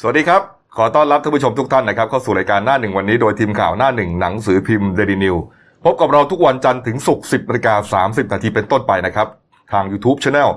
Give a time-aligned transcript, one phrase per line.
[0.00, 0.42] สวัสดีครับ
[0.76, 5.36] ขอต้อนรับท่านผู้ชมทุกท่านนะครับ เข้าสู่รายการหน้าหนึ่งวันนี้โดยทีมข่าวหน้าหนึ่งหนังสือพิมพ์เดลินิว
[5.84, 9.26] พบกับเราทุกวันจันทร์ถึงศุกร์10นาฬิกา30นาทีเป็นต้นไปนะครับ
[9.72, 10.50] ทาง YouTube Channel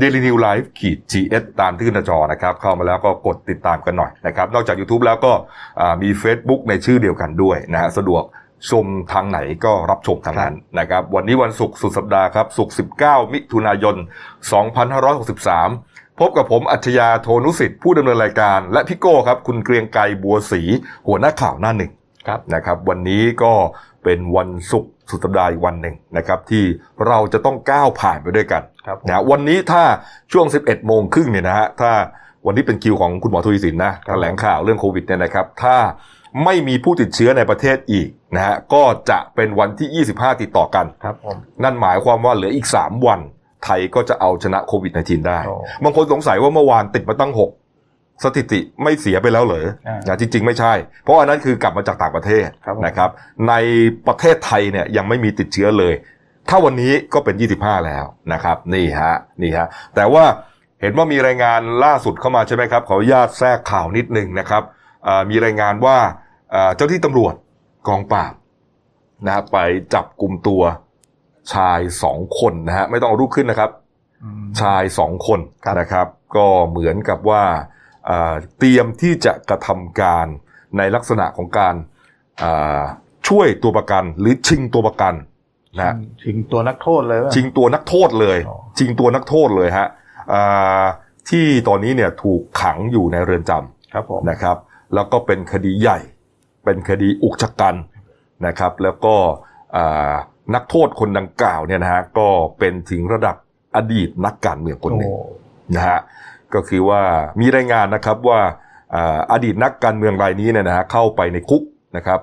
[0.00, 5.32] Daily New Life ขีด GS ตามที่หน้าจอนะครับ เข้ามาแล้วก็กดติดตามกันหน่อยนะครับ นอกจาก YouTube แล้วก็
[6.02, 8.22] มี Facebook ในชื่อเดียวกันด้วยนะฮะสะดวก
[8.70, 13.96] ชมทางไหนก็รับชมทางนั้นนะครับ วันนี้วันศุกร์สุดสัปดาห์ครับศุกร์19 มิถุนายน
[14.76, 20.62] 2563 พบกับผมอัจฉริยะโทนุสิทธิ์ผู้ดำเนินรายการ และพี่โก้ครับ คุณเกรียงไกรบัวศรี
[21.08, 21.92] หัวหน้าข่าวหน้าหนึ่ง
[22.26, 23.52] ครับนะครับวันนี้ก็
[24.04, 26.64] เป็นวันศุกร์สุดสัปดาห์อีกวันหนึ่งนะครับที่
[27.06, 29.82] เราจะต้องก้าวผ่านไปด้วยกันครับผมนะวันนี้ถ้า
[30.32, 31.92] ช่วง 11โมงครึ่งเนี่ยนะฮะถ้า
[32.46, 35.76] วันนี้เป็นคิวของคุณหมอทวีสินนะแถลงข่าวเรื่องโควิดเนี่ยนะครับ ถ้า
[36.44, 43.20] ไม่มีผู้ติดเชื้อในประเทศอีกนะฮะก็จะเป็นวันที่ 25 ติดต่อกันครับผมนั่นหมายความว่าเหลืออีก 3 วัน
[43.66, 53.10] ไทยก็จะเอาชนะโควิด -19 ได้โอ้บางคนสงสัยว่าเมื่อวานติดมาตั้ง6สถิติไม่เสียไปแล้วเหรออ่านะจริง ๆ ไม่ใช่ เพราะอันนั้นคือกลับมาจากต่างประเทศครับผมนะครับ
[53.48, 53.54] ใน
[54.06, 55.94] ประเทศไทยเนี่ยยังไม่มีติดเชื้อเลย
[56.48, 60.24] ถ้าวันนี้ก็เป็น 25 แล้วนะครับ นี่ฮะนี่ฮะแต่ว่า
[60.80, 64.62] เห็นว่ามีรายงานล่าสุดเข้ามาใช่ไหมครับ ขออนุญาตแทรกข่าวนิดนึงนะครับ
[65.06, 65.96] อ่ามีรายงานว่า
[66.54, 67.34] อ่าเจ้าที่ตำรวจ
[67.88, 68.34] กองปราบ
[69.26, 69.58] นะฮะไป
[69.94, 70.62] จับกลุ่มตัว
[71.54, 73.70] ชายสองคนนะฮะไม่ต้องเอารูปขึ้นนะครับ
[74.24, 77.44] อืมชายสองคนครับนะครับ ก็เหมือนกับว่า
[78.06, 80.26] เอ่อเตรียมที่จะกระทำการ
[80.76, 81.74] ในลักษณะของการ
[82.42, 82.82] อ่า
[83.28, 85.14] ช่วยตัวประกัน หรือชิงตัวประกัน
[85.76, 89.88] นะฮะชิงตัวนักโทษเลยว่ะชิงตัวนักโทษเลยอ๋อชิงตัวนักโทษเลยฮะ
[90.32, 90.84] อ่า
[91.28, 94.56] ที่ตอนนี้เนี่ยถูกขังอยู่ในเรือนจำครับผมนะครับ
[94.94, 95.98] แล้วก็เป็นคดีใหญ่
[96.64, 97.74] เป็นคดีอุกชะกัน
[98.46, 99.14] นะครับ แล้วก็
[99.76, 100.14] อ่า
[100.54, 103.36] นักโทษคนดังกล่าวเนี่ยนะฮะก็เป็นถึงระดับ
[103.76, 105.20] อดีตนักการเมืองคนหนึ่งโอ้
[105.76, 106.00] นะฮะ
[106.54, 107.02] ก็คือว่า
[107.40, 108.40] มีรายงานนะครับว่า
[108.94, 111.62] อ่าอดีตนักการเมืองรายนี้เนี่ยนะฮะเข้าไปในคุก
[111.96, 112.20] นะครับ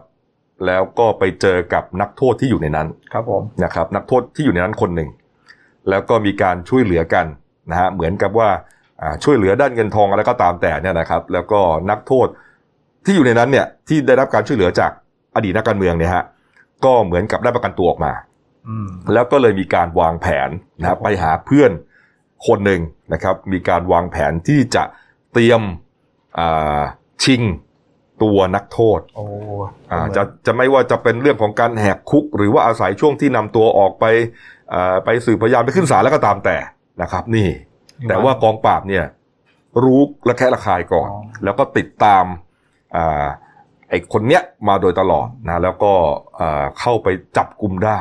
[0.66, 5.10] แล้วก็ไปเจอกับนักโทษที่อยู่ในนั้นครับผมนะครับ นักโทษที่อยู่ในนั้นคนหนึ่ง
[5.90, 7.26] แล้วก็มีการช่วยเหลือกัน
[7.72, 8.50] นะฮะเหมือนกับว่า
[9.02, 11.60] อ่าช่วยเหลือด้านเงินทองอะไรก็ตามแต่เนี่ยนะครับ แล้วก็
[11.90, 12.28] นักโทษ
[13.06, 14.92] ที่อยู่ในนั้นเนี่ยที่ได้รับการช่วยเหลือจาก
[15.36, 16.24] อดีตนักการเมืองเนี่ยฮะ
[16.86, 18.14] ก็เหมือนกับได้ประกันตัวออกมา
[18.68, 20.50] อืมแล้วก็เลยมีการวางแผน
[20.80, 21.72] นะคครัรับบไปหาเพื่อน
[22.48, 22.82] คนหนึ่ง
[23.14, 24.84] นะครับ มีการวางแผนที่จะ
[25.34, 25.62] เตรียม
[26.40, 26.82] อ่า
[27.24, 27.42] ชิง
[28.24, 29.26] ตัวนักโทษโอ้
[29.92, 34.06] อ่าจะจะไม่ว่าจะเป็นเรื่องของการแหกคุก หรือว่าอาศัยช่วงที่นำตัวออกไป
[34.74, 36.58] อ่าไปสืบพยานไปขึ้นศาลแล้วก็ตามแต่
[37.02, 37.50] นะครับ นี่
[38.10, 39.06] แต่ว่ากองปราบเนี่ย
[39.84, 41.10] รู้ระแคะระคายก่อน
[41.44, 42.26] แล้วก็ติดตาม
[42.96, 43.26] อ่า
[43.94, 45.92] ไอ้คนเนี้ยมาโดยตลอดนะแล้วก็
[46.40, 48.00] อ่าเข้าไปจับกลุ่มได้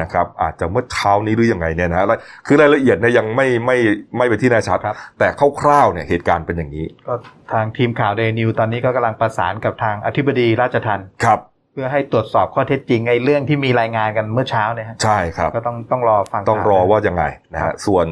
[0.00, 2.06] นะครับ อาจจะเมื่อเช้านี้หรือยังไงเนี่ยนะฮะ
[2.46, 3.76] คือรายละเอียดเนี่ยยังไม่ไม่
[4.16, 5.28] ไม่เป็นที่แน่ชัดครับแต่
[5.60, 7.14] คร่าวๆเนี่ยเหตุการณ์เป็นอย่างนี้ ก็
[7.52, 11.40] ทางทีมข่าวเดนิวตอนนี้ก็กำลังประสานกับทางอธิบดีราชทัณฑ์ครับ
[11.74, 18.06] เพื่อให้ตรวจสอบข้อเท็จจริงไอ้เรื่องที่มีรายงานกันเมื่อเช้าเนี่ยฮะใช่ครับก็ต้องต้องรอฟังต้องข่รอว่ายังไงนะครัฮะบส่วน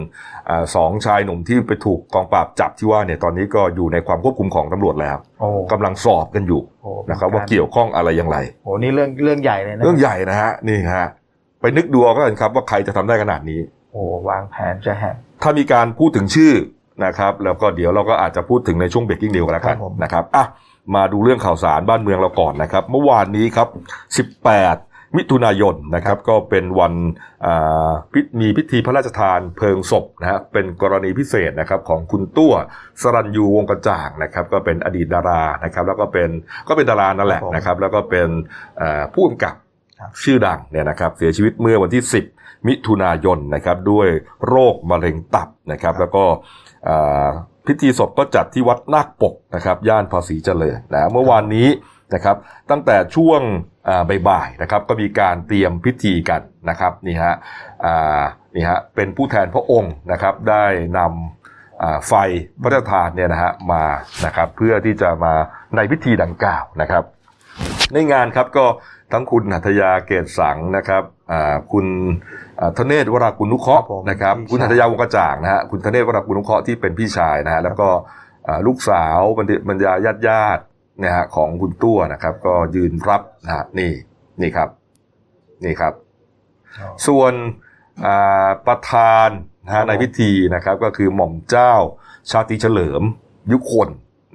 [0.49, 11.09] อาสองชายหนุ่มที่ไปถูกกองปราบจับที่ว่าเนี่ยตอนนี้ก็อยู่ในความควบคุมของตำรวจแล้วโอ้กำลังสอบกันอยู่โอ้นะครับว่าเกี่ยวข้องอะไรอย่างไรโอ้นี่เรื่องเรื่องใหญ่เลยนะเรื่องใหญ่นะฮะนี่ฮะ
[11.61, 13.61] ไปนึกดูเอาก็กันครับว่าใครจะทำได้ขนาดนี้
[13.93, 16.53] โอ้วางแผนจะแหกถ้ามีการพูดถึงชื่อ
[17.05, 20.45] นะครับ แล้วก็เดี๋ยวเราก็อาจจะพูดถึงในช่วงเบรกกิ้งเดียวกันแล้วกันครับผมนะครับอะ
[20.95, 23.69] มาดูเรื่องข่าวสารบ้านเมืองเราก่อนนะครับ เมื่อวานนี้ครับ
[24.39, 26.93] 18 มิถุนายนนะครับ ก็เป็นวัน
[27.47, 32.55] อ่าพิธีมีพิธีพระราชทานเพลิงศพนะฮะเป็นกรณีพิเศษนะครับของคุณตัว
[33.03, 36.29] สรัญยูวงศ์กระจ่างนะครับ ก็เป็นอดีตดารานะครับ แล้วก็เป็น
[36.69, 38.29] ก็เป็นดารานั่นแหละนะครับ แล้วก็เป็น
[38.81, 39.55] อ่าผู้กำกับ
[40.01, 42.03] ครับชื่อดังเนี่ยนะครับ เสียชีวิตเมื่อวันที่
[42.37, 44.09] 10 มิถุนายนนะครับ ด้วย
[44.49, 46.25] โรคมะเร็งตับนะครับ แล้วก็
[46.89, 47.29] อ่า
[47.67, 51.69] พิธีศพก็จัดที่วัดนาคปกนะครับ ย่านภาษีเจริญนะเมื่อวานนี้
[52.15, 52.37] นะครับ
[52.71, 53.41] ตั้งแต่ช่วง
[54.29, 56.41] บ่ายๆนะครับ ก็มีการเตรียมพิธีกัน
[56.71, 57.35] นะครับนี่ฮะ
[58.55, 60.65] นี่ฮะเป็นผู้แทนพระองค์นะครับได้
[60.99, 62.13] นำไฟ
[62.63, 63.85] พระราชทานเนี่ยนะฮะมา
[64.25, 65.35] นะครับ เพื่อที่จะมา
[65.77, 67.05] ในพิธีดังกล่าวนะครับ
[67.93, 68.67] ในงานครับก็
[69.13, 71.03] ทั้งคุณหัตยาเกตสังนะครับ
[71.73, 71.87] คุณ
[72.79, 77.89] ธเนศวรากุลนุเคราะห์ครับผมนะครับพี่ชายคุณหัตถยาวงกระจ่างนะฮะคุณธเนศวรากุลนุเคราะห์ที่เป็นพี่ชายนะฮะแล้วก็
[78.47, 83.93] อ่าลูกสาวบรรดบรรดาญาติญาติๆเนี่ยฮะของคุณตัวนะครับ ก็ยืนรับนะฮะนี่
[84.41, 84.69] นี่ครับ
[85.65, 85.93] นี่ครับ
[87.07, 87.33] ส่วน
[88.05, 89.29] อ่าประธาน
[89.65, 91.75] นะฮะในพิธีนะครับ ก็คือหม่อมเจ้า
[92.31, 93.03] ชาติเฉลิม
[93.53, 93.89] ยุคน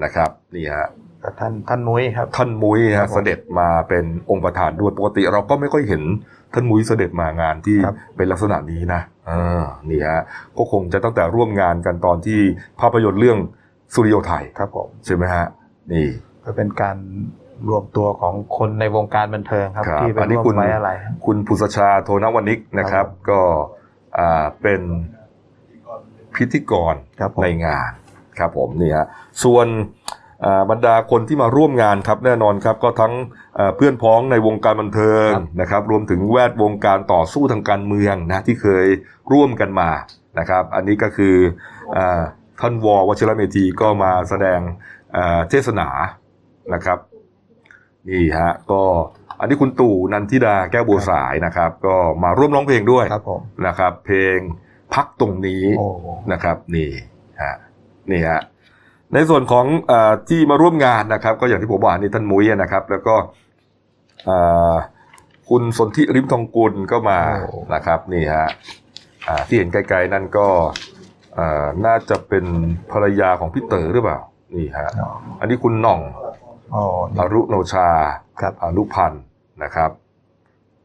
[0.04, 0.90] นะครับ นี่ฮะ
[1.24, 6.04] กับท่านท่านมุ้ยครับ ท่านมุ้ยครัฮะบผมเสด็จมาเป็นองค์ประธานด้วยปกติ เราก็ไม่ค่อยเห็น
[6.54, 9.32] ท่านมุ้ยเสด็จมางานที่ครับเป็นลักษณะนี้นะเอ
[9.62, 10.22] อนี่ฮะ
[10.58, 12.40] ก็คงจะตั้งแต่ร่วมงานกันตอนที่
[12.80, 13.38] ภาพยนตร์เรื่อง
[13.94, 15.46] สุริโยไทยครับผมใช่ไหมฮะ
[15.94, 16.08] นี่
[16.44, 16.98] ก็เป็นการ
[17.70, 20.90] รวมตัวของคนในวงการบันเทิงครับครับที่ไปอันนี้ร่วมคุณไว้อะไร
[21.26, 23.42] คุณพุษชาโทนวนิกนะครับครับก็
[24.18, 24.82] อ่าเป็น
[26.36, 27.92] พิธีกรครับผมในงาน
[28.40, 29.08] ครับผมนี่ฮะ
[29.44, 30.27] ส่วนอ่า
[30.70, 33.14] บรรดาคนที่มาร่วมงานครับแน่นอนครับก็ทั้ง
[33.58, 35.30] อ่าเพื่อนพ้องในวงการบันเทิง
[35.62, 38.88] นะครับ รวมถึงแวดวงการต่อสู้ทางการเมืองนะที่เคย
[39.34, 39.90] ร่วมกันมา
[40.40, 41.36] นะครับ อันนี้ก็คือ
[41.96, 42.22] อา
[42.62, 44.60] ท่านววชิรเมธีก็มาแสดง
[45.16, 45.88] อ่าเทศนา
[46.74, 47.00] นะครับ
[48.10, 48.82] นี่ฮะก็
[49.40, 54.38] อันนี้คุณตู่นันทิดาแก้วบัวสายนะครับ ก็มาร่วมร้องเพลงด้วยครับผมนะครับ เพลง
[54.94, 55.88] พักตรงนี้โอ้
[56.32, 56.90] นะครับ นี่
[57.42, 57.54] ฮะ
[58.12, 58.42] นี่ฮะ
[59.14, 63.16] ในส่วนของอาที่มาร่วมงานนะครับ ก็อย่างที่ผมบอกนี่ท่านมุ้ยนะครับ แล้วก็
[64.30, 64.76] อ่า
[65.50, 67.20] คุณสนธิริมทองกุลก็มา
[67.74, 68.48] นะครับนี่ฮะ
[69.28, 70.48] อ่าที่เห็นไกลๆนั่นก็
[71.38, 72.46] อ่าน่าจะเป็น
[72.92, 74.20] ภรรยาของพี่เต๋อหรือเปล่า
[74.56, 76.02] นี่ฮะอ๋ออันนี้คุณหน่อง
[76.74, 76.84] อ๋อ
[77.20, 77.88] อรุโนชา
[78.40, 79.22] ครับอนุพันธ์
[79.64, 79.92] นะครับ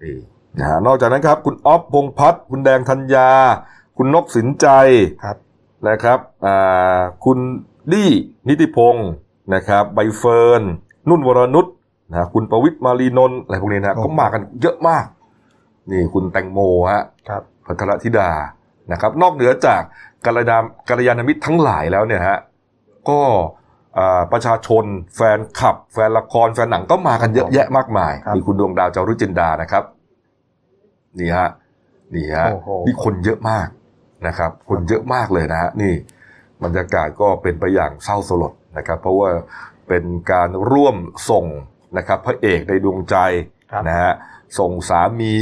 [0.02, 0.16] นี่
[0.58, 3.30] นะฮะนอกจากนั้นครับ คุณอ๊อฟพงษ์พัฒน์คุณแดงธัญญา
[3.96, 4.66] คุณนกสินใจ
[5.24, 5.36] ครับ
[5.88, 7.38] นะครับอ่าคุณ
[7.92, 8.10] ดี้
[8.48, 9.08] นิติพงศ์
[9.54, 10.62] นะครับใบเฟิร์น
[11.08, 11.66] นุ่นวรนุช
[12.12, 15.04] นะคุณประวิตรมารีนนท์อะไรพวกนี้นะโอ้ก็มากันเยอะมาก
[15.90, 16.58] นี่คุณแตงโม
[16.90, 18.30] ฮะครับพัทรธิดา
[18.92, 19.82] นะครับ นอกเหนือจาก
[20.26, 22.38] กัลยาณกัลยาณมิตรทั้งหลายแล้วเนี่ยฮะ
[23.08, 23.20] ก็
[23.98, 24.84] อ่าประชาชน
[25.16, 29.84] แฟนคลับ แฟนละครแฟนหนังก็มากันเยอะแยะมากมายครับมีคุณดวงดาวจารุจินดานะครับ
[31.18, 31.48] นี่ฮะ
[32.14, 33.68] นี่ฮะโอ้โหนี่คนเยอะมาก
[34.26, 35.92] นะครับ คนเยอะมากเลยนะฮะนี่
[36.64, 39.30] บรรยากาศก็เป็นไปอย่างเศร้าสลดนะครับ เพราะว่า
[39.88, 40.96] เป็นการร่วม
[41.30, 41.46] ส่ง
[41.96, 43.16] นะครับพระเอกในดวงใจ
[43.72, 44.12] ครับนะฮะ
[44.58, 45.36] ส่งสามี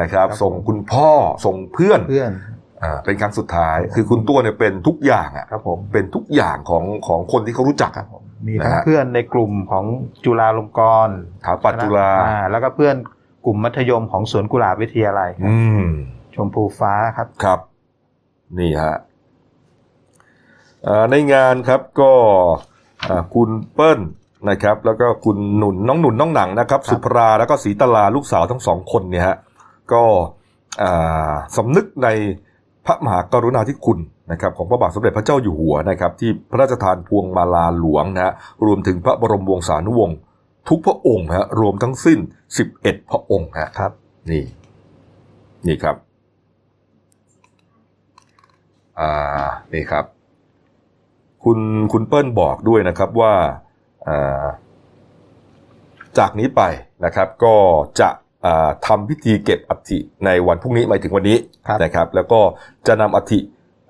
[0.00, 1.10] นะครับครับ ส่งคุณพ่อ
[1.46, 2.32] ส่งเพื่อนเพื่อน
[2.82, 9.84] อ่าเป็นครั้งสุดท้าย คือคุณตัวเนี่ยเป็นทุกอย่างอะครับผมเป็นทุกอย่างของของคนที่เขารู้จักครัอะบผมมีทั้งนะฮะเพื่อนในกลุ่มของ
[10.24, 12.96] จุฬาลงกรณ์ถาปัจจุฬาอ่แล้วก็เพื่อน
[13.44, 15.86] กลุ่มมัธยมของสวนกุหลาบวิทยาลัยครับอืม
[16.34, 17.60] ชมพูฟ้าครับครับ
[18.58, 19.11] นี่ฮะอ่า
[21.10, 22.12] ในงานครับก็
[23.08, 24.00] อ่าคุณเปิ้ล
[24.50, 29.36] นะครับ แล้วก็คุณหนุนน้องหนุนน้องหนังนะครับครับสุภราแล้วก็ศรีตลาลูกสาวทั้งสองคนเนี่ยฮะ
[29.92, 30.02] ก็
[30.82, 32.08] อ่าสำนึกใน
[32.86, 33.98] พระมหากรุณาธิคุณ
[34.32, 38.32] นะครับของพระบาทสมเด็จพระเจ้าอยู่หัวนะครับที่พระราชทานพวงมาลาหลวงนะฮะ
[38.66, 40.16] รวมถึงพระบรมวงศานุวงศ์
[40.68, 42.18] ทุกพระองค์ฮะรวมทั้งสิ้น
[42.64, 43.92] 11 พระองค์ฮะครับ
[44.30, 44.44] นี่
[45.66, 45.96] นี่ครับ
[49.00, 50.04] อ่า นี่ครับ
[51.44, 51.58] คุณ
[51.92, 53.34] คุณเปิ้ลบอกด้วยนะครับว่า
[54.08, 54.44] อ่า
[56.18, 56.62] จากนี้ไป
[57.04, 57.56] นะครับก็
[58.00, 58.08] จะ
[58.46, 62.40] อ่าทำพิธีเก็บอัฐิในวันพรุ่งนี้หมายถึงวันนี้ครับนะครับ แล้วก็
[62.86, 63.40] จะนำอัฐิ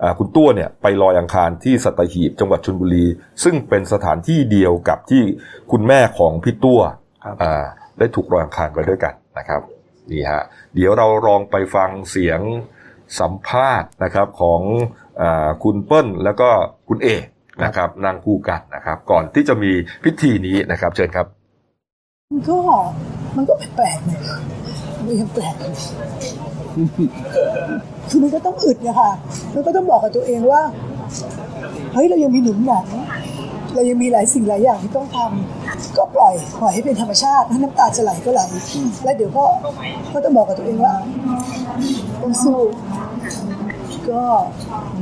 [0.03, 3.07] อ่าคุณตัวเนี่ยไปลอยอังคารที่สัตหีบจังหวัดชลบุรี
[3.45, 5.23] ซึ่งเป็นสถานที่เดียวกับที่
[5.73, 6.81] คุณแม่ของพี่ตัว
[7.25, 7.65] ครับอ่า
[7.99, 9.61] ได้ถูกลอยอังคารไปด้วยกันนะครับ
[10.11, 10.43] นี่ฮะ
[10.75, 12.41] เดี๋ยวเราลองไปฟังเสียง
[13.21, 14.61] สัมภาษณ์นะครับของ
[15.21, 16.51] อาคุณเปิ้ลแล้วก็
[16.89, 17.25] คุณเอก
[17.65, 19.73] นะครับนั่งคู่กันนะครับ ก่อนที่จะมี
[20.05, 21.27] พิธีนี้นะครับ เชิญครับ
[22.31, 22.59] มันก็
[23.37, 24.21] มันก็แปลกๆเนี่ย
[25.07, 25.75] มันยังแปลกอยู่
[28.09, 29.11] คือมันก็ต้องอึดนะคะ
[29.55, 30.63] มันก็ต้องบอกกับตัวเองว่า
[31.93, 32.87] เฮ้ยเรายังมีหนุนหนัง
[33.75, 38.43] เรายังมีหลายสิ่งหลายอย่างที่ต้องทำก็ปล่อยปล่อยให้เป็นธรรมชาติถ้าน้ำตาจะไหลก็ไหล
[39.05, 39.45] แล้วเดี๋ยวก็
[40.13, 40.95] ก็ต้องบอกกับตัวเองว่า
[42.23, 42.59] ต้องสู้
[44.11, 44.23] ก็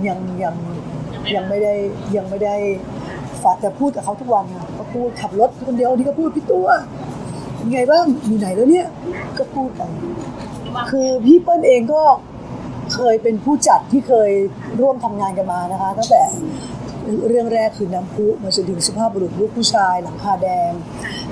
[0.07, 0.57] ยังยัง
[1.35, 1.75] ยังไม่ได้
[2.17, 2.55] ยังไม่ได้
[3.43, 6.67] ฝากแต่พูดกับเขาทุกวันไงก็พูดขับรถคนเดียวนี่ก็พูดพี่ตัว
[7.57, 8.87] เป็นไงบ้างอยู่ไหนแล้วเนี่ย
[9.39, 9.83] ก็พูดไป
[10.91, 12.03] คือพี่เปิ้ลเองก็
[12.95, 14.31] เคยเป็นผู้จัดที่เคย
[14.81, 16.23] ร่วมทำงานกันมานะคะตั้งแต่
[17.29, 20.73] เรื่องแรกคือน้ำพุมาจนถึงสุภาพบุรุษลูกผู้ชาย หลังคาแดง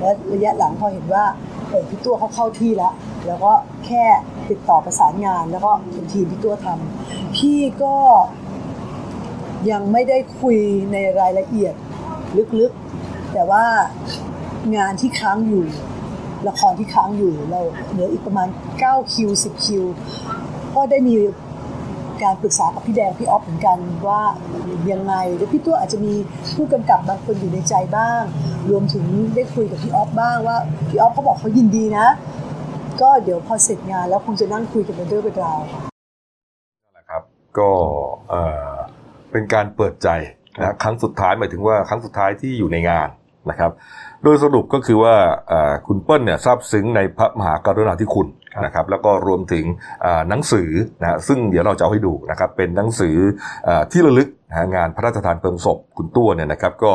[0.01, 1.25] และระยะหลังพอเห็นว่า
[1.71, 2.93] เออพี่ตัวเขาเข้าที่แล้ว
[3.27, 3.53] แล้วก็
[3.87, 4.05] แค่
[4.49, 7.95] ติดต่อประสานงาน แล้วก็เป็นทีมพี่ตัวทำพี่ก็
[9.71, 10.59] ยังไม่ได้คุย
[10.93, 11.75] ในรายละเอียด
[12.61, 13.65] ลึกๆ แต่ว่า
[14.77, 15.65] งานที่ค้างอยู่
[16.49, 17.61] ละครที่ค้างอยู่เรา
[17.91, 18.49] เหลืออีกประมาณ
[18.81, 19.85] 9คิว10คิว
[20.75, 21.15] ก็ได้มี
[22.23, 24.23] การปรึกษากับพี่แดงพี่ออฟเหมือนกันว่า
[24.91, 26.15] ยังไงแล้วพี่ตัวอาจจะมี
[26.55, 28.23] ผู้กำกับบางคนอยู่ในใจบ้าง
[28.71, 30.57] รวมถึงได้คุยกับพี่ออฟบ้างว่า
[30.89, 32.07] พี่ออฟเขาบอกเขายินดีนะ
[33.01, 35.81] ก็เดี๋ยวพอเสร็จงานแล้วคงจะนั่งคุยกันเป็นเรื่องเป็นราวค่ะ
[36.97, 37.23] นะครับ
[37.59, 37.71] ก็
[38.29, 38.43] เอ่
[38.75, 38.78] อ
[39.33, 40.09] เป็นการเปิดใจ
[40.59, 43.09] นะครั้งสุดท้ายหมายถึงว่าครั้งสุดท้ายที่อยู่ในงาน
[43.51, 43.73] นะครับ
[44.25, 45.15] โดยสรุปก็คือว่า
[45.53, 49.65] อ่าคุณเปิ้ลเนี่ยซาบซึ้งในพระมหากรุณาธิคุณครับนะครับ แล้วก็รวมถึง
[50.05, 50.71] อ่าหนังสือ
[51.01, 53.17] นะฮะซึ่งเดี๋ยวเราจะเอาให้ดูนะครับ เป็นหนังสือ
[53.69, 56.93] อาที่ระลึกนะฮะงานพระราชทานเพลิงศพคุณตัวเนี่ยนะครับ ก็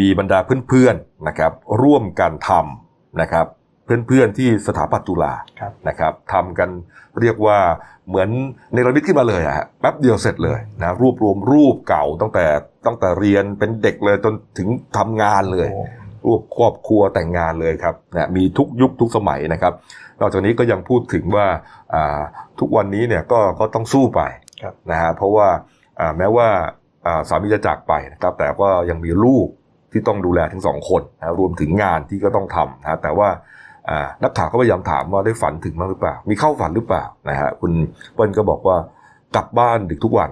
[0.00, 0.38] มีบรรดา
[0.68, 1.52] เพื่อนๆนะครับ
[1.82, 3.46] ร่วมกันทำนะครับ
[3.86, 6.70] เพื่อนๆที่สถาปัตย์จุฬาครับนะครับทำกัน
[7.20, 7.58] เรียกว่า
[8.08, 8.28] เหมือน
[8.74, 12.46] ในระมิดขึ้นมาเลยอะฮะแป๊บเดียวเสร็จเลยนะรวบรวมรูปเก่าตั้งแต่
[12.86, 15.84] ตั้งแต่เรียนเป็นเด็กเลยจนถึงทำงานเลยโอ้
[16.26, 19.72] รูปครอบครัวแต่งงานเลยครับนะมีทุกยุคทุกสมัยนะครับ
[20.20, 21.46] นอกจากนี้ก็ยังพูดถึงว่า
[21.94, 22.20] อ่า
[22.60, 24.22] ทุกวันนี้เนี่ยก็ก็ต้องสู้ไป
[24.62, 25.48] ครับนะฮะเพราะว่า
[26.00, 26.48] อ่าแม้ว่า
[27.06, 29.48] อ่าสามีจะจากไปนะครับ แต่ก็ยังมีลูก
[29.92, 33.54] ที่ต้องดูแลทั้งสองคนนะรวมถึงงานที่ก็ต้องทำนะแต่ว่าอ่า
[34.22, 37.72] นักข่าวก็พยายามถามว่าได้ฝันถึงบ้างหรือเปล่า มีเข้าฝันหรือเปล่านะฮะคุณ
[38.14, 38.76] เปิ้ลก็บอกว่า
[39.36, 40.30] กลับบ้านดึกทุกวัน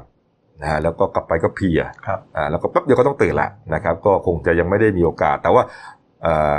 [0.62, 5.62] นะฮะแล้วก็กลับไปก็เพลียครับอ่าแล้วก็แป๊บเดียวก็ต้องตื่นละนะครับ ก็คงจะยังไม่ได้มีโอกาส แต่ว่า
[6.26, 6.56] อ่า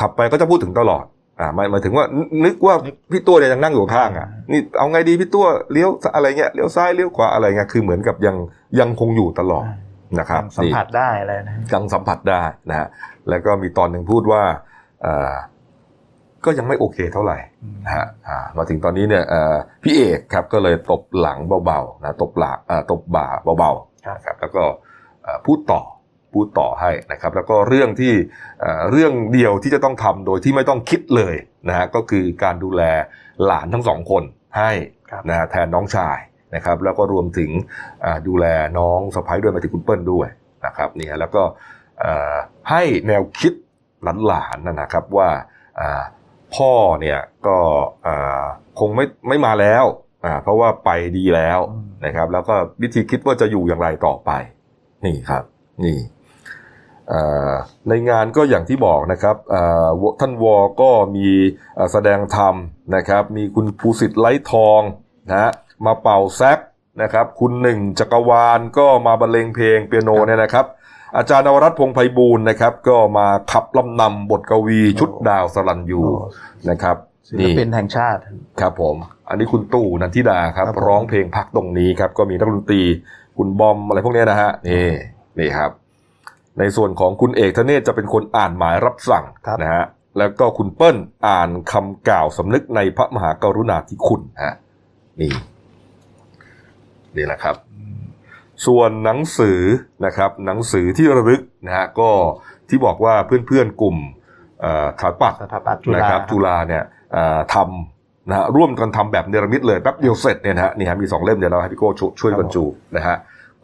[0.00, 1.04] ขับไปก็จะพูดถึงตลอด
[1.40, 2.74] อ่าหมายหมายถึงว่านึนึกว่า
[3.12, 8.36] พี่ตัวเนี่ยยังนั่งอยู่ข้างอะนี่เอาไงดีพี่ตัวเลี้ยวอะไรเงี้ยเลี้ยวซ้ายเลี้ยวขวาอะไรเงี้ยคือเหมือนกับยัง
[8.80, 9.66] ยังคงอยู่ตลอด
[10.18, 12.88] นะครับสัมผัสได้อะไรนะยังสัมผัสได้นะฮะ
[13.28, 14.42] แล้วก็มีตอนหนึ่งพูดว่า
[15.06, 15.34] อ่า
[16.46, 17.38] ก็ยังไม่โอเคเท่าไหร่
[17.84, 23.26] นะฮะอ่ามาถึงตอนนี้เนี่ยเอ่อพี่เอกครับก็เลยตบหลังเบาๆนะตบหลังอ่าตบบ่า
[23.58, 23.72] เบา
[24.06, 24.64] ครับๆนะครับแล้วก็
[25.22, 25.82] เอ่อพูดต่อ
[26.32, 28.12] พูดต่อให้นะครับ แล้วก็เรื่องที่
[28.60, 31.34] เอ่อเรื่องเดียวที่จะต้องทำโดยที่ไม่ต้องคิดเลย
[31.68, 32.82] นะฮะก็คือการดูแล
[33.44, 34.22] หลานทั้งสองคน
[34.58, 34.72] ให้
[35.10, 36.18] ครับนะฮะแทนน้องชาย
[36.54, 37.50] นะครับ แล้วก็รวมถึง
[38.04, 38.46] อ่าดูแล
[38.78, 40.28] น้องสะพ้ายด้วยหมายถึงคุณเปิ้ลด้วย
[40.66, 41.42] นะครับเนี่ยแล้วก็
[42.00, 42.34] เอ่อ
[42.70, 43.52] ให้แนวคิด
[44.26, 45.28] หลานๆนะนะครับว่า
[45.80, 46.02] อ่า
[46.54, 47.58] พ่อเนี่ยก็
[48.78, 49.84] คงไม่ไม่มาแล้ว
[50.42, 51.58] เพราะว่าไปดีแล้ว
[52.04, 54.30] นะครับ แล้วก็วิธีคิดว่าจะอยู่อย่างไรต่อไป
[55.04, 55.44] นี่ครับ
[55.84, 55.98] นี่
[57.88, 59.36] ในงานก็อย่างที่บอกนะครับ
[60.20, 61.28] ท่านวอก็มี
[61.92, 62.54] แสดงธรรม
[62.96, 64.80] นะครับ มีคุณภูสิทธิ์ไล้ทอง
[65.30, 65.50] นะ
[65.86, 66.58] มาเป่าแซก
[67.02, 70.66] นะครับ คุณหนึ่งจักรวาลก็มาบรรเลงเพลงเปียโนเนี่ยนะครับ
[71.16, 76.26] อาจารย์นวรัตน์พงษ์ไพบูลย์นะครับ ก็มาขับลำนำบทกวีชุดดาวสลันยูโอ้
[76.70, 76.96] นะครับ
[77.28, 78.20] ศิลปินแห่งชาติ
[78.60, 78.96] ครับผม
[79.28, 82.82] อันนี้คุณตู่นันทิดาครับครับผมร้องเพลงพักตรงนี้ครับ ก็มีนักดนตรี
[83.36, 84.88] คุณบอมอะไรพวกเนี้ยนะฮะนี่
[85.38, 85.70] นี่ครับ
[86.58, 89.84] ในส่วนของคุณเอกธเนศจะเป็นคนอ่านหมายรับสั่งครับนะฮะ
[90.18, 90.96] แล้วก็คุณเปิ้ล
[91.26, 94.54] อ่านคำกล่าวสำนึกในพระมหากรุณาธิคุณฮะ
[95.20, 95.32] นี่
[97.16, 97.56] นี่แหละครับ
[98.66, 99.60] ส่วนหนังสือ
[100.06, 102.10] นะครับหนังสือที่ระลึกนะฮะก็
[102.68, 103.96] ที่บอกว่าเพื่อนๆกลุ่ม
[104.60, 112.64] เอ่อถาปัดสถาปัตย์จุฬานะครับจุฬาเนี่ยเอ่อทำนะฮะร่วมกันทำแบบเนรมิตเลยแป๊บเดียวเสร็จเนี่ยนะฮะนี่ฮะมีสองเล่มเดี๋ยวเราให้พี่โก้ช่วยช่วยบรรจุ
[112.96, 113.16] นะฮะ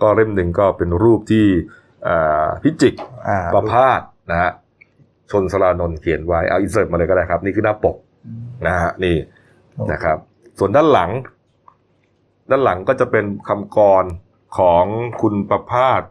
[0.03, 1.47] ก็เล่มหนึ่งก็เป็นรูปที่
[2.05, 2.95] เอ่อพิจิก
[3.29, 4.51] อ่าประพาสนะฮะ
[5.31, 7.97] ชนสลานนท์เขียนไว้เอาอินเสิร์ตมาเลยก็ได้ครับ นี่คือหน้าปก
[8.67, 9.17] นะฮะนี่
[9.93, 10.19] นะครับ
[10.59, 11.11] ส่วนด้านหลัง
[12.51, 14.05] ด้านหลังก็จะเป็นคำกร
[14.59, 14.85] ของ
[15.21, 16.03] คุณประพาส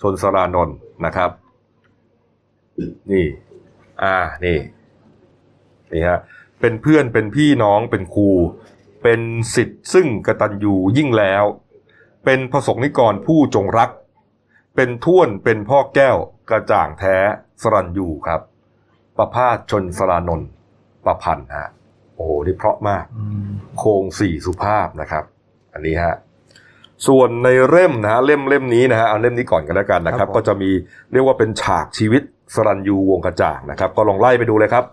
[0.00, 1.30] ชนสรานนท์นะครับ
[3.12, 3.26] นี่
[4.02, 4.58] อ่านี่
[5.92, 6.20] นี่ฮะ
[6.60, 8.30] เป็นเพื่อนเป็นพี่น้องเป็นครู
[9.02, 9.20] เป็น
[9.54, 11.44] สิทธิ์ซึ่งกตัญญูยิ่งแล้ว
[12.24, 13.90] เป็นพระสงฆ์นิกรผู้จงรัก
[14.76, 16.16] เป็นท่วนเป็นพ่อแก้ว
[16.50, 17.16] กระจ่างแท้
[17.62, 18.40] สรัญยูครับ
[19.16, 20.50] ประพาสชนสรานนท์
[21.04, 21.68] ประพันธ์ฮะ
[22.14, 25.24] โอ้โหนี่เพราะมากอืมโครงสี่สุภาพนะครับ
[25.72, 26.14] อันนี้ฮะ
[27.06, 30.70] ส่วนในเล่มนะฮะเล่มเล่มนี้นะฮะเอาเล่มนี้ก่อนกันแล้วกันนะครับ ก็จะมี
[31.12, 32.22] เรียกว่าเป็นฉากชีวิต
[32.54, 34.84] สรัญยูวงกระจ่างนะครับ ก็ลองไล่ไปดูเลยครับ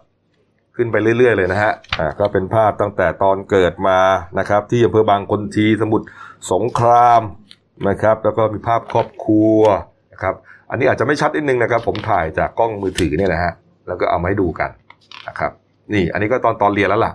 [0.76, 4.00] ขึ้นไปเรื่อยๆเลยนะฮะอ่าก็เป็นภาพตั้งแต่ตอนเกิดมา
[4.40, 6.06] นะครับ ที่อำเภอบางคนทีสมุทร
[6.52, 7.22] สงคราม
[7.90, 9.60] นะครับ แล้วก็มีภาพครอบครัว
[10.14, 10.36] นะครับ
[10.70, 13.52] อันนี้อาจจะไม่ชัดนิดนึงนะครับ ผมถ่ายจากกล้องมือถือเนี่ยนะฮะ
[13.88, 14.70] แล้วก็เอามาให้ดูกัน
[15.28, 15.52] นะครับ
[15.94, 17.14] นี่อันนี้ก็ตอนตอนเรียนแล้วล่ะ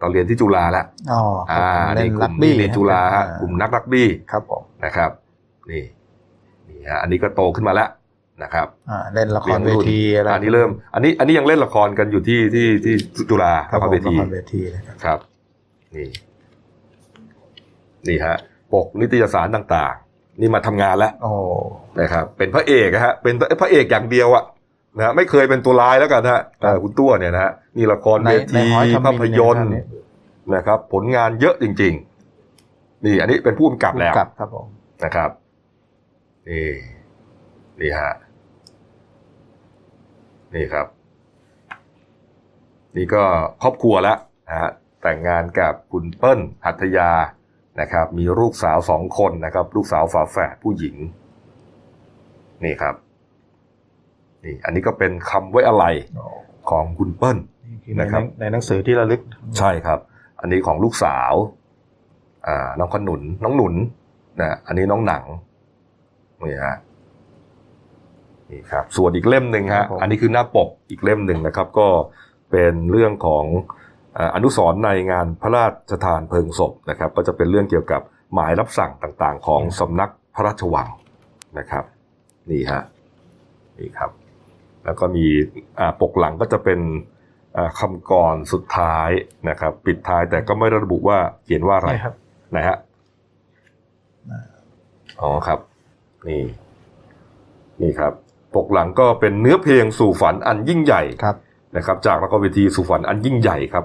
[0.00, 5.10] ตอนเรียนที่จุฬาแล้วอ๋อครับอ่าผมเล่นี่นกรัลุ่กมบี้นี่เรียนจุฬาฮะอ่กลุ่มนักรักบี้ครับผมนะครับ
[5.70, 5.82] นี่
[6.68, 7.88] นี่ฮะอันนี้ก็โตขึ้นมาแล้ว
[8.42, 12.94] นะครับอ่าเล่นละครียรนเวรุ่นทีอะไรอันนี้เริ่ม อันนี้อันนี้ยังเล่นละครกันอยู่ที่ที่ที่
[13.30, 15.18] จุฬาครับละคผรมเวละทีครเวทีนะครับครับ
[15.94, 16.08] นี่
[18.08, 18.36] นี่ฮะ
[18.72, 21.32] ปกนิตยสารต่าง ๆ นี่มาทำงานแล้วโอ้
[22.00, 24.44] นะครับ เป็นพระเอกอะฮะ เป็นพระเอกอย่างเดียวอะ
[24.96, 29.84] นะฮะไม่เคยเป็นตัวร้ายแล้วกันฮะเอ่อคุณตัวเนี่ยนะฮะนี่ละครในเวในทีหอยทำภาพยนตร์เย
[30.54, 31.94] นะครับ ผลงานเยอะจริง
[32.48, 34.66] ๆ นี่อันนี้เป็นผู้กำกับแล้วกลับครับผม
[35.04, 35.30] นะครับ
[36.48, 36.68] นี่
[37.80, 38.12] นี่ฮะ
[40.54, 40.86] นี่ครับ
[42.96, 43.22] นี่ก็
[43.62, 44.18] ครอบครัวแล้ว
[44.48, 44.70] นะฮะ
[45.02, 47.10] แต่งงานกับคุณเปิ้ลหัตยา
[47.80, 50.96] นะครับ มีลูกสาวสองคนนะครับ ลูกสาวฝาแฝดผู้หญิง
[52.64, 52.94] นี่ครับ
[54.44, 55.84] นี่อันนี้ก็เป็นคำไว้อะไร
[56.70, 57.38] ของคุณเปิ้ล
[57.96, 59.20] ในนะครับในหนังสือที่ระลึก
[59.58, 59.98] ใช่ครับ
[60.40, 61.32] อันนี้ของลูกสาว
[62.46, 63.74] อ่าน้องขนุนน้องหนุน
[64.40, 65.24] นะอันนี้น้องหนัง
[66.44, 66.76] นี่ฮะ
[68.50, 71.88] นี่ครับ ส่วนอีกเล่มหนึ่งครัฮะบผมอันนี้คือหน้าปกอีกเล่มหนึ่งนะครับ ก็
[72.50, 73.44] เป็นเรื่องของ
[74.18, 78.02] อ่าอนุสรณ์ในงานพระราชทานเพลิงศพนะครับ ก็จะเป็นเรื่องเกี่ยวกับ
[78.34, 80.88] หมายรับสั่งต่างๆ ของสำนักพระราชวัง
[81.58, 81.84] นะครับ
[82.50, 82.82] นี่ฮะ
[83.78, 84.10] นี่ครับ
[84.84, 85.26] แล้วก็มี
[85.78, 86.80] อ่าปกหลังก็จะเป็น
[87.56, 89.10] อ่าคำกรสุดท้าย
[89.48, 92.14] นะครับ ปิดท้ายแต่ก็ไม่ระบุว่าเขียนว่าอะไรใช่ครับ
[92.50, 92.78] ไหนฮะ
[95.20, 95.58] อ๋อครับ
[96.28, 96.42] นี่
[97.82, 98.12] นี่ครับ
[98.56, 101.36] ปกหลังก็เป็นเนื้อเพลงสู่ฝันอันยิ่งใหญ่ครับ
[101.76, 103.84] นะครับ จากละครเวทีสู่ฝันอันยิ่งใหญ่ครับ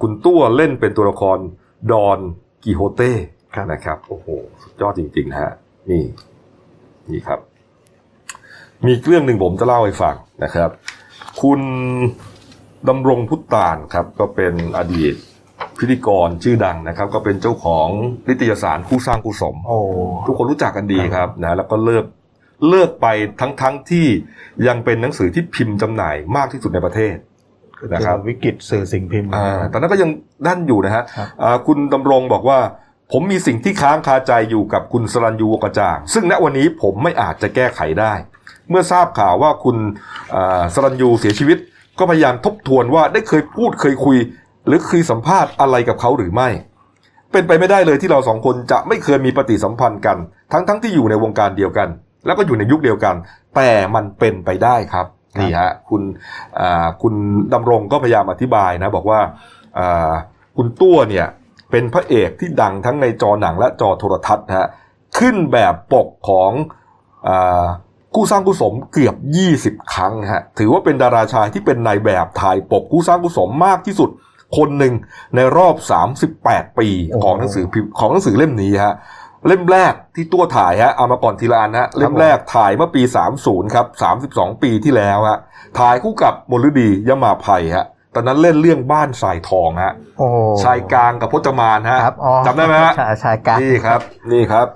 [0.00, 1.38] คุณตัวเล่นเป็นตัวละคร
[1.92, 2.18] ดอน
[2.64, 3.12] กิโฮเต้
[3.54, 4.28] ครับนะครับ โอ้โห
[4.62, 5.52] สุดยอดจริงๆนะฮะ
[5.90, 6.02] นี่
[7.10, 7.40] นี่ครับ
[8.86, 10.14] มีเรื่องหนึ่งผมจะเล่าให้ฟัง
[10.44, 10.70] นะครับ
[11.42, 11.60] คุณ
[12.88, 15.14] ดำรงพุตตานครับ ก็เป็นอดีต
[15.78, 17.88] พิธีกรชื่อดังนะครับ ก็เป็นเจ้าของ
[18.28, 19.78] นิตยสารคู่สร้างคู่สมโอ้
[20.26, 22.04] ทุกคนรู้จักกันดีครับนะแล้วก็เลิก
[22.68, 23.06] เลิกไป
[23.40, 24.06] ทั้งทั้งที่
[24.66, 27.16] ยังเป็นหนังสือที่พิมพ์จำหน่ายมากที่สุดในประเทศ
[27.92, 30.10] นะครับวิกฤตสื่อสิ่งพิมพ์อ่าตอนนั้นก็ยัง
[30.46, 32.58] ดันอยู่นะฮะครับอ่าคุณดำรงบอกว่า
[33.12, 38.14] ผมมีสิ่งที่ค้างคาใจอยู่กับคุณสรัญยูวงกระจ่าง ซึ่งณวันนี้ผมไม่อาจจะแก้ไขได้
[38.70, 39.76] เมื่อทราบข่าวว่าคุณ
[40.74, 41.58] สรัญยูเสียชีวิต
[41.98, 44.18] ก็พยายามทบทวนว่าได้เคยพูดเคยคุย
[44.66, 46.48] หรือเคยสัมภาษณ์อะไรกับเขาหรือไม่
[47.32, 50.16] เป็นไปไม่ได้เลยที่เราสองคนจะไม่เคยมีปฏิสัมพันธ์กัน
[50.52, 51.88] ทั้งทั้งที่อยู่ในวงการเดียวกัน
[52.26, 53.14] แล้วก็อยู่ในยุคเดียวกัน
[53.56, 55.06] แต่มันเป็นไปได้ครับ
[55.40, 56.02] นี่ฮะคุณ
[57.02, 57.14] คุณ
[57.54, 59.20] ดำรงก็พยายามอธิบายนะ บอกว่า
[60.56, 61.26] คุณตัวเนี่ย
[61.70, 64.68] เป็นพระเอกที่ดังทั้งในจอหนังและจอโทรทัศน์ฮะ
[65.18, 66.52] ขึ้นแบบปกของ
[68.16, 69.16] กู้สร้างกู้สมเกือบ
[69.78, 74.10] 20 ครั้งฮะถือว่าเป็นดาราชายที่เป็นนายแบบถ่ายปกกู้สร้างกู้สมมากที่สุด
[74.56, 74.94] คนหนึ่ง
[75.34, 75.74] ในรอบ
[76.26, 78.94] 38 ปีโอ้โหของหนังสือพิมพ์ของหนังสือเล่มนี้ฮะ
[79.46, 83.02] เล่มแรกที่ตัวถ่ายฮะเอามาก่อนทีละอันฮะเล่มแรกถ่ายเมื่อปี
[83.38, 83.86] 30 ครับ
[84.26, 85.38] 32 ปีที่แล้วฮะ
[85.78, 90.26] ถ่ายคู่กับมลฤดียมาภัยฮะตอนนั้นเล่นเรื่องบ้านทรายทองฮะโอ้
[90.62, 94.00] ชายกลางกับพจมานฮะครับอ๋อจำได้ไหมฮะชายชายกลางนี่ครับ
[94.32, 94.66] นี่ครับ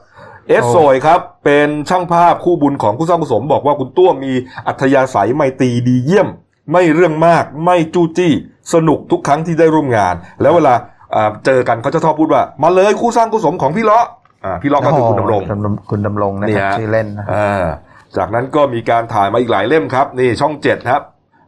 [0.51, 4.33] เอสโอ้โซยครับเป็นช่างภาพคู่บุญของผู้สร้างกุศลบอกว่าคุณตัวมี
[4.67, 6.29] อัธยาศัยไมตรีดีเยี่ยม
[6.73, 8.33] ไม่เรื่องมากไม่จู้จี้
[8.75, 10.75] สนุกทุกครั้งที่ได้ร่วมงาน แล้วเวลา
[11.15, 14.07] อ่าเจอกันเขาจะชอบพูดว่า มาเลยคู่สร้างกุศลของพี่เลาะ
[14.45, 17.65] อ่าพี่เลาะก็คือคุณดำรงดำรงคุณดำรงนะนี่ครับฮะชื่อเล่นนะอ่า
[18.17, 21.03] จากนั้นก็มีการถ่ายมาอีกหลายเล่มครับ นี่ช่องเจ็ดครับ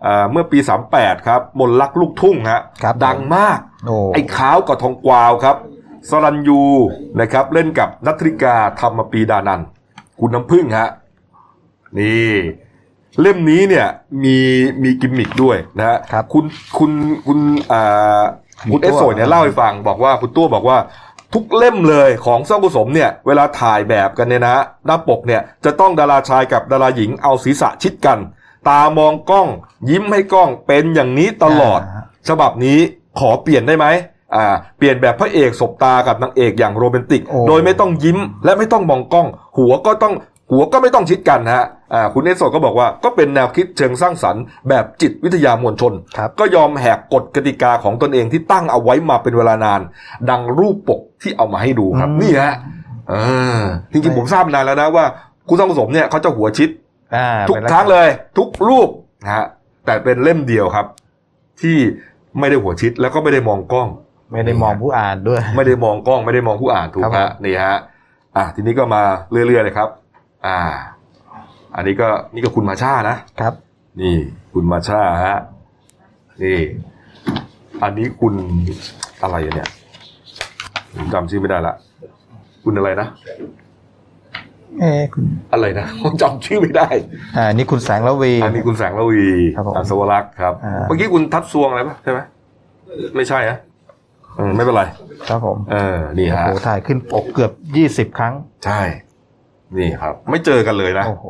[0.06, 0.58] อ่าเมื่อปี
[0.92, 5.56] 38 ครับ มนลักลูกทุ่งฮะครับดังมากโอ้ไอ้ขาวกับทองกวาวครับ
[6.10, 6.60] สรัญยู
[7.20, 9.66] นะครับเล่นกับนัทริกาธรรมปีดานันท์
[10.20, 10.88] คุณน้ำพึ่งฮะ
[11.98, 12.34] นี่
[13.20, 13.86] เล่มนี้เนี่ย
[14.24, 14.36] มี
[14.82, 16.44] มีกิมมิกด้วยนะฮะครับคุณ
[16.78, 16.92] คุณ
[17.26, 17.38] คุณ
[17.72, 18.22] อ่า
[18.60, 20.78] คุณคุณเอตัวสโซยเนี่ยเล่าให้ฟังบอกว่าคุณตัวบอกว่า
[21.34, 28.18] ทุกเล่มเลยของซ่องกุศมเนี่ยเวลาถ่ายแบบกันเนี่ยนะหน้าปกเนี่ยจะต้องดาราชายกับดาราหญิงเอาศีรษะชิดกัน
[28.68, 29.48] ตามองกล้อง
[29.90, 32.78] ยิ้มให้กล้องเป็นอย่างนี้ตลอดอ่าฉบับนี้
[33.18, 33.86] ขอเปลี่ยนได้ไหม
[34.35, 34.47] อ่า
[34.79, 39.27] เปลี่ยนแบบพระเอกสบตากับนางเอกอย่างโรแมนติก โอ้ โดยไม่ต้องยิ้มและไม่ต้องมองกล้อง
[39.59, 40.14] หัวก็ต้อง
[40.51, 49.81] หัวก็ไม่ต้องชิดกันนะฮะอ่าคุณเอสโซก็บอกว่าก็เป็นแนวคิดเชิงสร้างสรรค์แบบจิตวิทยามวลชน ครับ ก็ยอมแหกกฎกติกาของตนเองที่ตั้งเอาไว้มาเป็นเวลานาน
[50.31, 52.55] ดังรูปปกที่เอามาให้ดูครับ อืม นี่ฮะ
[53.09, 53.14] เอ
[53.59, 55.05] อจริงๆผมทราบนานแล้วนะว่า
[55.49, 56.68] คุณสร้างผสมเนี่ยเขาจะหัวชิด
[57.14, 58.88] อ่าทุกป็นครั้งเลย ทุกรูป
[59.23, 59.47] นะฮะ
[59.87, 60.87] แต่เป็นเล่มเดียวครับ
[61.61, 61.77] ที่
[62.38, 63.88] ไม่ได้หัวชิดแล้วก็ไม่ได้มองกล้อง
[64.33, 67.77] ไม่ได้มองผู้อ่านด้วย ไม่ได้มองกล้องไม่ได้มองผู้อ่านถูกครับฮะนี่ฮะ
[68.37, 69.88] อะทีนี้ก็มาเรื่อยๆเลยครับ
[70.47, 70.59] อ่า
[71.77, 73.55] อันนี้ก็นี่ก็คุณมาชานะครับ
[74.01, 74.16] นี่
[74.55, 75.38] คุณมาชาฮะ
[76.42, 76.59] นี่
[77.83, 78.35] อันนี้คุณ
[79.23, 79.68] อะไรอะเนี่ย
[80.95, 81.75] ผมจำชื่อไม่ได้ละ
[82.64, 83.09] คุณอะไรนะ
[84.81, 86.88] เอ้คุณอะไรนะผมจำชื่อไม่ได้
[87.37, 89.25] อ่านี่คุณแสงละวีอันนี้คุณแสงระวี
[89.57, 92.21] ครับผมอัศวรักษ์ครับอ่าเมื่อกี้คุณทัดซวงอะไรปะใช่ไหม
[93.16, 93.59] ไม่ใช่ฮะ
[94.37, 94.83] เออไม่เป็นไร
[95.29, 98.81] ครับผมเออนี่โอ้ฮะโหถ่ายขึ้นปกเกือบยี่สิบครั้ง ใช่
[99.79, 101.27] นี่ครับ ไม่เจอกันเลยนะโอ้โห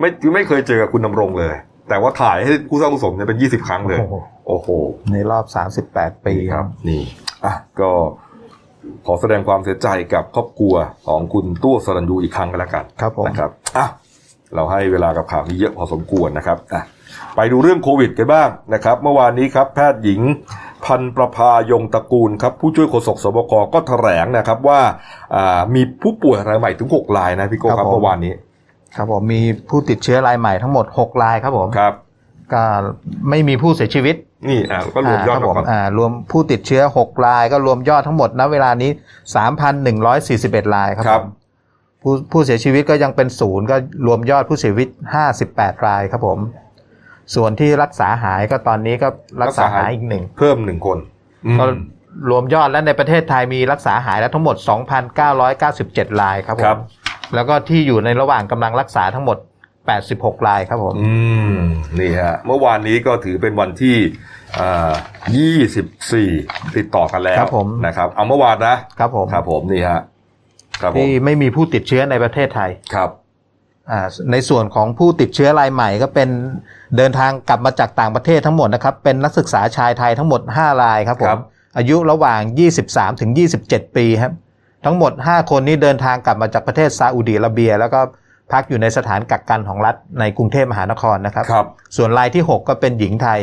[0.00, 1.54] ไม่ไม่เคยเจอกับคุณดำรงเลย
[1.88, 4.14] แต่ว่าถ่ายให้คู่สร้างกุศลเนี่ยเป็นยี่สิบครั้งเลย โอ้โห
[4.48, 4.68] โอ้โห
[5.12, 7.02] ในรอบสามสิบแปดปีนี่คครัรับบนี่
[7.44, 7.90] อะก็
[9.06, 10.74] ขอแสดงความเสียใจกับครอบครัว
[11.06, 13.86] ของคุณตู้สรัญยูอีกครั้งกันแล้วกันครับผมนะครับอะ
[14.54, 16.82] เราให้เวลากับข่าวนี้เยอะพอสมควรนะครับอะ
[17.36, 20.20] ไปดูเรื่องโควิดกันบ้างนะครับ เมื่อวานนี้ครับแพทย์หญิง
[20.84, 24.80] พันประภายงตระกูลครับผู้ช่วยโฆษกสบคก็แถลงนะครับว่า
[25.34, 28.32] อ่ามีผู้ป่วยรายใหม่ถึง 6 รายนะพี่โก้คครัรับบผมเมื่อวานนี้
[28.96, 31.94] ครับผมมีผู้ติดเชื้อรายใหม่ทั้งหมด 6 รายครับผมครับ
[32.52, 32.62] ก็
[33.30, 34.16] ไม่มีผู้เสียชีวิต
[34.48, 38.90] นี่อ่าก็รวมยอดาคมารับผมก่อนอ่ารวมผู้ติดเชื้อ 6 รายก็รวมยอดทั้งหมดณเวลานี้
[40.02, 41.30] 3,141 รายครับครับผม
[42.02, 44.88] ผู้ผู้เสียชีวิตก็ยังเป็นศูนย์ก็รวมยอดผู้เสียชีวิต
[45.36, 46.38] 58 รายครับผม
[47.34, 49.08] ส่วนที่รักษาหายก็ตอนนี้ก็
[49.42, 50.98] รักษาหายอีกหนึ่งเพิ่มหนึ่งคน
[51.46, 51.64] อืมก็
[52.30, 54.56] รวมยอดแล้วในประเทศไทยมีรักษาหายแล้วทั้งหมด
[55.38, 56.78] 2,997รายครับผครัมบ
[57.34, 59.38] แล้วก็ที่อยู่ในระหว่างกำลังรักษาทั้งหมด
[59.92, 61.12] 86รายครับผมอื
[61.52, 61.56] ม
[62.00, 63.96] นี่ฮะเมื่อวานนี้ก็ถือเป็นวันที่
[64.58, 64.92] อ่า
[65.84, 70.00] 24 ติดต่อกันแล้วครับผมนะครับเอาเมื่อวานนะครับผมครับผมนี่ฮะ
[70.82, 73.27] ครับผมที่ไม่มีผู้ติดเชื้อในประเทศไทยครับอ่า
[74.32, 76.28] ในส่วนของผู้ติดเชื้อรายใหม่ก็เป็น
[76.96, 81.40] เดินทางกลับมาจากต่างประเทศทั้งหมดนะครับ เป็นนักศึกษาชายไทยทั้งหมด 5 รายครับผครัมบ
[81.76, 82.40] อายุระหว่าง
[82.80, 83.30] 23 ถึง
[83.64, 84.32] 27 ปีครับ
[84.84, 88.00] ทั้งหมด 5 คนนี้เดินทางกลับมาจากประเทศซาอุดิอาระเบีย แล้วก็
[88.52, 93.40] พักอยู่ในสถานกักกันของรัฐในกรุงเทพมหานครนะครับครับส่วนรายที่ 6 ก็เป็นหญิงไทย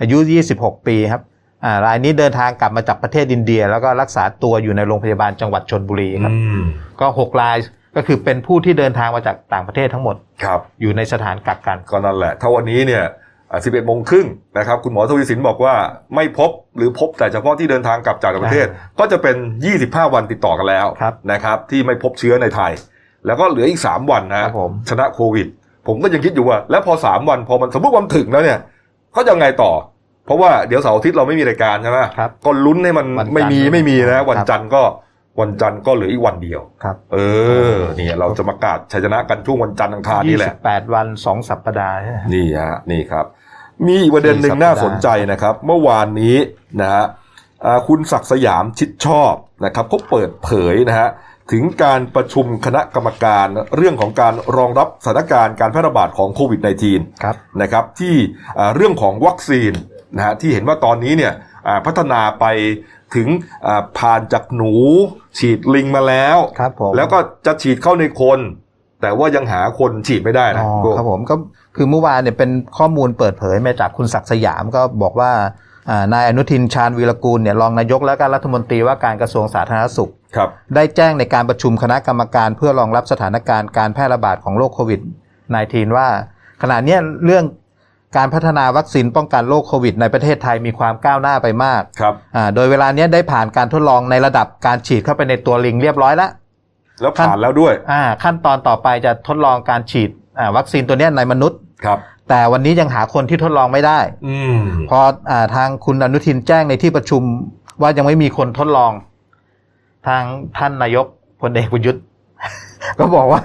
[0.00, 0.18] อายุ
[0.52, 1.22] 26 ปีครับ
[1.64, 6.64] อ่ารายนี้เดินทางกลับมาจากประเทศอินเดีย แล้วก็รักษาตัวอยู่ในโรงพยาบาลจังหวัดชนบุรีครับอืม
[7.00, 7.56] ก็ 6 ราย
[7.96, 13.04] ก็คือเป็นผู้ที่เดินทางมาจากต่างประเทศทั้งหมดครับ อยู่ในสถานกักกันก็นั่นแหละ ถ้าวันนี้เนี่ย
[13.50, 14.26] อ่า11โมงครึ่ง
[14.58, 15.74] นะครับ คุณหมอทวีสินบอกว่า
[16.14, 18.66] ไม่พบหรือพบแต่เฉพาะที่เดินทางกลับจากต่างประเทศ
[18.98, 19.36] ก็จะเป็น
[19.74, 22.72] 25 วันติดต่อกันแล้วครับนะครับ ที่ไม่พบเชื้อในไทย
[23.26, 25.46] แล้วก็เหลืออีก 3 วันนะครับผมชนะโควิด
[25.86, 28.58] ผมก็ยังคิดอยู่ว่า แล้วพอ 3 วันพอมันสมมติวันถึงแล้วเนี่ย
[29.12, 29.72] เขาจะไงต่อ
[30.26, 34.82] เพราะว่าเดี๋ยวเสาร์อาทิตย์เราไม่มีรายการใช่ไหมครับก็ลุ้นให้มันวันจันทร์ไม่มีไม่มีครันะบวันจันทร์ก็
[35.40, 37.18] วันจันทร์ก็เหลืออีกวันเดียวครับ เอ
[37.74, 43.24] อเนี่ยเราจะประกาศชัยชนะกันช่วงวันจันทร์อังคารนี่แหละ28วัน2สัปดาห์ใช่ไหมนี่ฮะนี่ครับ
[43.86, 46.36] มีอีกประเด็นหนึ่งสี่สัปดาห์น่าสนใจนะครับ เมื่อวานนี้
[46.80, 47.04] นะฮะ
[47.64, 51.08] อ่าคุณศักดิ์สยามชิดชอบนะครับเขาเปิดเผยนะฮะ
[51.52, 58.14] ถึงการประชุมคณะกรรมการเรื่องของการรองรับสถานการณ์การแพร่ระบาดของโควิด -19 ครับนะครับที่
[58.58, 59.72] อ่าเรื่องของวัคซีน
[60.16, 61.32] นะฮะที่เห็นว่าตอนนี้เนี่ย
[61.68, 62.44] อ่าพัฒนาไป
[63.14, 63.28] ถึง
[63.66, 64.74] อ่าผ่านจากหนู
[65.38, 68.40] ฉีดลิงมาแล้วครับผมแล้วก็จะฉีดเข้าในคน
[69.02, 71.34] แต่ว่ายังหาคนฉีดไม่ได้นะอ๋อโก้ครับผมก็
[71.76, 75.32] คือเมื่อวานเนี่ยเป็นข้อมูลเปิดเผยมาจากคุณศักดิ์สยามก็บอกว่า
[75.90, 85.00] อ่านายอนุทินชาญวีรกูลเนี่ยรองนายกและการรัฐมนตรีว่าการกระทรวงสาธารณสุขครับได้แจ้งในการประชุมคณะกรรมการเพื่อรองรับสถานการณ์การแพร่ระบาดของโรคโควิด
[85.48, 86.08] -19 ว่า
[86.62, 87.44] ขณะเนี้ยเรื่อง
[88.16, 96.30] การพัฒนาวัคซีนป้องกันโรคโควิดในประเทศไทยมีความก้าวหน้าไปมากครับอ่าโดยเวลาเนี้ยได้ผ่านการทดลองในระดับการฉีดเข้าไปในตัวลิงเรียบร้อยแล้ว
[97.00, 101.98] แล้วผ่านแล้วด้วยอ่าขั้นตอนต่อไปจะทดลองการฉีดอ่าวัคซีนตัวเนี้ยในมนุษย์ครับ
[102.28, 104.58] แต่วันนี้ยังหาคนที่ทดลองไม่ได้อืม
[104.90, 105.00] พอ
[105.30, 107.22] อ่าทางคุณอนุทินแจ้งในที่ประชุม
[107.82, 108.92] ว่ายังไม่มีคนทดลอง
[110.06, 110.22] ทาง
[110.58, 111.06] ท่านนายก
[111.40, 112.02] พลเอกประยุทธ์
[112.98, 113.42] ก็บอกว่า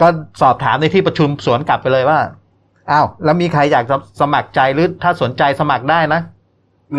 [0.00, 0.06] ก็
[0.40, 2.18] สอบถามในที่ประชุมสวนกลับไปเลยว่า
[2.92, 6.20] อ้าวแล้วมีใครอยากจะสมัครใจหรือถ้าสนใจสมัครได้นะ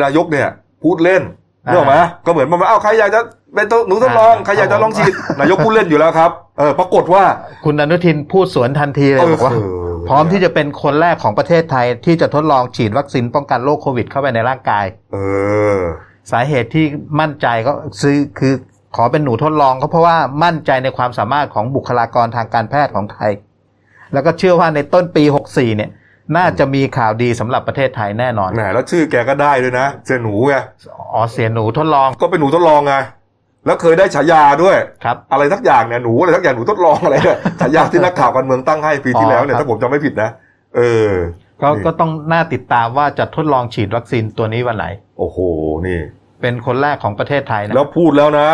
[0.01, 0.47] นายกเนี่ย
[0.83, 1.21] พูดเล่น
[1.67, 3.21] อ่าเรื่องไหมก็เหมือนมาเอ้าใครอยากจะ
[3.55, 7.23] เป็นตัวหนูทดลองอ่าใครอยากจะลองฉีดนายกพูดเล่นอยู่แล้วครับเออปรากฏว่า
[7.65, 15.17] คุณอนุทินพูดสวนทันทีเลยบอกว่าเออพร้อมที่จะเป็นคนแรกของประเทศไทยที่จะทดลองฉีดวัคซีนป้องกันโรคโควิดเข้าไปในร่างกาย เอ
[15.77, 15.79] อ
[16.31, 16.85] สาเหตุที่
[17.19, 18.53] มั่นใจก็ซื้อคือ
[18.95, 23.31] ขอเป็นหนูทดลองก็เพราะว่ามั่นใจในความสามารถของบุคลากรทางการแพทย์ของไทย
[24.13, 25.89] แล้วก็เชื่อว่าในต้นปี 64 เนี่ย
[26.37, 30.55] น่าจะมีข่าวดีสำหรับประเทศไทยแน่นอนแหมแล้วชื่อแกก็ได้ด้วยนะ เสียหนูไง
[31.13, 32.95] อ๋อเสียหนูทดลองก็เป็นหนูทดลองไง
[33.65, 40.29] แล้วเคยได้ฉายาด้วยครับอะไรทักอย่างเนี่ยหนูอะไรทักอย่างหนูทดลองอะไรเนี่ยฉายาที่นักข่าวการเมืองตั้งให้ปีที่แล้วเนี่ยอ๋อครับถ้าผมจำไม่ผิดนะ
[40.75, 41.11] เออ
[41.61, 44.85] ก็นี่ก็ต้องน่าติดตามว่าจะทดลองฉีดวัคซีนตัวนี้วันไหน
[45.19, 45.37] โอ้โห
[45.87, 45.99] นี่
[46.41, 48.47] เป็นคนแรกของประเทศไทยนะแล้วพูดแล้วนะ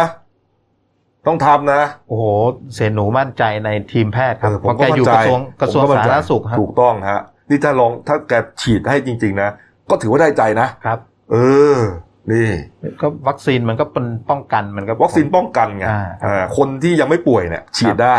[1.27, 2.25] ต้องทำนะ โอ้โห
[2.73, 9.49] เสียหนูมั่นใจในทีมแพทย์ครับเออเพราะแกอยู่กระทรวงกระทรวงผมมั่สานใจธารณสุขครับถูกต้องฮะนี่ถ้าลองถ้าแกฉีดให้จริง ๆ นะ
[9.89, 10.99] ก็ถือว่าได้ใจนะครับ
[11.31, 11.35] เอ
[11.75, 11.77] อ
[12.31, 12.49] นี่
[13.01, 18.17] ก็วัคซีนมันก็เป็นป้องกันมันก็วัคซีนป้องกันไงอ่าครับอ่าคนที่ยังไม่ป่วยเนี่ย ฉีดได้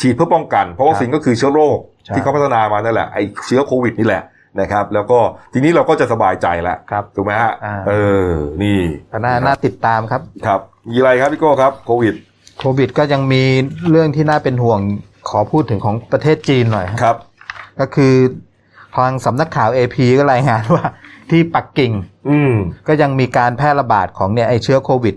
[0.00, 4.22] ฉีดเพื่อป้องกัน เพราะวัคซีนก็คือเชื้อโรคใช่ที่เขาพัฒนามานั่นแหละไอเชื้อโควิดนี่แหละ
[4.60, 5.18] นะครับ แล้วก็
[5.52, 7.92] ทีนี้เราก็จะสบายใจแล้วครับถูกไหมฮะอ่าเอ
[8.28, 8.30] อ
[8.62, 8.78] นี่
[9.12, 12.14] ก็น่าน่าติดตามครับ ครับมีอะไรครับพี่โก้ครับโควิด
[12.58, 13.42] โควิดก็ยังมี
[13.90, 14.80] เรื่องที่น่าเป็นห่วง
[15.28, 17.16] ขอพูดถึงของประเทศจีนหน่อยครับครับ
[17.80, 18.14] ก็คือ
[18.96, 20.84] ทางสำนักข่าว AP ก็รายงานว่า
[21.30, 21.92] ที่ปักกิ่ง
[22.28, 22.52] อืม
[22.88, 25.14] ก็ยังมีการแพร่ระบาดของเนี่ยไอเชื้อโควิด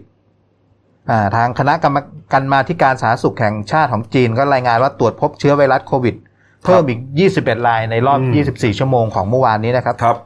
[1.10, 1.98] อ่าทางคณะกรรม
[2.32, 6.16] การมาที่การสาธารณสุขแห่งชาติของจีนก็รายงานว่าตรวจพบเชื้อไวรัสโควิด
[6.64, 7.00] เพิ่มอีก
[7.36, 10.18] 21 รายในรอบอืม24 ชั่วโมงของเมื่อวานนี้นะครับครับ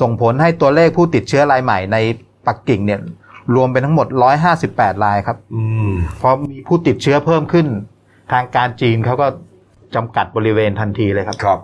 [0.00, 1.96] ส่งผลให้ตัวเลขผู้ติดเชื้อรายใหม่ใน
[2.46, 3.00] ปักกิ่งเนี่ย
[3.54, 4.06] รวมเป็นทั้งหมด
[4.54, 7.66] 158รายครับอืมพอมีผู้ติดเชื้อเพิ่มขึ้น
[8.32, 9.26] ทางการจีนเขาก็
[9.94, 11.60] จำกัดบริเวณทันทีเลยครับครับ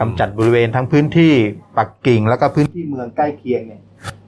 [0.00, 1.32] กำจัดบริเวณทั้งพื้นที่
[1.78, 3.80] ปักกิ่งแล้วก็พื้นที่เมืองใกล้เคียงเนี่ย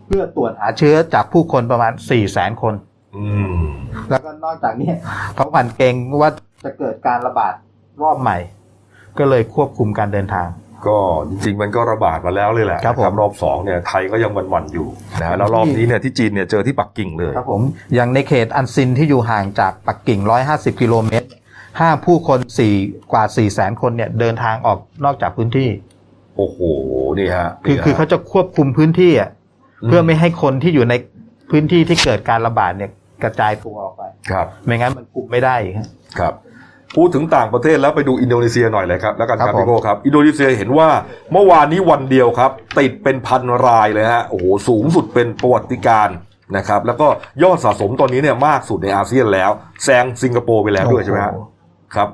[0.07, 2.75] เพื่อตรวจหาเชื้อจากผู้คนประมาณ4ี่แสนคน
[3.17, 3.25] อื
[3.61, 3.65] ม
[4.11, 4.91] แล้วก็นอกจากนี้
[5.35, 6.31] เขาหวั่นเกรงว่า
[6.65, 7.55] จะเกิดการระบาด
[8.03, 8.37] รอบใหม่
[9.19, 10.49] ก็เลยควบคุมการเดินทาง
[10.89, 10.97] ก็
[11.31, 14.87] จริงๆมันก็ระบาดมาแล้วเลยแหละครับผมนะรอบสองเนี่ยไทยก็ยังหวันๆอยู่
[15.21, 17.63] นะฮะแล้วรอบนี้เนี่ยที่จีนเนี่ยเจอที่ปักกิ่งเลยครับผม
[17.95, 20.21] อย่างในเขตอันซินที่อยู่ห่างจากปักกิ่ง
[20.51, 21.29] 150 กิโลเมตร
[21.81, 22.75] ห้ามผู้คนสี่
[23.13, 25.69] กว่า4 0 0แสนคนเนี่ยเดินทางออกนอกจากพื้นที่
[26.37, 26.59] โอ้โห
[27.19, 29.31] นี่ฮะคือนี่ฮะคือเขาจะควบคุมพื้นที่อะ
[29.83, 30.95] อืมเพื่อไม่ให้คนที่อยู่ใน
[31.51, 32.91] พื้นที่ที่เกิดการระบาดเนี่ย
[33.23, 36.33] กระจายตัวออกไป ครับ ไม่งั้นมันคุมไม่ได้อีกครับครับ
[36.97, 40.89] พูดถึงต่างประเทศแล้วไปดูอินโดนีเซียหน่อยเลยครับแล้วกันคครัรับบผมพี่โก้ครับ อินโดนีเซียเห็นว่า
[41.33, 46.17] เมื่อวานนี้วันเดียวครับ ติดเป็นพันรายเลยฮะโอ้โหสูงสุดเป็นประวัติการณ์
[46.57, 47.07] นะครับ แล้วก็
[47.43, 49.51] ยอดสะสมตอนนี้เนี่ยมากสุดในอาเซียนแล้ว
[49.85, 52.09] แซงสิงคโปร์ไปแล้วด้วยใช่ไหมฮะโอ้โครับ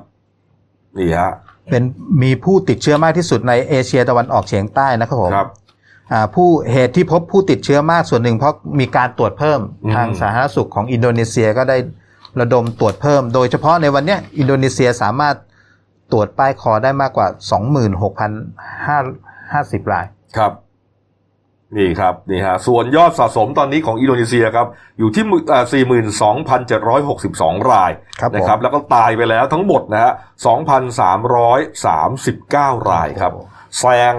[0.97, 1.31] นี่ฮะ
[1.71, 1.83] เป็น
[2.23, 5.49] มีผู้ติดเชื้อมากที่สุดในเอเชียตะวันออกเฉียงใต้นะครับผมครับ
[6.11, 11.77] อ่าผู้เหตุที่พบผู้ติดเชื้อมากส่วนหนึ่งเพราะมีการตรวจเพิ่มอืมทางสาธารณสุขของอินโดนีเซียก็ได้
[12.39, 15.35] ระดมตรวจเพิ่ม โดยเฉพาะในวันเนี้ยอินโดนีเซียสามารถ
[16.11, 17.27] ตรวจป้ายคอได้มากกว่า
[19.81, 20.05] 26,550ราย
[20.37, 20.53] ครับ
[21.77, 24.67] นี่ครับนี่ฮะส่วนยอดสะสมตอนนี้ของอินโดนีเซียครับ
[24.99, 25.25] อยู่ที่
[25.73, 30.13] สี่หมื่นสองพันเจ็ดร้อยหกสิบสองรายครับผมนะครับ แล้วก็ตายไปแล้วทั้งหมดนะฮะ
[30.45, 33.31] สองพันสามร้อยสามสิบเก้ารายครับ
[33.79, 34.13] แซง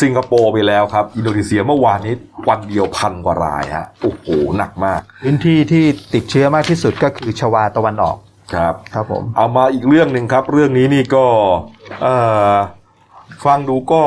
[0.00, 2.14] สิงคโปร์ไปแล้วครับ อินโดนีเซียเมื่อวานนี้
[2.48, 4.26] วันเดียวพันกว่ารายฮะโอ้โห
[4.58, 5.84] หนักมาก พื้นที่ที่
[6.14, 8.16] ติดเชื้อมากที่สุดก็คือชวาตะวันออก
[8.54, 11.24] ครับ ครับผม เอามาอีกเรื่องหนึ่งครับ เรื่องนี้นี่ก็
[12.02, 12.14] เอ่
[12.52, 12.54] อ
[13.44, 14.02] ฟังดูก็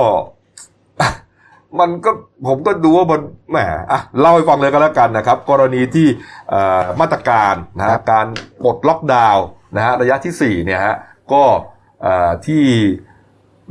[1.80, 2.12] มันก็
[2.48, 3.58] ผมก็ดูว่ามันแหม
[3.92, 6.08] อะเล่าให้ฟังเลยก็แล้วกันนะครับ กรณีที่
[6.50, 8.28] เอ่อมาตรการนะครัฮะบการ
[8.64, 10.96] ปลดล็อกดาวน์นะฮะระยะที่สี่เนี่ยฮะ
[11.34, 11.44] ก็
[12.02, 12.64] เอ่อที่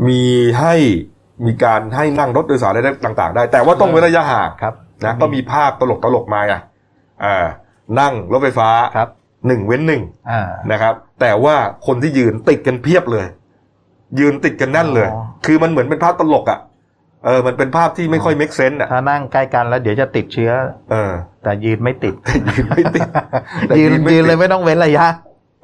[0.08, 0.22] มี
[0.60, 0.74] ให้
[1.46, 4.74] มีการให้นั่งรถโดยสารได้ต่าง ๆ ได้ แต่ว่าต้องเว้นระยะห่างครับ
[5.04, 6.54] นะก็มีภาพตลกตลกๆมาไง
[7.24, 7.46] อ่า
[8.00, 9.08] นั่งรถไฟฟ้าครับ
[9.46, 13.26] หนึ่งเว้นหนึ่งอ่านะครับ แต่ว่าคนที่ยืนติดกันเพียบเลย
[14.18, 16.60] ยืนติดกันแน่นเลยอ๋อคือมันเหมือนเป็นภาพตลกอะ่ะ
[17.24, 20.50] เออ มันเป็นภาพที่ไม่ค่อย make sense อะถ้านั่งใกล้กันแล้วเดี๋ยวจะติดเชื้อ
[20.90, 22.14] เออ แต่ยืนไม่ติด
[22.50, 23.08] ยืนไม่ติด
[23.68, 25.06] แต่ยืนไม่ยืนติดเลยไม่ต้องเว้นระยะ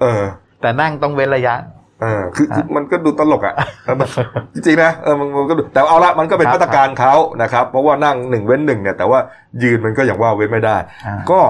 [0.00, 0.22] เออ
[0.60, 1.54] แต่นั่งต้องเว้นระยะ
[2.00, 3.54] เออคือคือฮะมันก็ดูตลกอะ่ะ
[3.84, 4.08] เออมัน
[4.54, 9.18] จริงๆนะเออมันมันก็ดูแต่เอาละมันก็เป็นครับมาตรการเขานะครับ เพราะว่านั่งหนึ่งเว้นหนึ่งเนี่ย แต่ว่า
[9.62, 11.40] ยืนมันก็อย่างว่าเว้นไม่ได้อ่าก็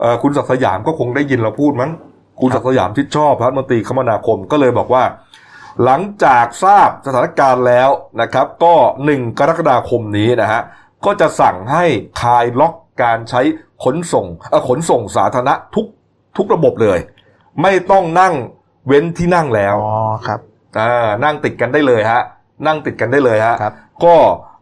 [0.00, 1.90] เอ่อคุณศักดิ์สยามก็คงได้ยินเราพูดมั้ง
[2.40, 5.04] คุณศักดิ์สยามที่ชอบรัฐมนตรีคมนาคมก็เลยบอกว่า
[5.84, 8.74] หลังจากทราบสถานการณ์แล้วนะครับ ก็
[9.04, 10.62] หนึ่งกรกฎาคมนี้นะฮะ
[11.04, 11.84] ก็จะสั่งให้
[12.20, 13.40] คลายล็อกการใช้
[13.84, 15.86] ขนส่งเอ่อขนส่งสาธารณะทุก
[16.36, 16.98] ทุกระบบเลย
[17.62, 18.34] ไม่ต้องนั่ง
[18.88, 19.96] เว้นที่นั่งแล้วอ๋อ
[20.26, 20.40] ครับ
[20.80, 22.22] อ่านั่งติดกันได้เลยฮะ
[22.66, 23.72] นั่งติดกันได้เลยฮะครับ
[24.04, 24.14] ก็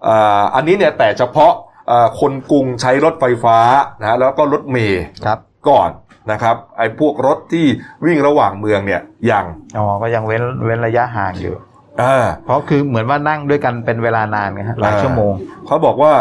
[0.09, 1.53] อ่าอันนี้เนี่ยแต่เฉพาะ
[1.91, 3.59] อ่าคนกรุงใช้รถไฟฟ้า
[4.01, 5.91] นะฮะแล้วก็รถเมย์ครับก่อน
[6.33, 7.67] นะครับไอ้พวกรถที่
[8.07, 9.45] วิ่งระหว่างเมืองเนี่ยยัง
[9.79, 11.55] อ๋อก็ยังเว้นเว้นระยะห่างอยู่
[12.03, 15.33] อ่าเพราะคือเหมือนว่านั่งด้วยกันเป็นเวลานานไงฮะหลายอ่าชั่วโมง
[15.67, 16.13] เขาบอกว่า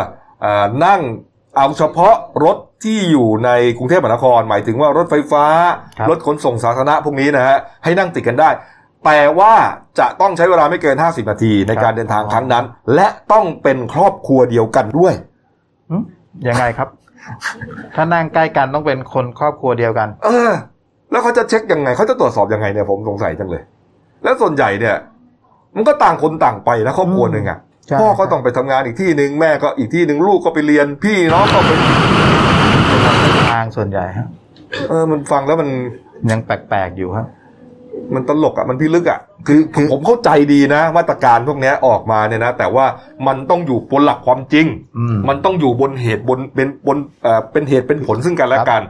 [0.43, 1.01] อ่านั่ง
[1.57, 5.45] เอาเฉพาะรถที่อยู่ในกรุงเทพมหานคร หมายถึงว่ารถไฟฟ้า
[5.97, 8.49] ครับรถขนส่งสาธารณะพวกนี้นะฮะให้นั่งติดกันได้
[9.05, 9.53] แต่ว่า
[9.99, 12.63] จะต้องใช้เวลาไม่เกิน 50 นาทีในการเดินทางครั้งนั้น
[12.95, 15.13] และต้องเป็นครอบครัวเดียวกันด้วย
[15.91, 15.97] หึ
[16.47, 16.89] ยังไงครับ
[17.95, 20.51] ถ้านั่งใกล้กันต้องเป็นคนครอบครัวเดียวกัน เออ
[21.11, 23.63] แล้วเขาจะเช็คยังไงเขาจะตรวจสอบยังไงเนี่ยผมสงสัยจังเลย
[24.23, 24.95] แล้วส่วนใหญ่เนี่ย
[25.75, 31.71] มันก็ต่างคนต่างไปนะครอบครัวหนึ่งอะใช่ พ่อก็ต้องไปทำงานอีกที่หนึ่งแม่ก็อีกที่หนึ่งลูกก็ไปเรียนพี่น้องก็ไป
[33.51, 34.27] ทางส่วนใหญ่ฮะ
[34.89, 35.69] เออมันฟังแล้วมัน
[36.31, 37.27] ยังแปลกๆอยู่ครับ
[38.15, 42.85] มันตลกอะมันพิลึกอะคือคือผมเข้าใจดีนะมาตรการพวกเนี้ยออกมาเนี่ยนะ แต่ว่า
[43.27, 44.65] มันต้องอยู่บนหลักความจริง
[44.97, 48.81] อืมมันต้องอยู่บนเหตุบนเป็นบนเอ่อเป็นเหตุเป็นผลซึ่งกันและกัน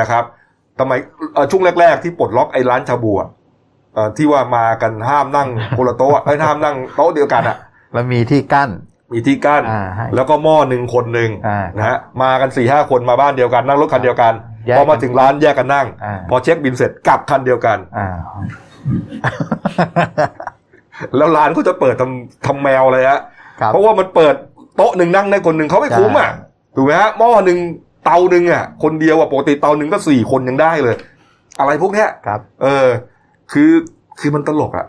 [0.00, 0.24] นะครับ
[0.78, 0.92] ทำไม
[1.34, 3.28] เอ่อช่วงแรก ๆ ที่ปลดล็อกไอ้ร้านชาบูอะ
[3.94, 7.56] เอ่อที่ว่ามากันห้ามนั่งคนละโต๊ะอะไอ้ยห้ามนั่งโต๊ะเดียวกันอะ
[7.92, 8.70] แล้วมีที่กั้น
[9.12, 14.32] มีที่กั้นอ่าให้แล้วก็หม้อหนึ่งคนหนึ่งอ่านะฮะมากันสี่ห้าคนมาบ้านเดียวกันนั่งรถคันเดียวกัน
[14.66, 18.08] แยกพกัอนมาถึงร้านแยกกันนั่งอ่าพอเช็คบินเสร็จกลับคันเดียวกันอ่า
[21.16, 23.20] แล้วร้านเขาจะเปิดทำทำแมวเลยฮะ
[23.60, 24.34] ครับเพราะว่ามันเปิด
[24.76, 27.58] โต๊ะหนึ่งนั่งได้คนหนึ่งเขาไม่คุ้มอะใช่ถูกไหมฮะหม้อหนึ่ง
[28.04, 30.96] เตาหนึ่งอะ คนเดียวอะปกติเตาหนึ่งก็สี่คนยังได้เลย
[31.60, 32.86] อะไรพวกเนี้ยครับ เออ
[33.52, 33.70] คือ
[34.20, 34.86] คือมันตลกอะ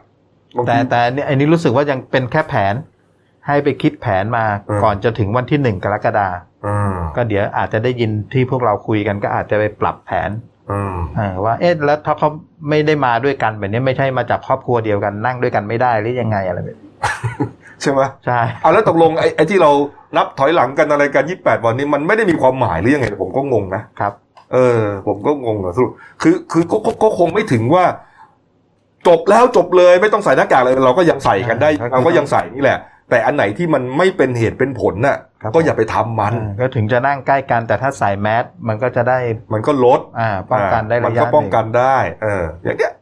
[0.55, 2.73] บางแต่ทีแต่เนี่ยอันนี้รู้สึกว่ายังเป็นแค่แผน
[3.47, 6.27] ให้ไปคิดแผนมาเออก่อนจะถึงวันที่หนึ่งกรกฎา
[6.65, 10.29] อืมก็เดี๋ยวอาจจะได้ยินที่พวกเราคุยกันก็อาจจะไปปรับแผน
[10.71, 12.29] อืมเออว่าเอ๊ะแล้วถ้าเขา
[12.69, 16.89] ไม่ได้มาด้วยกันแบบนี้ไม่ใช่มาจากครอบครัวเดียวกันนั่งด้วยกันไม่ได้หรือยังไงอะไรแบบนี้
[17.81, 19.71] ใช่ไหมใช่เอาแล้วตกลงไอ้ไอ้ที่เรา
[20.17, 24.13] นับถอยหลังกันอะไรกันยี่แปดวันนี้มันไม่ได้มีความหมายหรือยังไงผมก็งงนะครับ
[24.53, 27.85] เออ ผมก็งงอะสรุปคือคือก็ก็ก็คงไม่ถึงว่า
[29.07, 32.79] จบแล้วจบเลยไม่ต้องใส่หน้ากากเลยเราก็ยังใส่กันได้เราก็ยังใส่นี่แหละ
[33.13, 35.17] แต่อันไหนที่มันไม่เป็นเหตุเป็นผลน่ะ
[35.55, 39.19] ก็อย่าไปทำมันเออก็ถึงจะนั่งใกล้กันแต่ถ้าใส่แมสมันก็จะได้
[39.53, 42.93] มันก็ลดอ่าป้องกันได้มัระนยะก็ป้องกันหได้ เออ อย่างเงี้ย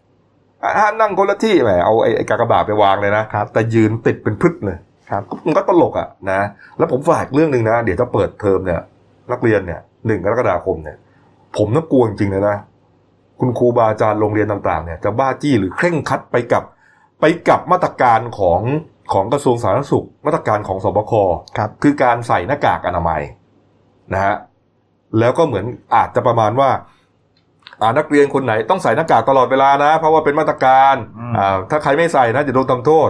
[0.64, 4.78] อะห้ามนั่งคนละที่แหมเอาไอ้ไอ้กากบาทไปวางเลยนะครับแต่ยืนติดเป็นพึกเลย
[5.10, 6.42] ครับมันก็ตลกอะนะ
[6.78, 8.82] แล้วผมฝากเรื่องหนึ่งนะ เดี๋ยวจะเปิดเทอมเนี่ย
[9.32, 10.98] นักเรียนเนี่ยหนึ่งกรกฎาคมเนี่ย
[11.58, 12.58] ผมน่ากลัวจริงๆเลยนะ
[13.40, 16.64] คุณครูบาอาจารย์โรงเรียนต่างๆ เนี่ยจะบ้าจี้หรือเคร่งครัดไปกับ
[17.20, 18.62] ไปกับมาตรการของ
[19.14, 21.14] ของกระทรวงสาธารณสุขมาตรการของสบค
[21.58, 23.22] ครับ คือการใส่หน้ากากอนามัย
[24.14, 24.36] นะฮะ
[25.20, 26.70] แล้วก็เหมือนอาจจะประมาณว่า
[27.82, 33.10] อ่านักเรียนคนไหนต้องใส่หน้ากากตลอดเวลานะ เพราะว่าเป็นมาตรการอืมอ่าถ้าใครไม่ใส่นะจะโดนทำโทษ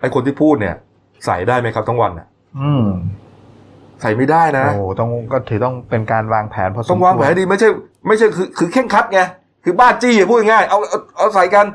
[0.00, 0.76] ไอ้คนที่พูดเนี่ย
[1.26, 2.26] ใส่ได้ไหมครับทั้งวันน่ะ
[2.60, 2.86] อืม
[4.00, 7.68] ใส่ไม่ได้นะโอ้ต้องก็ถือต้องเป็นการวางแผนพอสมควรต้องวางแผนให้ดีไม่ใช่
[8.06, 9.20] ไม่ใช่คือคือเข่งครัดไง
[9.64, 11.66] คือบ้าจี้อะพูดง่ายๆเอาเอาเอาใส่กัน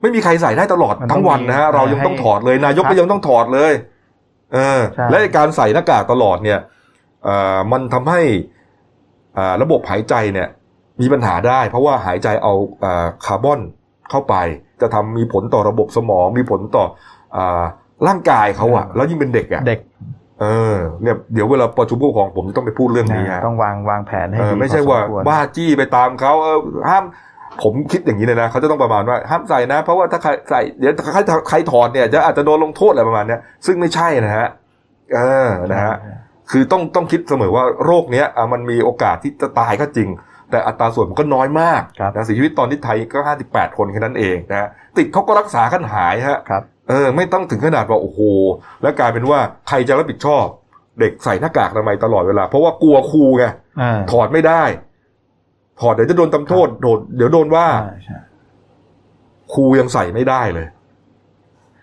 [0.00, 3.72] ไม่มีใครใส่ได้ตลอดทั้งวันนะฮะเรายังต้องถอดเลย นายกก็ยังต้องถอดเลย
[4.54, 4.80] เออ
[5.10, 6.58] และไอ้การใส่หน้ากากตลอดเนี่ย
[7.24, 8.20] เอ่อมันทำให้
[9.36, 10.48] อ่าระบบหายใจเนี่ย
[11.00, 13.60] มีปัญหาได้ เพราะว่าหายใจเอาอ่าคาร์บอน
[14.10, 14.34] เข้าไป
[14.80, 16.84] จะทำมีผลต่อระบบสมอง มีผลต่อ
[17.36, 17.62] อา
[18.06, 19.80] ร่างกายเขาอะแล้วยิ่งเป็นเด็กอะเด็ก
[20.40, 26.58] เออเนี่ยเดี๋ยวเวลาประชุมผู้ปกครองผมต้องไปพูดเรื่องนี้นะฮะต้องวางวางแผนให้เออดีไม่ใช่พอสว่าควรบ้าจี้ไปตามเขาเออ
[26.90, 27.04] ห้าม
[27.62, 34.48] ผมคิดอย่างนี้เลยนะเขาจะต้องประมาณว่าห้ามใส่นะ เพราะว่าถ้าใครใส่เดี๋ยวใครใครถอดเนี่ยจะอาจจะโดนลงโทษอะไรประมาณเนี้ยซึ่งไม่ใช่นะฮะ
[35.14, 35.96] เออนะฮะ
[36.50, 40.08] คือต้องต้องคิดเสมอว่าโรคเนี้ยอะมันมีโอกาสที่จะตายก็จริง
[40.50, 43.18] แต่อัตราส่วนมันก็น้อยมากครับนะเสียชีวิตตอนที่ไทยก็
[43.48, 44.68] 58 คนแค่นั้นเองนะฮะ
[44.98, 48.20] ติดเขาก็รักษากันหายฮะครับเออไม่ต้องถึงขนาดว่าโอ้โห
[48.82, 50.44] แล้วกลายเป็นว่าใครจะรับผิดชอบ
[51.00, 53.44] เด็กใส่หน้ากากอนามัยตลอดเวลา เพราะว่ากลัวครูไง
[53.80, 54.62] อ่าถอดไม่ได้
[55.80, 58.18] ถอดเดี๋ยวจะโดนตำโทษโดนเดี๋ยวโดนว่าใช่ใช่
[59.52, 60.66] ครูยังใส่ไม่ได้เลย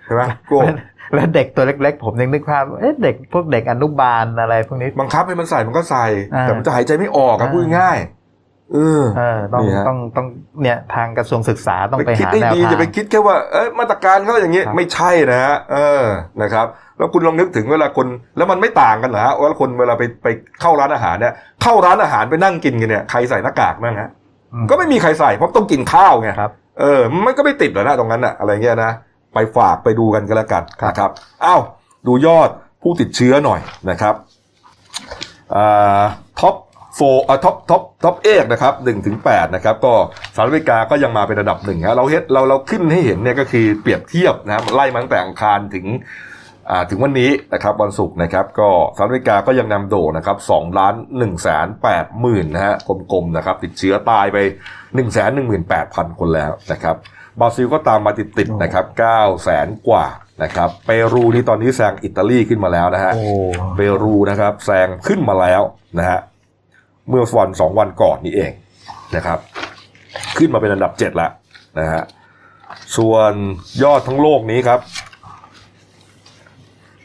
[0.03, 0.75] ใช่ไหมโก้แล้ว
[1.13, 6.05] แล้วเด็กตัวเล็ก ๆ ผมยังนึกภาพเอ๊ะเด็กพวกเด็กอนุบาลอะไรพวกนี้บังคับให้มันใส่มันก็ใส่
[6.35, 10.27] อ่าแต่มันจะหายใจไม่ออกครับอ่าพูดง่ายๆเออเออต้องนี่ฮะต้องต้อง
[10.61, 16.03] เนี่ยทางกระทรวงศึกษาต้องไปคิดหาได้แนวดีทางจะไปคิดแค่ว่าเอยมาตรการเขาอย่างนี้ครับไม่ใช่นะฮะเออ
[16.41, 20.27] นะครับ แล้วคุณลองนึกถึงเวลาคนแล้วมันไม่ต่างกันเหรอฮะว่าคนเวลาไปไป
[20.61, 24.09] เข้าร้านอาหารเนี่ยเข้าร้านอาหารไปนั่งกินกันเนี่ยใครใส่หน้ากากบ้างฮะ
[24.53, 28.91] อืมก็ไม่มีใครใส่เพราะต้องกินข้าวไงครับเออมันก็ไม่ติดหรอกนะตรงนั้นอะอะไรเงี้ยนะ
[29.33, 31.11] ไปฝากไปดูกันก็แล้วกันครับนะครับ
[31.45, 31.61] อ้าว
[32.07, 32.49] ดูยอด
[32.81, 34.15] ผู้ติดเชื้อหน่อยนะครับ
[35.55, 36.03] อ่า
[36.39, 36.55] top
[36.95, 39.93] four อ่า top top top eight นะครับหนึ่งถึงแปดนะครับก็
[40.35, 46.34] สหรัฐอเมริกาก็ยังมาเป็นระดับหนึ่งฮะเราเห็นเราเราขึ้นให้เห็นเนี่ยก็คือเปรียบเทียบนะครับไล่มาตั้งแต่อังคารถึงอ่า
[46.89, 52.75] ถึงวันนี้นะครับวันศุกร์นะครับก็สหรัฐอเมริกาก็ยังนำโด่นะครับสองล้านหนึ่งแสนแปดหมื่นนะฮะ
[53.11, 54.37] กลมๆนะครับติดเชื้อตายไป
[54.95, 56.95] หนึ่งแสนหนึ่งหมื่นแปดพันคนแล้วนะครับ
[57.39, 60.05] บราซิลก็ตามมาติดๆนะครับเก้าแสนกว่า
[60.43, 63.23] นะครับเปรูนี่ตอนนี้แซงอิตาลีขึ้นมาแล้วนะฮะโอ้
[63.75, 65.61] เปรูนะครับแซงขึ้นมาแล้ว
[65.99, 66.19] นะฮะ
[67.09, 68.51] เมื่อวันสองวันก่อนนี้เอง
[69.15, 69.39] นะครับ
[70.37, 71.31] ขึ้นมาเป็นอันดับเจ็ดแล้ว
[71.79, 72.03] นะฮะ
[72.97, 73.33] ส่วน
[73.83, 74.79] ยอดทั้งโลกนี้ครับ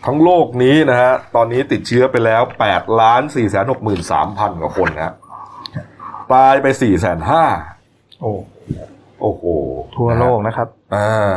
[0.07, 5.15] ทั้งโลกนี้นะฮะ ตอนนี้ติดเชื้อไปแล้ว8ล้าน4แสน6หมื่น3พันกว่าคนนะฮะ
[6.33, 7.45] ตายไป4แสนห้า
[8.21, 8.33] โอ้
[9.21, 9.45] โอ้โห
[9.97, 11.37] ทั่วโลกนะครับ อ่า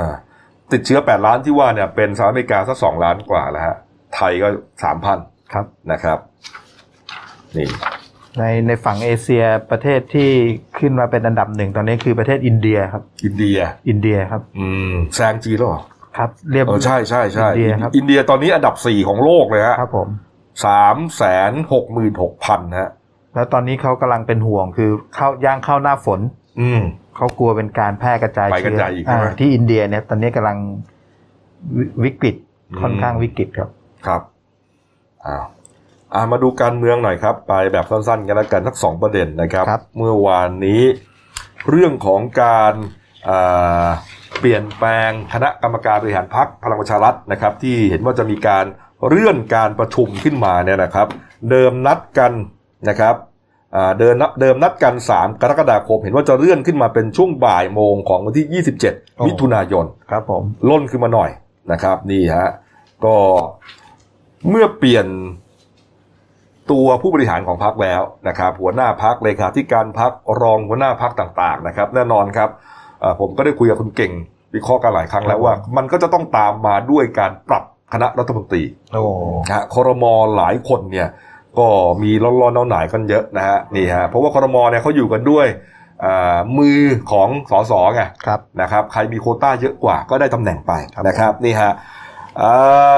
[0.72, 3.76] ติดเชื้อ 8 ล้านที่ว่าเนี่ย เป็นสหรัฐอเมริกาสักสองล้านกว่าแล้วฮะ
[4.16, 4.48] ไทยก็
[4.84, 5.20] สามพัน
[5.54, 6.18] ครับ นะครับ
[7.58, 7.68] นี่
[8.38, 10.30] ในในฝั่งเอเชียประเทศที่
[10.80, 13.58] ขึ้นมาเป็นอันดับหนึ่งตอนนี้คือประเทศอินเดียครับ อินเดีย
[13.90, 15.82] อินเดียครับ อืมแซงจีนแล้วเหรอ
[16.18, 20.08] ครับ เรียบเออใช่ใช่ใช่อินเดียครับอินเดียตอนนี้อันดับสี่ของโลกเลยฮะครับผม
[20.66, 22.90] สามแสนหกหมื่นหกพันฮะ
[23.36, 26.20] แล้วตอนนี้เขากำลังเป็นห่วงคือเข้าย่างเข้าหน้าฝน
[26.62, 26.82] อืม
[27.16, 30.58] เขากลัวเป็นการแพร่กระจายไปกระเชื้อจายอีกใช่ไหมาที่อินเดียเนี่ย ตอนนี้กำลัง
[31.78, 32.36] วิวิกฤต
[32.72, 33.70] อืมค่อนข้างวิกฤตครับ
[34.08, 34.22] ครับ
[35.26, 35.46] อ้าว
[36.14, 40.82] อ่ามาดูการเมืองหน่อยครับ ไปแบบสั้นๆ กันแล้วกันสักสองประเด็นนะครับครับเมื่อวานนี้
[41.70, 42.74] เรื่องของการ
[43.30, 43.88] อ่า
[44.40, 48.66] เปลี่ยนแปลงคณะกรรมการบริหารพรรคพลังประชารัฐนะครับ ที่เห็นว่าจะมีการ
[49.08, 51.08] เลื่อนการประชุมขึ้นมาเนี่ยนะครับ
[51.50, 52.32] เดิมนัดกัน
[52.90, 53.16] นะครับ
[53.76, 58.62] อ่าเดิมนัดเดิมนัดกัน 3 กรกฎาคม เห็นว่าจะเลื่อนขึ้นมาเป็นช่วงบ่ายโมงของวันที่โอ้
[58.94, 61.30] 27 มิถุนายนครับผมล่นขึ้นมาหน่อย
[61.72, 62.50] นะครับ นี่ฮะ
[63.06, 63.16] ก็
[64.50, 65.08] เมื่อเปลี่ยน
[66.72, 70.12] ตัวผู้บริหารของพรรคแล้วนะครับ หัวหน้าพรรคเลขาธิการพรรค
[70.42, 72.83] รองหัวหน้าพรรคต่าง ๆ นะครับ แน่นอนครับเอ่อ
[73.20, 74.12] ผมก็ได้คุยกับคุณเก่ง
[74.56, 79.04] วิเคราะห์กันหลายครั้งแล้วว่า มันก็จะต้องตามมาด้วยการปรับคณะรัฐมนตรีโอ้
[79.48, 81.08] นะฮะคอรมอหลายคนเนี่ย
[81.60, 81.68] ก็
[82.04, 85.48] มีร้อนๆหนาวๆกันเยอะนะฮะนี่ฮะเพราะว่าคอรมอเนี่ยเขาอยู่กันด้วย
[86.06, 86.80] อ่ามือ
[87.12, 91.72] ของสสไงครับนะครับใครมีโควต้าเยอะกว่าก็ได้ตำแหน่งไปครับนะครับนี่ฮะ
[92.42, 92.96] อ่า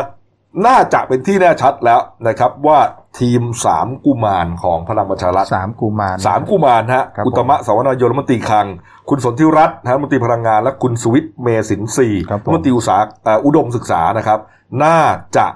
[0.68, 2.80] น่าจะเป็นที่แน่ชัดแล้วนะครับว่า
[3.20, 8.68] ทีมสามกุมารของพลังประชารัฐสามกุมารสามกุมารฮะครับอุตมะสาวนายนรัฐมนตรีคลัง
[9.10, 14.40] คุณสนธิรัตน์นะรัฐมนตรีพลังงาน และคุณสุวิทย์เมสินทรีย์ครับผมรัฐมนตรีอุตสาหเอ่ออุดมศึกษานะครับ
[14.84, 15.00] น่า
[15.38, 15.48] จะ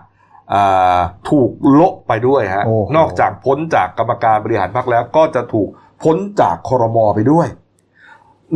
[0.53, 0.99] อ่า
[1.30, 5.68] ถูกโละไปด้วยฮะโอ้โหนอกจากพ้นจากกรรมการบริหารพรรคแล้วก็จะถูก
[6.03, 7.47] พ้นจากคอรมอไปด้วย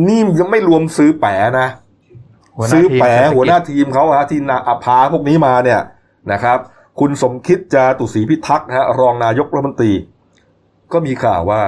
[0.06, 1.68] นี่ยังไม่รวมซื้อแปะนะ
[2.56, 5.80] หัวหน้าซื้อทีมแปะเศรษฐกิจหัวหน้าทีมเขาฮะที่นาอาพาพวกนี้มาเนี่ย
[6.32, 6.58] นะครับ
[7.00, 9.92] คุณสมคิดจาตุศรีพิทักษ์นะฮะรองนายกรัฐมนตรี
[10.92, 11.62] ก็มีข่าวว่า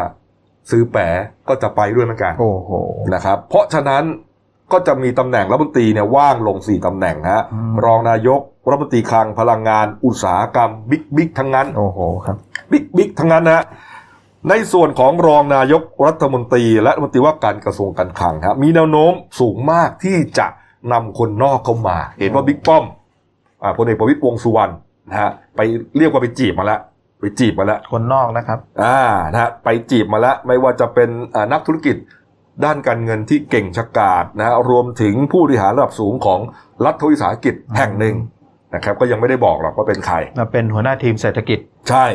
[0.70, 1.08] ซื้อแปะ
[1.48, 2.70] ก็จะไปด้วยเหมือนกันโอ้โห
[3.14, 4.04] นะครับ เพราะฉะนั้น
[4.72, 12.36] ก็จะมีตำแหน่งรัฐมนตรีเนี่ยว่างลงสี่ตำแหน่งฮะอืมรองนายกรัฐมนตรีคลังพลังงาน อุตสาหกรรมบิ๊กบิ๊กทั้งนั้นโอ้โหครับ
[12.72, 13.64] บิ๊กบิ๊กทั้งนั้นนะฮะ
[14.48, 20.46] ในส่วนของรองนายกรัฐมนตรี และรัฐมนตรีว่าการกระทรวงการคลังครับมีแนวโน้มสูงมากที่จะ
[20.92, 22.84] นำคนนอกเข้ามา เห็นว่าบิ๊กป้อม
[23.62, 24.72] อ่าพลเอกประวิตรวงษ์สุวรรณ
[25.10, 25.60] นะฮะไป
[25.98, 26.80] เรียกว่าไปจีบมาแล้ว
[27.20, 28.98] ไปจีบมาแล้วคนนอกนะครับ อ่า
[29.32, 31.96] นะฮะไปจีบมาแล้วไม่ว่าจะเป็นอ่านักธุรกิจ
[32.64, 36.40] ด้านการเงินที่เก่งฉกาจนะฮะรวมถึงผู้บริหารระดับสูงของ
[36.84, 38.14] รัฐวิสาหกิจแห่งหนึ่ง
[38.74, 42.06] นะครับ ก็ยังไม่ได้บอกหรอกว่าเป็นใครมาเป็นหัวหน้าทีมเศรษฐกิจ ใช่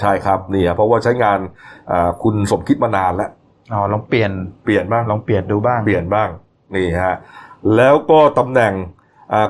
[0.00, 1.38] ใช่ครับเนี่ยเพราะว่าใช้งาน
[1.90, 3.30] อ่าคุณสมคิดมานานแล้ว
[3.72, 4.30] อ๋อลองเปลี่ยน
[4.64, 6.28] เปลี่ยนบ้างลองเปลี่ยนดูบ้างเปลี่ยนบ้าง
[6.74, 7.16] นี่ฮะ
[7.76, 8.99] แล้วก็ตำแหน่งอ่า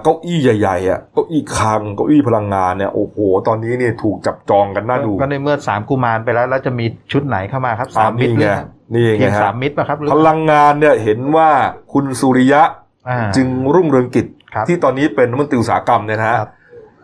[0.02, 3.16] เก้าอี้ใหญ่ๆอะเก้าอี้คลังเก้าอี้พลังงานเนี่ยโอ้โห
[3.46, 8.46] ตอนนี้เนี่ยถูกจับจองกันน่าดูก็ในเมื่อสามกุมารไปแล้ว แล้วจะมีชุดไหนเข้ามาครับสามมิตรนี่ไง
[8.94, 11.50] นี่ทีไงมฮะสามมิตรป่ะครับหรือพลังงานเนี่ยเห็นว่า
[11.92, 12.62] คุณสุริยะ
[13.08, 16.50] อ่าจึงรุ่งเรืองกิจครับที่ตอนนี้เป็นรัฐมนตรีอุตสาหกรรมเนี่ยนะฮะครับ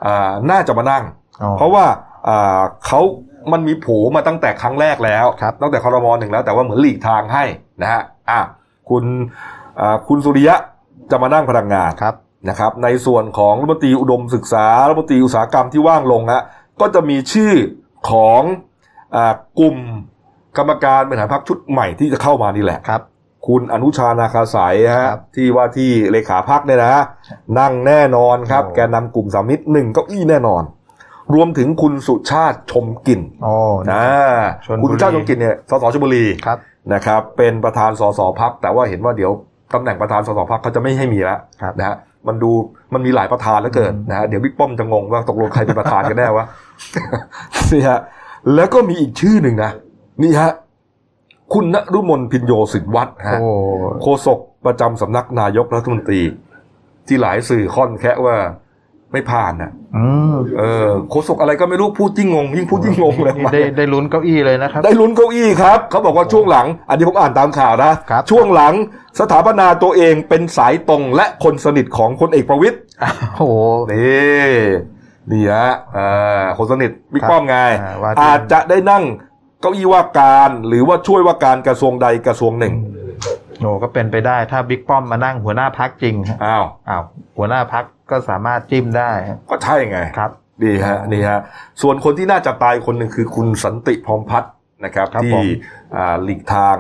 [0.04, 1.04] อ่าน่าจะมานั่ง
[1.42, 1.84] อ๋อเพราะว่า
[2.28, 3.00] อ่าเขา
[3.52, 7.44] มันมีโผมาตั้งแต่ครั้งแรกแล้วครับตั้งแต่คอรมอหนึ่งแล้วแต่ว่าเหมือนหลีกทางให้
[7.82, 8.40] นะฮะอะ
[8.90, 9.04] คุณ
[9.80, 10.56] อ่าคุณสุริยะ
[11.10, 12.14] จะมานั่งพลังงานครับ
[12.48, 16.42] นะครับในส่วนของรัฐมนตรีอุดมศึกษารัฐมนตรีอุตสาหกรรมที่ว่างลงฮะ
[16.80, 17.52] ก็จะมีชื่อ
[18.10, 18.42] ของ
[19.16, 19.76] อ่ากลุ่ม
[20.58, 23.02] กรรมการบริหารพรรคชุดใหม่ที่จะเข้ามานี่แหละครับ
[23.46, 27.02] คุณอนุชานาคาสายฮะครับที่ว่าที่เลขาพักเนี่ยนะ
[27.58, 30.62] นั่งแน่นอนครับโอ้แกนนำกลุ่มสามมิตรหนึ่งเก้าอี้แน่นอน
[31.34, 33.54] รวมถึงคุณสุชาติชมกลิ่นโอ้
[33.92, 34.04] นะ
[34.66, 36.58] ชลบุรีคุณสุชาติชมกลิ่นเนี่ยสสชลบุรีครับ
[36.94, 39.32] นะครับ เป็นประธานสสพักแต่ว่าเห็นว่าเดี๋ยว
[39.74, 41.96] ตำแหน่งประธานสสพักเขาจะไม่ให้มีแล้วครับนะฮะ
[42.28, 42.50] มันดู
[42.94, 46.46] มันมีหลายประธานแล้วเกินอืมนะฮะเดี๋ยวบิ๊กป้อมจะงงว่าตกลงใครเป็นประธานกันแน่วะ
[47.72, 47.98] นี่ฮะ
[48.54, 49.70] แล้วก็มีอีกชื่อหนึ่งนะ
[50.22, 50.50] นี่ฮะ
[51.54, 53.48] คุณณรุมนพินโยสินวัฒน์ฮะโอ้
[54.02, 56.22] โฆษกประจำสำนักนายกรัฐมนตรี
[57.06, 58.36] ที่หลายสื่อค่อนแค่ว่า
[59.12, 68.74] ไม่ผ่านนะอืมเออโฆษกอะไรก็ไม่รู้พูดยิ่งงง ยิ่งพูดยิ่งงงเลยนี่ได้ได้ลุ้นเก้าอี้เลยนะครับ ได้ลุ้นเก้าอี้ครับ เขาบอกว่าช่วงหลัง อันนี้ผมอ่านตามข่าวนะครับช่วงหลัง
[69.20, 72.76] สถาปนาตัวเองเป็นสายตรงและคนสนิทของพลเอกประวิตย
[73.36, 73.56] โอ้โห
[73.92, 74.46] นี่
[75.30, 79.04] นี่ฮะอ่าคนสนิทบิ๊กครับป้อมไงอ่าว่าที่อาจจะได้นั่ง
[79.60, 82.74] เก้าอี้ว่าการหรือว่าช่วยว่าการกระทรวงใดกระทรวงหนึ่ง
[83.60, 87.02] โอ้ก็เป็นไปได้ถ้าบิ๊กป้อมมานั่งหัวหน้าพักจริงฮะอ้าวอ้าว
[87.36, 90.30] หัวหน้าพักก็สามารถจิ้มได้ฮะก็ใช่ไงครับ
[90.64, 91.40] ดีฮะนี่ฮะ
[91.82, 94.50] ส่วนคนที่น่าจะตายคนหนึ่งคือคุณสันติพร้อมพัฒน์
[94.84, 95.44] นะครับครับที่ผม
[95.96, 96.76] อ่าหลีกทาง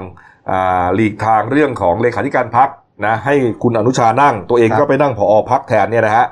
[0.50, 2.68] อ่าหลีกทางเรื่องของเลขาธิการพัก
[3.06, 6.26] นะให้คุณอนุชานั่ง ตัวเองก็ไปนั่งผอพักแทนเนี่ยนะฮะ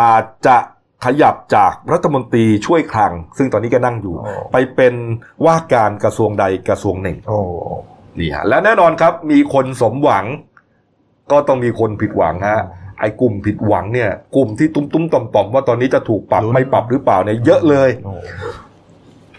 [0.00, 0.56] อาจจะ
[1.04, 4.94] ขยับจากรัฐมนตรีช่วยคลัง ซึ่งตอนนี้ก็นั่งอยู่โอ้ไปเป็น
[5.44, 7.38] ว่าการกระทรวงใดกระทรวงหนึ่งโอ้
[8.18, 10.24] นี่ฮะและแน่นอนครับมีคนสมหวัง
[11.30, 12.60] ก็ต้องมีคนผิดหวังฮะ
[13.00, 18.14] ไอ้กลุ่มผิดหวังเนี่ยกลุ่มที่ตุ้มตุ้มต่อมต่อมๆว่าตอนนี้จะถูกปรับลุ้นไม่ปรับหรือเปล่าเนี่ยเยอะเลยโอ้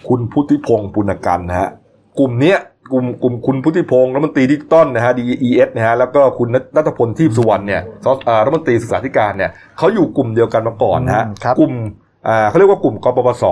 [0.08, 1.70] คุณพุทธิพงศ์ปุณกันนะฮะ
[2.20, 2.58] กลุ่มเนี้ย
[2.94, 11.74] กลุ่มกลุ่มคุณพุทธิพงศ์รัฐมนตรีดิจิตอลนะฮะ DES นะฮะแล้วก็คุณณัฏฐพลทีปสุวรรณเนี่ยสอ่ารัฐมนตรีศึกษาธิการเนี่ยเขาอยู่กลุ่มเดียวกันมาก่อนนะฮะอืมครับกลุ่ม
[12.28, 13.44] อ่าเขาเรียกว่ากลุ่มกปปส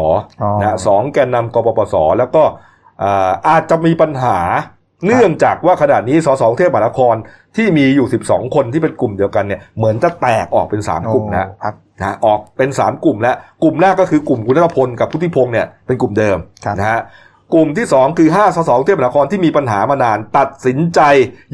[0.42, 2.44] อ๋อนะฮะสองแกนนำกปปส แล้วก็
[3.04, 4.38] อ่าอาจจะมีปัญหา
[5.06, 7.16] เนื่องจากว่าขณะนี้สสกรุงเทพมหานคร
[7.56, 17.02] ที่มีอยู่ 12 คนที่เป็นกลุ่มเดียวกันเนี่ยเหมือนจะแตกออกเป็น 3 กลุ่มนะพักนะออกเป็น 3 กลุ่มแล้วกลุ่มแรกก็คือกลุ่มคุณณัฏฐพลกับพุทธิพงศ์เนี่ยเป็นกลุ่มเดิมครับนะฮะ
[17.54, 21.02] กลุ่มที่ 2 คือ5สสกรุงเทพมหานครที่มีปัญหามานาน ตัดสินใจ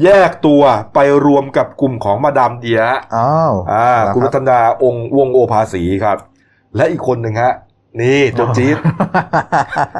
[0.04, 0.62] แยกตัว
[0.94, 2.80] ไปรวมกับกลุ่มของมาดามเดีย
[3.16, 6.16] อ้าวอ่าเหรอคุณครัรับตนาองค์วงโอภาสีครับ
[6.76, 7.52] และอีกคนหนึ่งฮะ
[8.00, 8.76] นี่จุดจี๊ด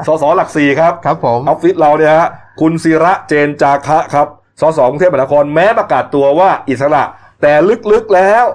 [0.07, 2.27] สสหลักสี่ครับครับผมออฟฟิศเราเนี่ยฮะ
[2.59, 4.27] คุณศิระเจนจาคะครับ
[4.61, 7.03] สสกรุงเทพมหานครแม้ประกาศตัวว่าอิสระ
[7.41, 7.53] แต่
[7.91, 8.45] ลึกๆแล้ว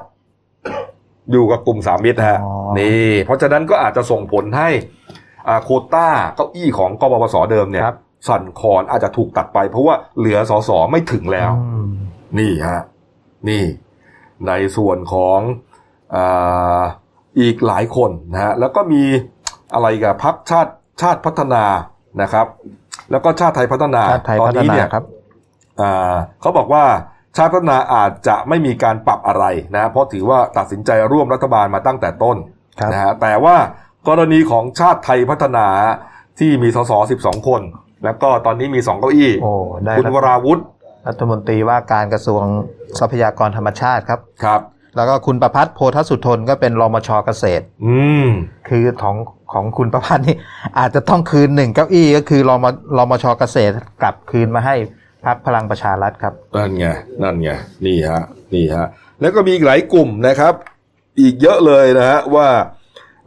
[1.31, 4.69] อยู่กับกลุ่มสามมิตรฮะอ๋อนี่ เพราะฉะนั้นก็อาจจะส่งผลให้
[5.49, 11.91] อ่าโควต้าเก้าอี้ของกบพศเดิมเนี่ยครับสั่นคลอนอาจจะถูกตัดไป เพราะว่าเหลือสสไม่ถึงแล้วอืม
[12.39, 12.81] นี่ฮะ
[13.49, 13.65] นี่
[14.47, 15.41] ในส่วนของ
[16.15, 16.81] อา
[17.41, 19.03] อีกหลายคนนะฮะแล้วก็มี
[19.75, 21.65] อะไรกับพักชาติชาติพัฒนา
[22.23, 22.47] นะครับ
[23.11, 25.05] แล้วก็ชาติไทยพัฒนาชาติไทยตอนพัฒนี้นาเนี่ยครับ
[25.81, 26.85] อ่าเขาบอกว่า
[27.37, 29.45] ชาติพัฒนาอาจจะไม่มีการปรับอะไร
[29.77, 32.37] นะเพราะถือว่าตัดสินใจร่วมรัฐบาลมาตั้งแต่ต้น
[32.81, 33.57] ครับนะฮะแต่ว่า
[34.09, 35.67] กรณีของชาติไทยพัฒนา
[36.39, 37.63] ที่มีสส12คน
[38.05, 39.53] แล้วก็ตอนนี้มีสองเก้าอี้โอ้
[39.85, 40.61] ได้คุณรัฐวราวุธ
[41.09, 42.45] รัฐมนตรีว่าการกระทรวง
[42.99, 44.61] ทรัพยากรธรรมชาติครับครับ
[44.99, 47.97] แล้วก็คุณประพัฒน์โพธสุทนก็เป็นรมชเกษตร อื
[48.27, 48.29] ม
[48.69, 49.17] คือของ
[49.53, 50.37] ของคุณประพัฒน์นี่
[50.79, 52.67] อาจจะต้องคืนหนึ่งเก้าอี้ก็คือรม
[52.99, 54.75] รมชเกษตรกลับคืนมาให้
[55.25, 56.87] พรรคพลังประชารัฐครับ นั่นไง
[57.23, 57.51] นั่นไง
[57.87, 58.23] นี่ฮะ
[58.55, 58.87] นี่ฮะ
[59.21, 60.55] แล้วก็มีอีกหลายกลุ่มนะครับ
[61.21, 62.49] อีกเยอะเลยนะฮะว่า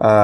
[0.06, 0.16] อ่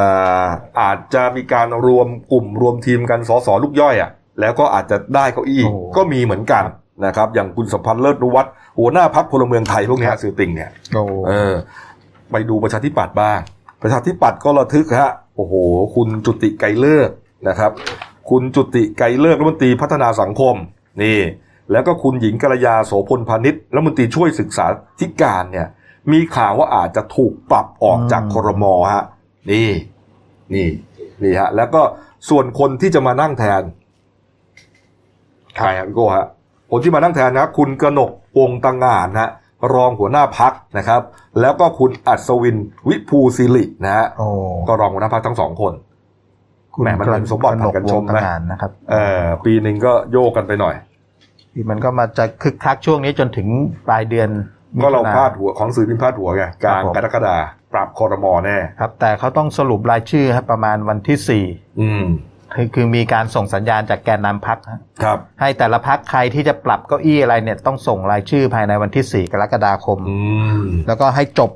[0.44, 0.46] า
[0.82, 6.64] อาจจะมีการรวมกลุ่มรวมทีมกันสสลูกย่อยอะ่ะแล้วก็อาจจะได้เก้าอี้โอ้ก็มีเหมือนกัน
[7.06, 11.54] นะครับอย่างคุณสัมพันธ์เลิศนุวัฒน์หัวหน้าพักพลเมืองไทยพวกเนี้ยสื่อติงเนี่ยโอ้เออ
[12.32, 13.40] ไปดูประชาธิปัตย์บ้าง
[13.82, 15.54] ประชาธิปัตย์ก็ระทึกฮะโอ้โห
[15.96, 17.10] คุณจุติไกรเลิก
[17.48, 17.72] นะครับ
[18.30, 20.56] คุณจุติไกรเลิกรัฐมนตรีพัฒนาสังคม
[21.04, 21.20] นี่
[21.72, 24.66] แล้วก็คุณหญิงกัลยาโสพลพาณิชย์รัฐมนตรีช่วยศึกษา
[25.00, 25.68] ธิการเนี่ย
[26.12, 29.04] มีข่าวว่าอาจจะถูกปรับออกจากครมฮะ
[29.52, 29.70] นี่
[30.54, 30.68] นี่
[31.24, 31.82] นี่ฮะแล้วก็
[32.30, 33.64] ส่วนคนที่จะมานั่งแทน
[35.58, 36.28] ใครครับพี่โก้ฮะ
[36.72, 39.32] คนที่มานั่งแทนนะครับคุณกนกวงตังงานนะฮะ
[39.74, 41.02] รองหัวหน้าพักนะครับ
[41.42, 42.58] แล้วก็คุณอัศวิน
[42.90, 44.28] วิภูสิรินะฮะโอ้
[44.68, 45.74] ก็รองหัวหน้าพักทั้งสองคน
[46.82, 50.76] แหมมันเป็นสมบัติผัดกันชมนะกนกวงศ์งานนะครับเอ่อปีหนึ่งก็โยกกันไปหน่อย
[51.54, 53.48] ที่มันก็มาจะคึกคักช่วงนี้จนถึง
[53.88, 54.30] ปลายเดือน
[54.76, 57.36] มิก็เราถุนพาดหัวของสื่อพิมพ์พาดหัวไงกลางครับผมกรกฎา
[57.74, 61.44] ปรับคอรมอแน่ครับ แต่เขาต้องสรุปรายชื่อครับประมาณวันที่สี่
[61.82, 62.04] อืม
[62.58, 64.58] คือคือมีการส่งสัญญาณจากแกนนำพัก
[65.04, 70.18] ครับ ให้แต่ละพักใครที่จะปรับเก้าอี้อะไรเนี่ยต้องส่งรายชื่อภายในวันที่ 4 กรกฎาคมอื
[70.60, 71.52] มแล้วก็ให้จบ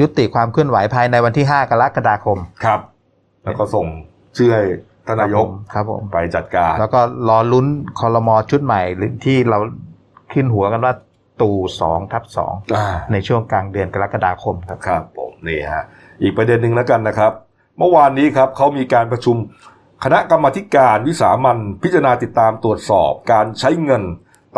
[0.00, 2.80] ยุติความเคลื่อนไหวภายในวันที่ 5 กรกฎาคมครับ
[3.44, 3.86] แล้วก็ส่ง
[4.36, 4.64] ชื่อให้
[5.06, 7.66] ทานนายกครับผมไปจัดการ แล้วก็รอลุ้น
[8.00, 9.58] คอรมอชุดใหม่หรือที่เรา
[10.32, 10.94] ขึ้นหัวกันว่า
[11.40, 15.84] ตู่สองทับสองอ่าในช่วงกลางเดือนกรกฎาคมครับครับผมนี่ฮะ
[16.22, 17.32] อีกประเด็นหนึ่งแล้วกันนะครับ
[17.78, 19.36] เมื่อวานนี้ครับเขามีการประชุม
[20.04, 24.02] คณะกรรมธิการวิสามันพิจารณาติดตามตรวจสอบการใช้เงิน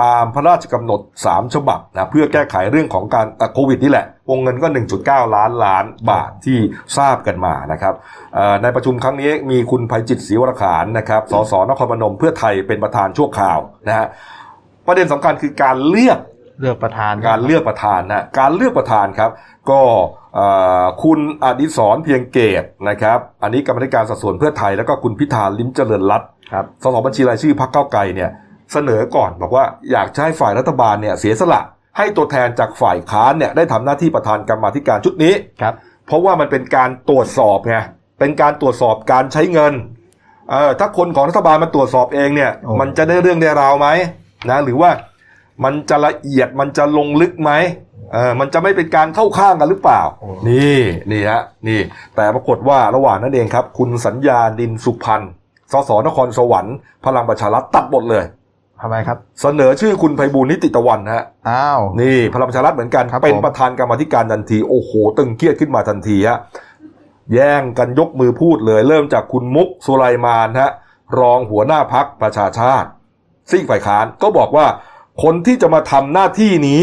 [0.02, 4.68] ตามพระราชกำหนด 3 ฉบับนะเพื่อแก้ไขเรื่องของการโควิดนี่แหละ วงเงินก็
[5.02, 6.58] 1.9 ล้านล้านบาทที่
[6.98, 7.94] ทราบกันมานะครับ
[8.62, 14.06] ในประชุมครั้งนี้มีคุณภัยจิตศรีวรขานนะครับสสนครพนมเพื่อไทยเป็นประธานชั่วคราวนะฮะ
[14.86, 16.18] ประเด็นสำคัญคือการเลือก
[16.60, 19.30] เลือกประธานการเลือกประธานนะการเลือกประธานครับ
[19.70, 19.80] ก็
[20.34, 20.46] เอ่
[20.82, 28.30] อคุณอดิศรเพียงเกตนะครับ อันนี้กรรมธิการสัดส่วนเพื่อไทยแล้วก็คุณพิธาลิ้มเจริญรัตน์ครับสสบัญชีรายชื่อพรรคเก้าวไกลเนี่ย
[28.72, 31.60] เสนอก่อนบอกว่าอยากจะให้ฝ่ายรัฐบาลเนี่ยเสียสละ
[31.98, 35.74] ให้ตัวแทนจากฝ่ายค้านเนี่ยได้ทำหน้าที่ประธานกรรมาธิการชุดนี้ครับ
[36.06, 37.76] เพราะว่ามันเป็นการตรวจสอบไง
[38.18, 39.72] เป็นการตรวจสอบการใช้เงิน
[40.50, 43.88] เออถ้าคนของรัฐบาลมาตรวจสอบเองเนี่ยโอ้มันจะได้เรื่องได้ราวไหม
[44.50, 44.90] นะ หรือว่า
[45.64, 47.52] มันจะละเอียดมันจะลงลึกไหม
[48.12, 50.02] เออมันจะไม่เป็นการเข้าข้างกันหรือเปล่า
[50.48, 50.80] นี่
[51.10, 51.80] นี่ฮะนี่
[52.16, 55.22] แต่ปรากฏว่าระหว่างนั้นเองครับ คุณสัญญาดินสุพรรณ
[55.72, 56.76] สสนครสวรรค์
[57.06, 58.24] พลังประชารัฐตัดบทเลย
[58.82, 66.38] ทำไมครับ เสนอชื่อคุณไพบูลย์นิติตะวันฮะอ้าวนี่พลังประชารัฐเหมือนกันครับเป็นผมประธานกรรมาธิการทันทีโอ้โห ตึงเครียดขึ้นมาทันทีฮะ
[67.34, 70.70] แย่งกันยกมือพูดเลย เริ่มจากคุณมุกสุไลมานฮะ
[71.20, 72.88] รองหัวหน้าพักประชาชาติ
[73.50, 74.66] ซีกฝ่ายค้านก็บอกว่า
[75.22, 76.82] คนที่จะมาทำหน้าที่นี้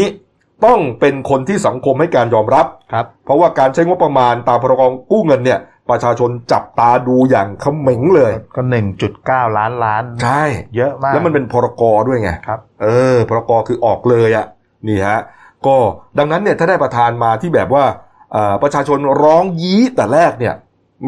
[0.66, 4.82] ต้องเป็นคนที่สังคมให้การยอมรับครับ เพราะว่าการใช้งบประมาณตามพรก
[5.12, 5.60] กู้เงินเนี่ย
[5.90, 10.44] ประชาชนจับตาดูอย่างเขม็งเลยก็หนึ่งจุดเก้าล้านล้าน ใช่
[10.76, 14.46] เยอะมาก แล้วมันเป็นพรกด้วยไงครับ เออ พรกคือออกเลยอะ
[14.88, 15.20] นี่ฮะ
[15.66, 15.76] ก็
[16.18, 17.84] ดังนั้นเนี่ยถ้าได้ประธานมาที่แบบว่า
[18.32, 20.54] เอ่อประชาชนร้องยี้แต่แรกเนี่ย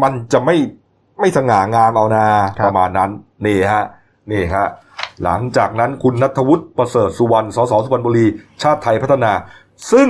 [0.03, 0.57] มันจะไม่
[1.21, 2.27] ไม่สง่างามเอานา
[2.59, 3.11] ครับประมาณนั้น
[3.47, 3.85] นี่ฮะ
[4.31, 4.67] นี่ฮะ
[5.25, 8.27] หลังจากนั้นคุณนัทวุฒิประเสริฐสุวรรณสสสุพรรณบุรี
[8.63, 9.33] ชาติไทยพัฒนา
[9.93, 10.09] ซึ่ง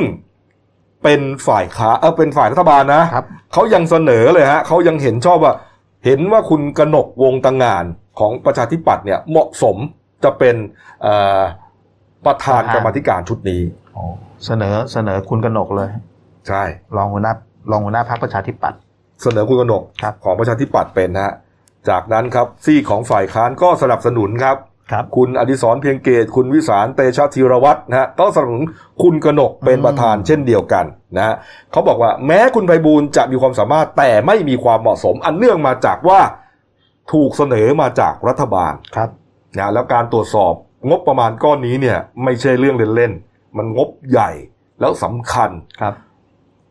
[1.02, 5.54] เป็นฝ่ายขาเออเป็นฝ่ายรัฐบาลนะครับเขายังเสนอเลยฮะเขายังเห็นชอบว่า
[6.04, 7.84] เห็นว่าคุณกนกวงตังงาน
[8.18, 9.76] ของประชาธิปัตย์เนี่ยเหมาะสม
[10.24, 10.56] จะเป็น
[11.02, 11.42] เอ่อ
[12.26, 13.60] ประธานประธานกรรมาธิการชุดนี้
[13.94, 14.02] โอ้
[14.46, 15.90] เสนอเสนอคุณกนกเลย
[16.48, 16.62] ใช่
[16.96, 17.34] รองหัวหน้า
[17.70, 18.78] รองหัวหน้าพรรคประชาธิปัตย์
[19.22, 21.34] เสนอคุณกนกครับของประชาธิปัตย์เป็นนะฮะ
[21.88, 24.56] จากนั้นครับซี่ของฝ่ายค้านก็สนับสนุนครับ
[24.90, 28.64] ครับคุณอดิศรเพียงเกต คุณวิสารเตชะธีรวัตรนะฮะก็สนับสนุน
[29.02, 30.84] คุณกนกเป็นประธานเช่นเดียวกัน
[31.16, 31.34] นะฮะ
[31.72, 36.20] เขาบอกว่าแม้คุณไพบูลย์จะมีความสามารถแต่ไม่มีความเหมาะสม อันเนื่องมาจากว่า
[37.12, 39.10] ถูกเสนอมาจากรัฐบาลครับ
[39.58, 40.54] นะแล้วการตรวจสอบ
[40.88, 44.30] งบประมาณก้อนนี้เนี่ยไม่ใช่เรื่องเล่นๆมันงบใหญ่
[44.80, 45.94] แล้วสำคัญครับ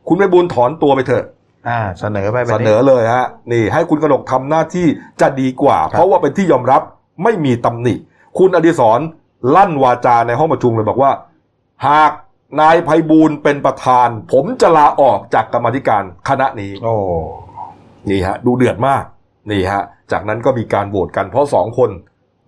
[0.07, 1.25] คุณไพบูลย์ถอนตัวไปเถอะ
[1.69, 4.87] อ่าเสนอไปแบบเสนอเลยฮะนี่ ให้คุณกนกทำหน้าที่
[5.21, 6.81] จะดีกว่า เพราะว่าเป็นที่ยอมรับ
[7.23, 7.95] ไม่มีตำหนิ
[8.37, 8.99] คุณอดิศร
[9.55, 11.11] ลั่นวาจาในห้องประชุมเลยบอกว่า
[11.87, 12.11] หาก
[12.61, 16.93] นายไพบูลย์เป็นประธาน ผมจะลาออกจากกรรมาธิการคณะนี้โอ้
[18.09, 19.03] นี่ฮะ ดูเดือดมาก
[19.51, 21.89] นี่ฮะ จากนั้นก็มีการโหวตกันเพราะสองคน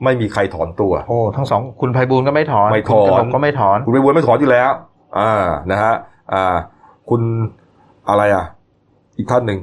[0.03, 4.71] ไม่มีใครถอนตัว โอ้ทั้งสองคุณไพบูลย์ก็ไม่ถอนไม่ถอนคุณกนกก็ไม่ถอน คุณไพบูลย์ไม่ถอนอยู่แล้ว
[5.19, 5.93] อ่านะฮะ
[6.33, 6.55] อ่า
[7.09, 7.21] คุณ
[8.09, 8.45] อะไรอะ
[9.17, 9.59] อีกท่านหนึ่ง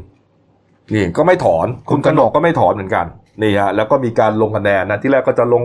[0.95, 3.07] นี่ก็ไม่ถอน คุณกนกก็ไม่ถอนเหมือนกัน
[3.43, 5.63] นี่ฮะแล้วก็มีการลงคะแนนนะที่แรกก็จะลง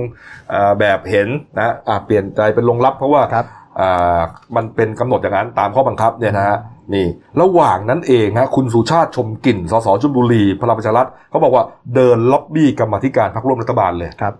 [0.54, 3.46] อ่าแบบเห็นนะอ่าเปลี่ยนใจเป็นลงรับเพราะว่าครับ
[3.80, 4.20] อ่า
[4.56, 6.58] มันเป็นกำหนดอย่างนั้นตามข้อบังคับเนี่ยนะฮะ
[6.94, 7.08] นี่
[7.42, 11.64] ระหว่างนั้นเองฮะคุณสุชาติชมกลิ่นสสชลบุรีพลังประชารัฐเขาบอกว่า
[11.96, 14.34] เดินล็อบบี้กรรมาธิการพรรคร่วมรัฐบาลเลยครับ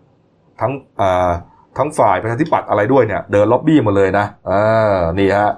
[0.62, 0.72] ทั้ง
[1.02, 1.30] อ่า
[1.78, 5.52] ทั้งฝ่ายประชาธิปัตย์อะไรด้วยเนี่ย เดินล็อบบี้มาเลยนะอ่านี่ฮะ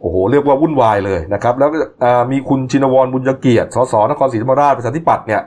[0.00, 5.40] โอ้โหเรียกว่าวุ่นวายเลยนะครับ แล้วก็อ่ามีคุณชินวรบุญเกียรติสสนครศรีธรรมราชประชาธิปัตย์เนี่ย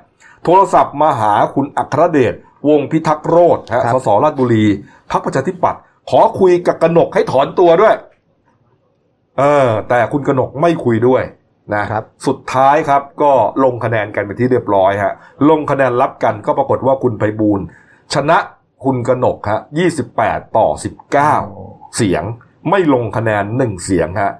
[0.43, 2.33] โทรศัพท์มาหาคุณอัครเดช
[2.69, 4.65] วงศ์พิทักษ์โรธฮะครับสสราชบุรี
[5.11, 7.95] พรรคประชาธิปัตย์ขอคุยกับกนกให้ถอนตัวด้วย
[9.39, 11.23] เออ แต่คุณกนกไม่คุยด้วย
[11.75, 13.31] นะครับ สุดท้ายครับก็
[13.63, 15.13] ลงคะแนนกันเป็นที่เรียบร้อยฮะ
[15.49, 17.65] ลงคะแนนรับกันก็ปรากฏว่าคุณไพบูลย์
[18.13, 18.37] ชนะ
[18.83, 19.59] คุณกนกฮะ
[20.07, 20.67] 28 ต่อ
[21.31, 22.23] 19 เสียง
[22.69, 24.31] ไม่ลงคะแนนหนึ่งเสียงฮะ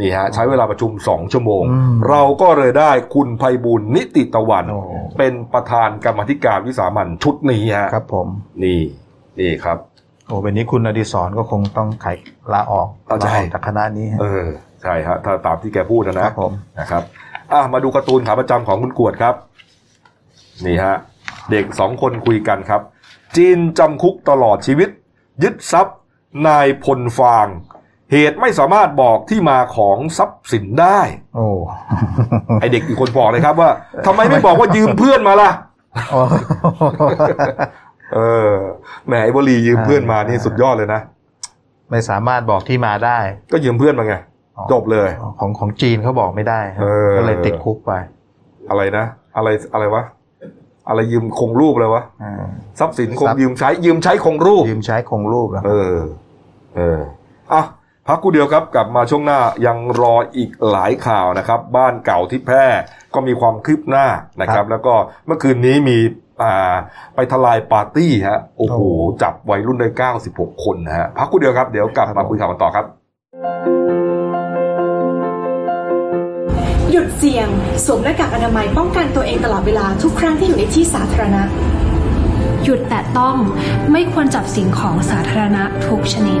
[0.00, 4.80] นี่ฮะใช้เวลาประชุมสองชั่วโมงอืมเราก็เลยได้คุณไพบูลย์นิติตะวันโอ้
[5.18, 8.28] เป็นประธานกรรมาธิการวิสามันชุดนี้ฮะครับผม
[8.64, 8.80] นี่
[9.40, 9.78] นี่ครับ
[10.26, 12.06] โอ้เป็นนี้คุณอดิศรก็คงต้องไข
[12.52, 14.46] ลาออกเอาลาใช่ออกจากคณะนี้ฮะเออ
[14.82, 17.02] ใช่ฮะถ้าตามที่แกพูดนะคนะรับผมนะครับ
[17.52, 19.34] อะมาดูการ์ตูนขาประจำของคุณกวดครับ
[20.66, 20.96] นี่ฮะ
[21.50, 22.80] เด็กสองคนคุยกันครับ
[23.36, 24.88] จีนจำคุกตลอดชีวิต
[25.42, 25.98] ยึดทรัพย์
[26.46, 27.46] นายพลฟาง
[28.14, 31.00] เหตุไม่สามารถบอกที่มาของทรัพย์สินได้
[31.34, 31.46] โอ้
[32.60, 33.70] ไอเด็กอีกคนบอกเลยครับว่า
[34.06, 35.50] ทำไมไม่บอกว่ายืมเพื่อนมาล่ะ
[36.10, 36.20] โอ้
[38.14, 38.50] เออ
[39.06, 41.00] แหมไอ้วลียืมเพื่อนมานี่สุดยอดเลยนะ
[41.90, 43.18] ไม่สามารถบอกที่มาได้
[43.52, 44.14] ก็ยืมเพื่อนมาไง
[44.56, 45.08] อ๋อจบเลย
[45.40, 47.92] ของของจีนเขาบอกไม่ได้ครับเออ ก็เลยติดคุกไป
[48.70, 49.04] อะไรนะ
[49.36, 50.02] อะไรอะไรวะ
[50.88, 52.32] อะไรยืมคงรูปเลยวะ อ่า
[52.78, 55.96] ทรัพย์สินคงทรัพย์ ยืมใช้ ยืมใช้คงรูป ยืมใช้คงรูปแล้ว เออ
[56.76, 57.00] เออ
[57.52, 57.62] อะ
[58.08, 62.66] พักกูเดียวครับกลับมาช่วงหน้ายังรออีกหลายข่าวนะครับ บ้านเก่าที่แพร่
[63.14, 64.06] ก็มีความคืบหน้า
[64.40, 64.94] นะครับ แล้วก็
[65.26, 65.98] เมื่อคืนนี้มี
[66.42, 66.74] อ่า
[67.14, 68.80] ไปทลายปาร์ตี้ฮะโอ้โห
[69.22, 69.88] จับวัยรุ่นได้
[70.26, 72.84] 96 คนนะฮะพักกูเดียวครับเดี๋ยวกลับมาคุยข่าวกันต่อครับ
[76.90, 77.48] หยุดเสี่ยง
[77.84, 81.42] สวมหน้ากากอนามัยป้องกันตัวเองตลอดเวลาทุกครั้งที่อยู่ในที่สาธารณะ
[82.64, 83.36] หยุดแตะต้อง
[83.92, 86.40] ไม่ควรจับสิ่งของสาธารณะทุกชนิด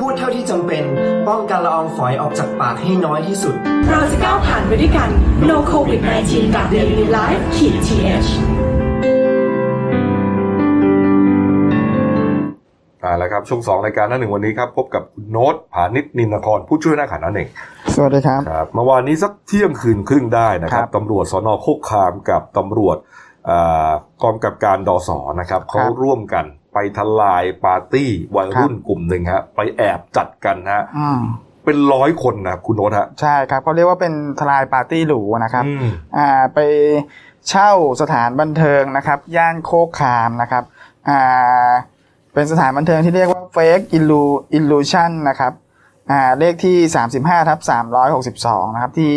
[0.00, 0.84] พูดเท่าที่จำเป็น
[1.28, 3.54] ป้องกันละอองฝอยออกจากปากให้น้อยที่สุด
[3.90, 5.08] เราจะก้าวผ่านไปด้วยกัน
[5.48, 8.28] No COVID 19กับ Daily Life ขีด th
[13.04, 17.48] อ่าแล้วครับ ช่วงสองรายการหน้าหนึ่งวันนี้ครับ พบกับคุณโน้ตผานิชนินนคร ผู้ช่วยหน้าข่าวหน้าหนึ่ง
[17.94, 22.96] สวัสดีครับ ครับเมื่อวานนี้สักเที่ยงคืนครึ่งได้นะครัครับบตำรวจสนโคกคามกับตำรวจ
[23.50, 23.92] อา
[24.22, 26.44] กองกับการดอสอนะครับเขาร่วมกัน
[26.78, 31.20] ไปทลายปาร์ตี้วัยรุ่นกลุ่มหนึ่งฮะไปแอบจัดกันฮะอืม
[31.64, 36.58] เป็นร้อยคนนะคุณโน้ตฮะใช่ครับเขาเรียกว่าเป็นทลายปาร์ตี้หรูนะครับอืมอ่าไป
[37.48, 37.70] เช่า
[38.00, 40.64] สถานบันเทิงนะครับ ย่านโคกคามนะครับ
[41.08, 41.70] อ่า
[42.32, 44.24] เป็นสถานบันเทิงที่เรียกว่า Fake Illu
[44.58, 45.52] Illusion นะครับ
[46.10, 46.76] อ่าเลขที่
[47.14, 47.60] 35ทับ
[48.16, 49.12] 362 นะครับ ที่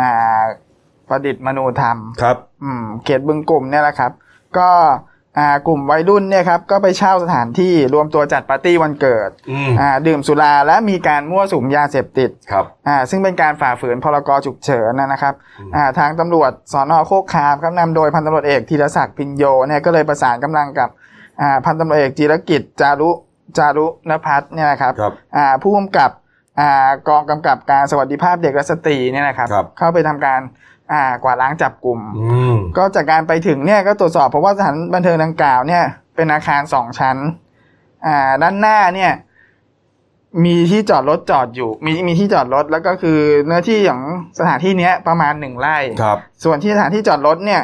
[0.00, 0.42] อ่า
[1.08, 4.12] ประดิษฐ์มนูธรรมครับอืมเขตบึงกลุ่มเนี่ยแหละครับ
[4.58, 4.94] ก็อ่า
[5.66, 20.88] กลุ่มวัยรุ่นเนี่ยครับก็ไปเช่าสถานที่รวมตัวจัดปาร์ตี้วันเกิดอืมอ่าดื่มสุราและมีการมั่วสุมยาเสพติดครับอ่าซึ่งเป็นการฝ่าฝืนพรกฉุกเฉินนะนะครับอืมอ่าทางตำรวจสอนอโคกคามครับนำโดยพันตำรวจเอกธีรศักดิ์พินโยเนี่ยก็เลยประสานกำลังกับ
[21.40, 23.10] อ่าพันตำรวจเอกจิรกิจจารุ
[23.58, 26.10] จารุนภัทรเนี่ยนะครับครับอ่าผู้กำกับ
[26.60, 30.40] อ่ากองกำกับการสวัสดิภาพเด็กและสตรีเนี่ยนะครับครับเข้าไปทำการ
[30.92, 35.84] อ่ากวาดล้างจับกลุ่มอืมก็จากการไปถึงเนี่ยก็ตรวจสอบเพราะว่าสถานบันเทิงดังกล่าวเนี่ย
[36.16, 37.16] เป็นอาคารสองชั้น
[38.06, 39.12] อ่า ด้านหน้าเนี่ย
[40.44, 44.02] มีที่จอดรถจอดอยู่ มีมีที่จอดรถแล้วก็คือเนื้อที่ของ
[44.38, 47.62] สถานที่เนี้ยประมาณหนึ่งไร่ครับ ส่วนที่สถานที่จอดรถเนี่ย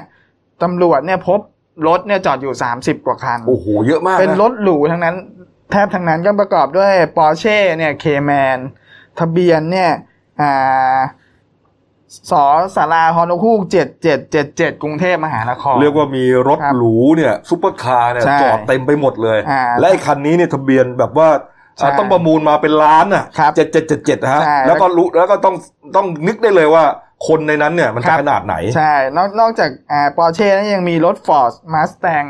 [0.62, 1.40] ตำรวจเนี่ยพบ
[1.88, 5.16] รถเนี่ยจอดอยู่สามสิบกว่าคันโอ้โหเยอะมากะเป็นรถหรูทั้งนั้น
[5.70, 8.58] แทบทั้งนั้นก็ประกอบด้วยปอร์เช่เนี่ย Cayman
[9.18, 9.90] ทะเบียนเนี่ย
[10.40, 10.96] อ่า
[12.30, 12.44] สอ
[12.76, 21.28] สาราฮอนคูกเจ็ดเจ็ดเจ็ดเจ็ดกรุงเทพมหานคร เรียกว่ามีรถครับหรูเนี่ยซุปเปอร์คาร์เนี่ยใช่จอดเต็มไปหมดเลยอ่าและไอ้คันนี้เนี่ยทะเบียนแบบว่า
[21.78, 25.54] ใช่อ่าต้องประมูลมาเป็นล้านอะครับเจ็ดเจ็ดเจ็ดเจ็ดฮะใช่แล้วก็รู้แล้วก็ต้อง
[25.96, 26.84] ต้องนึกได้เลยว่า
[27.28, 32.24] คนในนั้นเนี่ยมันครัจะบขนาดไหน ใช่ นอกนอกจากอ่าปอร์เช่นั้นยังมีรถ Ford Mustang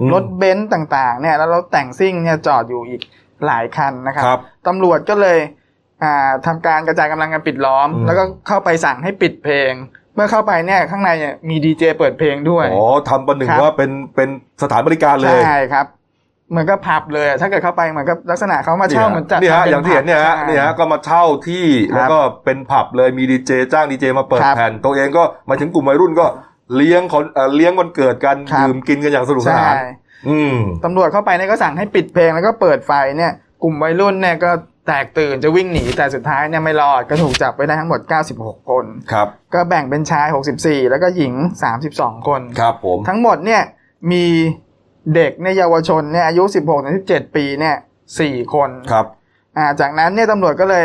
[0.00, 3.02] อืมรถเบนซ์ต่างๆเนี่ยแล้วรถแต่งซิ่งเนี่ยจอดอยู่อีก
[3.46, 5.38] หลายคันนะครับครับตำรวจก็เลย
[6.02, 9.72] อ่าทำการกระจายกำลังกันปิดล้อมอืมแล้วก็เข้าไปสั่งให้ปิดเพลง
[10.14, 14.28] เมื่อเข้าไปเนี่ยข้างในเนี่ยมีดีเจเปิดเพลงด้วยอ๋อทำประหนึ่งครับว่าเป็นเป็น
[14.62, 15.86] สถานบริการเลยใช่ครับ
[16.50, 26.26] เหมือนกับผับเลยอะถ้าเกิดเข้าไปเหมือนกับลักษณะเขามาเช่าเหมือนจัดนี่ฮะทำป็อย่างที่เห็นเนี่ยฮะผับนี่ฮะก็มาเช่าที่ครับแล้วก็เป็นผับเลยมีดีเจจ้างดีเจมาเปิดครับแผ่นตัวเองก็มาถึงกลุ่มวัยรุ่นก็
[26.76, 29.76] เลี้ยงคนเอ่อเลี้ยงวันเกิดกันครับดื่มกินกันอย่างสนุกสใช่นาน
[30.28, 33.32] อืมตำรวจเข้าไปเนี่ยก็สั่งให้ปิดเพลงแล้วก็เปิดไฟเนี่ย
[33.62, 34.50] กลุ่มวัยรุ่นเนี่ยก็
[34.88, 38.00] แตกตื่นจะวิ่งหนีแต่สุดท้ายเนี่ยไม่รอดก็ถูกจับไปได้ทั้งหมด
[38.34, 40.26] 96 คนครับก็แบ่งเป็นชาย
[40.58, 41.34] 64 แล้วก็หญิง
[41.80, 43.62] 32 คนครับผมทั้งหมดเนี่ย
[44.12, 44.24] มี
[45.14, 46.44] เด็กในยเยาวชนเนี่ยอายุ
[46.90, 47.76] 16-17 ปีเนี่ย
[48.14, 49.06] 4คนครับ
[49.56, 50.84] อ่าจากนั้นเนี่ยตำรวจก็เลย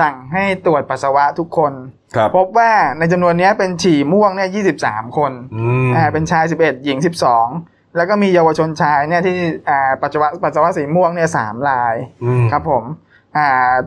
[0.00, 1.72] สั่งให้ตรวจปัสสาวะทุกคน
[2.16, 4.48] ครับพบว่าในจำนวนเนี้ยเป็นฉี่ม่วงเนี่ย
[4.84, 6.98] 23 คนอืมอ่าเป็นชาย 11 หญิง
[7.46, 9.36] 12 แล้วก็มีเยาวชนชายเนี่ยที่
[9.68, 13.07] อ่าปัสสาวะปัสสาวะสีม่วงเนี่ยสามรายอืมครับผมอ่า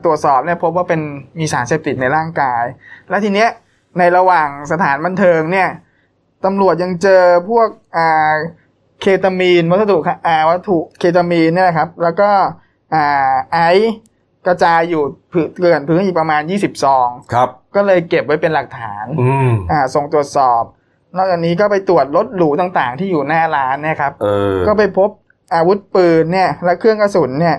[0.04, 1.02] ตรวจสอบเนี่ยพบว่าเป็น
[1.40, 2.64] มีสารเสพติดในร่างกาย
[3.10, 3.50] และทีเนี้ย
[4.00, 5.70] ในระหว่างสถานบันเทิงเนี่ย
[6.46, 7.68] ตำรวจยังเจอพวก
[7.98, 8.32] อ่า
[9.02, 12.30] เคตามีนวัสดุค่ะอ่าวัตถุเคตามีนเนี่ยนะครับ แล้วก็
[12.94, 13.94] อ่าไอซ์
[14.48, 20.64] กระจายอยู่พื้นเกลื่อนพื้นอีกประมาณ 20 ซองครับ ก็เลยเก็บไว้เป็นหลักฐานอืมอ่าส่งตรวจสอบ
[21.18, 25.10] นอกจากนี้ก็ไปตรวจรถหรูต่างๆ ที่อยู่หน้าร้านเนะครับเออก็ไปพบ
[25.54, 27.58] อาวุธปืนเนี่ย และเครื่องกระสุนเนี่ย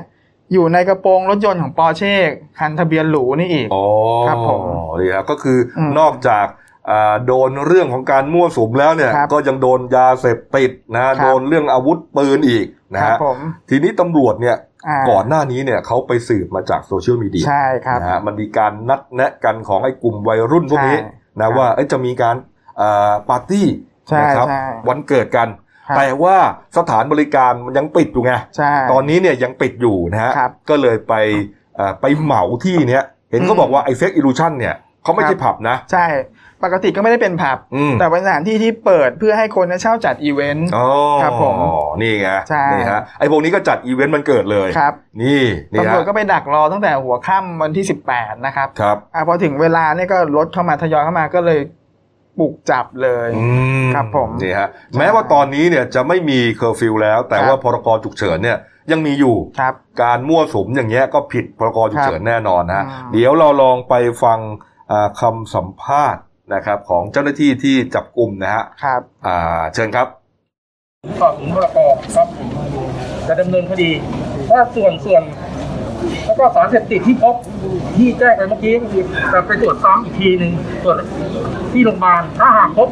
[0.52, 2.14] อยู่ในกระโปรงรถยนต์ของปอร์เช่
[2.58, 3.84] คันทะเบียนหรูนี่อีกอ๋อ
[4.28, 4.60] ครับผม
[4.98, 6.46] นี่ครับก็คืออมนอกจาก
[6.90, 13.38] อ่าโดนเรื่องของการมั่วสุมแล้วเนี่ยครับก็ยังโดนยาเสพติดนะครับโดนเรื่องอาวุธปืนอีกนะครับฮะผม
[13.70, 14.56] ทีนี้ตำรวจเนี่ย
[14.88, 22.36] อ่าก่อนหน้านี้เนี่ยเขาไปสืบมาจากโซเชียลมีเดียใช่ครับนะฮะมันมีการนัดแนะกันของไอ้กลุ่มวัยรุ่นพวกนี้ใช่นะว่าเอ้ยจะมีการ
[22.80, 23.66] อ่าปาร์ตี้
[24.08, 25.61] ใช่นะครับใช่วันเกิดกันครับ
[25.96, 26.36] แต่ว่า
[26.78, 31.14] สถานบริการมันยังปิดอยู่ไงใช่ตอนนี้เนี่ยยังปิดอยู่นะฮะครับก็เลยไป
[31.76, 36.06] เอ่อไปเหมาที่เนี้ยเห็นเขาอืมบอกว่าไอ้ Fake Illusion เนี่ยเขาไม่ครับใช่ผับนะ ใช่
[36.64, 40.86] ปกติก็ไม่ได้เป็นผับอืมแต่เป็นสถานที่ที่เปิดเพื่อให้คนเนี่ยเช่าจัดอีเวนต์อ๋อ
[41.22, 41.54] ครับผม
[42.02, 51.60] นี่ไงใช่นี่ฮะไอ้พวกนี้ก็จัดอีเวนต์มันเกิดเลยครับนี่นี่ตำรฮะวจก็ไปดักรอตั้งแต่หัวค่ำวันที่ 18 นะครับครับอ่าพอถึงเวลาเนี่ยก็รถเข้ามาทยอยเข้ามาก็เลย
[52.40, 53.46] บุกจับเลยอื
[53.84, 54.68] มครับผมนี่ฮะ
[54.98, 58.58] แม้ว่าตอนนี้เนี่ยจะไม่มีเคอร์ฟิวแล้ว แต่ครับว่าพรกฉุกเฉินเนี่ย
[58.92, 64.38] ยังมีอยู่ครับการมั่วสุมอย่างเงี้ยก็ผิดพรกฉุกเฉินแน่นอนนะฮะอืมเดี๋ยวเราลองไปฟัง
[64.92, 66.22] อ่าคำสัมภาษณ์
[66.54, 70.06] นะครับของเจ้าหน้าที่ที่จับกลุ่มนะฮะครับอ่าเชิญครับ
[71.20, 71.78] ฝ่าฝืนพรก
[72.16, 72.28] ครับ
[73.28, 73.90] จะดำเนินคดี
[74.50, 75.22] ถ้าส่วนส่วน
[76.26, 77.34] แล้วก็สารเสพติดที่พบ
[77.96, 78.74] ที่แจ้งไปเมื่อกี้
[79.32, 80.52] จะไปตรวจซ้ำอีกทีหนึ่ง
[80.84, 80.96] ตรวจ
[81.72, 82.88] ที่โรงพยาบาลถ้าหากพบ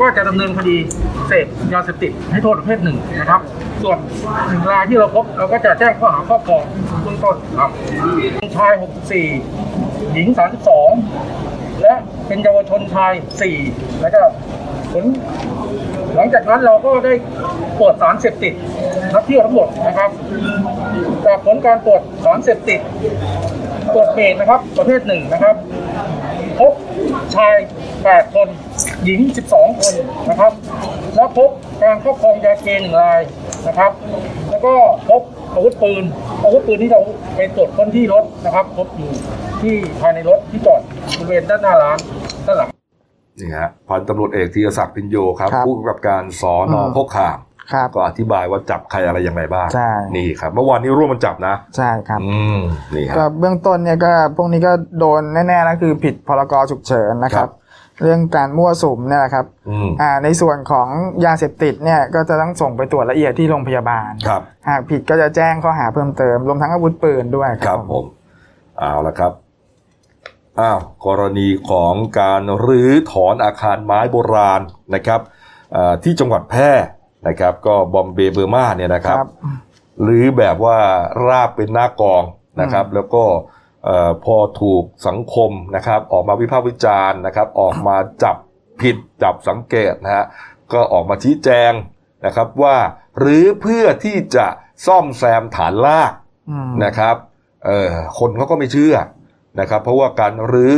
[0.00, 0.76] ก็จะดำเนินคดี
[1.28, 3.40] เสพยาเสพติดให้โทษประเภทหนึ่งนะครับ
[3.82, 3.98] ส่วน
[4.48, 6.62] หนึ่งรายที่เราพบเราก็จะแจ้งข้อหาครอบครอง
[7.02, 7.70] เบื้องต้นครับ
[8.56, 8.72] ชาย
[9.42, 10.28] 64 หญิง
[11.04, 11.94] 32 และ
[12.26, 13.12] เป็นเยาวชนชาย
[13.56, 14.20] 4 แล้วก็
[14.94, 15.04] ผล
[16.14, 17.12] หลังจากนั้นเราก็ได้
[17.78, 18.54] ตรวจสารเสพติด
[19.14, 20.10] นักเที่ยวทั้งหมดนะครับ
[21.26, 22.80] จากผลการตรวจสารเสพติด
[23.94, 25.56] ตรวจเมตนะครับ ประเภทหนึ่งนะครับ
[26.60, 26.72] พบ
[27.34, 27.54] ชาย
[27.94, 28.48] 8 คน
[29.04, 29.20] หญิง
[29.50, 29.94] 12 คน
[30.30, 30.52] นะครับ
[31.14, 31.50] แล้วพบ
[31.82, 33.20] การครอบครองยาเคหนึ่งราย
[33.66, 33.92] นะครับ
[34.50, 34.74] แล้วก็
[35.08, 35.22] พบ
[35.54, 36.04] อาวุธปืน
[36.42, 37.00] อาวุธปืนที่เรา
[37.36, 39.10] ไปตรวจคนที่รถนะครับ พบอยู่
[39.62, 40.80] ที่ภายในรถที่จอด
[41.18, 41.98] บริเวณด้านหน้าร้าน
[42.46, 42.70] ด้านหลัง
[43.40, 47.38] นี่ฮะพันตำรวจเอกธีรศักดิ์พินโยครับครับผู้กำกับการสอนออืมโคกขาม
[47.72, 52.58] ครับก็อธิบายว่าจับใครอะไรยังไงบ้างใช่นี่ครับ เมื่อวานนี้ร่วมมันจับนะ ใช่ครับอืม
[52.94, 57.52] นี่ฮะก็เบื้องต้นเนี่ยก็พวกนี้ก็โดนแน่ๆแล้วคือผิดพรกฉุกเฉินนะคครัรับบ
[58.02, 60.88] เรื่องการมั่วสุมเนี่ยแหละครับอืมอ่าในส่วนของ
[61.24, 68.04] ยาเสพติดเนี่ยก็จะต้องส่งไปตรวจละเอียดที่โรงพยาบาลครับหากผิดก็จะแจ้งข้อหาเพิ่มเติมรวมทั้งอาวุธปืนด้วยคครัรับบผม
[68.78, 69.32] เอาละครับ
[70.60, 74.60] อ้าวกรณีของการรื้อถอนอาคารไม้โบราณ
[74.94, 75.20] นะครับ
[75.76, 76.70] อ่าที่จังหวัดแพร่
[77.28, 79.30] นะครับ ก็บอมเบย์เบอร์มาเนี่ยนะครับครับ
[80.02, 80.78] หรือแบบว่า
[81.26, 82.22] ราบเป็นหน้ากอง
[82.60, 83.24] นะครับ แล้วก็
[83.84, 88.36] เอ่อพอถูกสังคมนะครับ ออกมาวิพากษ์วิจารณ์นะครับ ออกมาจับ
[88.80, 90.24] ผิดจับสังเกตนะฮะ
[90.72, 91.72] ก็ออกมาชี้แจง
[92.26, 92.76] นะครับว่า
[93.18, 94.46] หรือเพื่อที่จะ
[94.86, 96.12] ซ่อมแซมฐานลาก
[96.50, 97.16] อืมนะครับ
[97.66, 98.94] เอ่อคนเขาก็ไม่เชื่อ
[99.60, 100.74] นะครับ เพราะว่าการรื้อ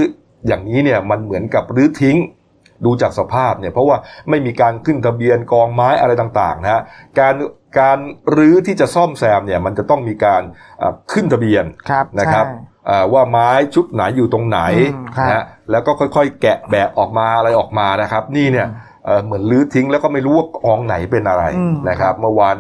[0.47, 2.19] อย่างนี้เนี่ยมันเหมือนกับรื้อทิ้ง
[2.85, 3.97] ดูจากสภาพเนี่ยเพราะว่า
[4.29, 6.83] ไม่มีการขึ้นทะเบียนกองไม้อะไรต่างๆนะฮะ
[7.21, 7.35] การ
[7.81, 7.99] การ
[8.37, 10.43] รื้อที่จะซ่อมแซมเนี่ยมันจะต้องมีการ
[10.81, 14.61] อ่าขึ้นทะเบียนครับนะครับใช่อ่าว่าไม้ชุดไหนอยู่ตรงไหน
[14.95, 18.67] อืมครับนะฮะแล้วก็ค่อยๆ แกะแบะออกมาอะไรออกมานะครับ นี่เนี่ย
[19.05, 22.57] เอ่อเหมือนรื้อทิ้งแล้วก็ไม่รู้ว่ากองไหนเป็นอะไรอืมนะครับ เมื่อวาน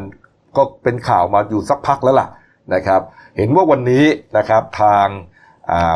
[0.57, 2.29] ก็เป็นข่าวมาอยู่สักพักแล้วล่ะ
[2.75, 3.01] นะครับ
[3.37, 4.05] เห็นว่าวันนี้
[4.37, 5.36] นะครับทางอ่า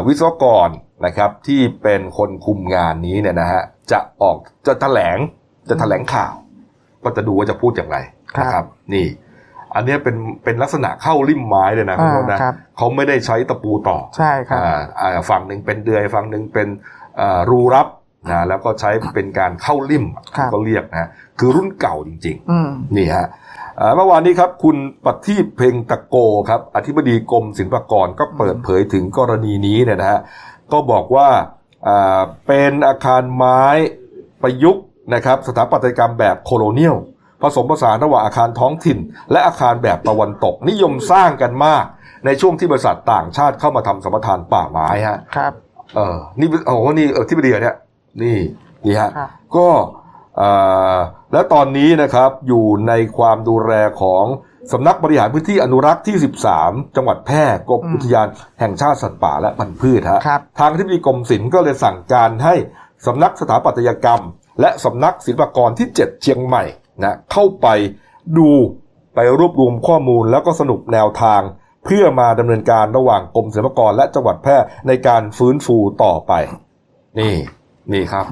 [0.07, 0.69] วิศวกร
[1.07, 3.63] นะครับที่เป็นคนคุมงานนี้เนี่ยนะฮะ
[3.93, 5.19] จะออกจะแถลง
[5.69, 6.35] จะแถลงข่าว
[7.05, 7.99] ก็จะดูว่าจะพูดอย่างไร
[8.41, 8.65] นะครับ
[8.95, 9.07] นี่
[9.75, 16.69] อันเนี้ยเป็นเป็นลักษณะเข้าริมไม้เลยนะคุณอ่าโน้ตนะครับเขาไม่ได้ใช้ตะปูต่อใช่ครับอ่าอ่าฝั่งหนึ่งเป็นเดือยฝั่งหนึ่งเป็น
[17.21, 17.87] อ่ารูรับ
[18.29, 20.05] นะแล้วก็ใช้เป็นการเข้าริม
[20.37, 21.09] ครับก็เรียกนะ
[21.39, 23.29] คือรุ่นเก่าจริงอืมๆนี่ฮะอ่า
[23.97, 26.17] เมื่อวานนี้ครับ คุณปฏิพเพ็งตะโก
[26.49, 30.21] ครับ อธิบดีกรมศิลปากรก็เปิดเผยถึงกรณีนี้เนี่ยนะฮะ
[30.73, 31.29] ก็บอกว่า
[31.89, 33.63] อ่าเป็นอาคารไม้
[34.43, 36.97] ประยุกต์นะครับ สถาปัตยกรรมแบบโคโลเนียล
[37.43, 38.99] ผสมผสานระหว่างอาคารท้องถิ่น
[39.31, 41.85] และอาคารแบบตะวันตก นิยมสร้างกันมาก
[42.27, 45.53] ในช่วงที่บริษัทต่างชาติเข้ามาทำสัมปทานป่าไม้ฮะครับ
[45.97, 47.77] เออนี่โอ้โหนี่เออที่บดีเนี่ย
[48.23, 48.37] นี่
[48.87, 50.00] นี่ฮะครับก็เอ่อ
[51.33, 53.73] และตอนนี้นะครับอยู่ในความดูแล
[54.03, 54.25] ของ
[54.73, 56.17] สำนักบริหารพื้นที่อนุรักษ์ที่
[56.57, 58.27] 13 จังหวัดแพร่กรมอุทยาน
[58.61, 62.55] แห่งชาติสัตว์ป่าและพันธุ์พืชฮะครับทางที่บดีกรมศิลป์ก็เลยสั่งการให้
[63.07, 64.23] สำนักสถาปัตยกรรม
[64.61, 66.65] และสำนักศิลปากรที่ 7 เชียงใหม่
[67.03, 67.67] นะเข้าไป
[68.39, 68.51] ดู
[69.15, 71.41] ไปรวบรวมข้อมูลแล้วก็สรุปแนวทาง
[71.85, 74.57] เพื่อมาดำเนินการระหว่างกรมศิลปากรและจังหวัดแพร่
[74.87, 76.33] ในการฟื้นฟูต่อไป
[77.19, 77.35] นี่
[77.93, 78.27] นี่ครับ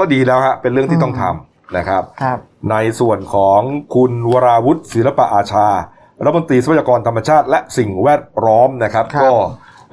[0.00, 2.38] ก็ดีแล้วฮะเป็นเรื่องที่ต้องทำนะครับครับ
[2.70, 3.60] ในส่วนของ
[3.94, 5.68] คุณวราวุฒิศิลปะอาชา
[6.22, 9.32] รัฐมนตรีทรัพยากรธรรมชาติ และสิ่งแวดล้อมนะครับครับก็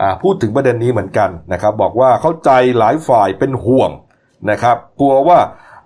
[0.02, 3.90] อ่าพูดถึงประเด็นนี้เหมือนกันนะครับ บอกว่าเข้าใจหลายฝ่ายเป็นห่วง
[4.52, 5.40] นะครับกลัวว่า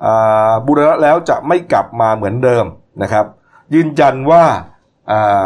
[0.06, 2.66] อ่าบูรณะแล้วจะไม่กลับมาเหมือนเดิม
[3.02, 3.26] นะครับ
[3.74, 4.44] ยืนยันว่า
[5.12, 5.46] อ่า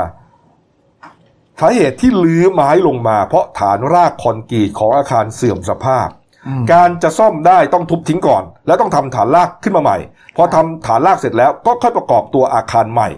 [1.61, 6.24] สาเหตุที่ลื้อไม้ลงมา เพราะฐานรากคอนกรีตของอาคารเสื่อมสภาพอืม
[6.73, 9.97] การจะซ่อมได้ต้องทุบทิ้งก่อน แล้วต้องทำฐานรากขึ้นมาใหม่
[10.35, 13.09] พอทำฐานรากเสร็จแล้วก็ค่อยประกอบตัวอาคารใหม่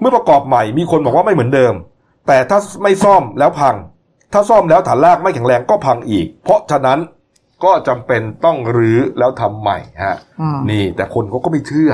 [0.00, 1.74] เมื่อประกอบใหม่มีคนบอกว่าไม่เหมือนเดิม
[2.26, 3.76] แต่ถ้าไม่ซ่อมแล้วพัง
[4.32, 6.98] ถ้าซ่อมแล้วฐานรากไม่แข็งแรงก็พังอีก เพราะฉะนั้น
[7.64, 11.92] ก็จำเป็นต้องรื้อแล้วทำใหม่ฮะอืมนี่แต่คนเขาก็ไม่เชื่อ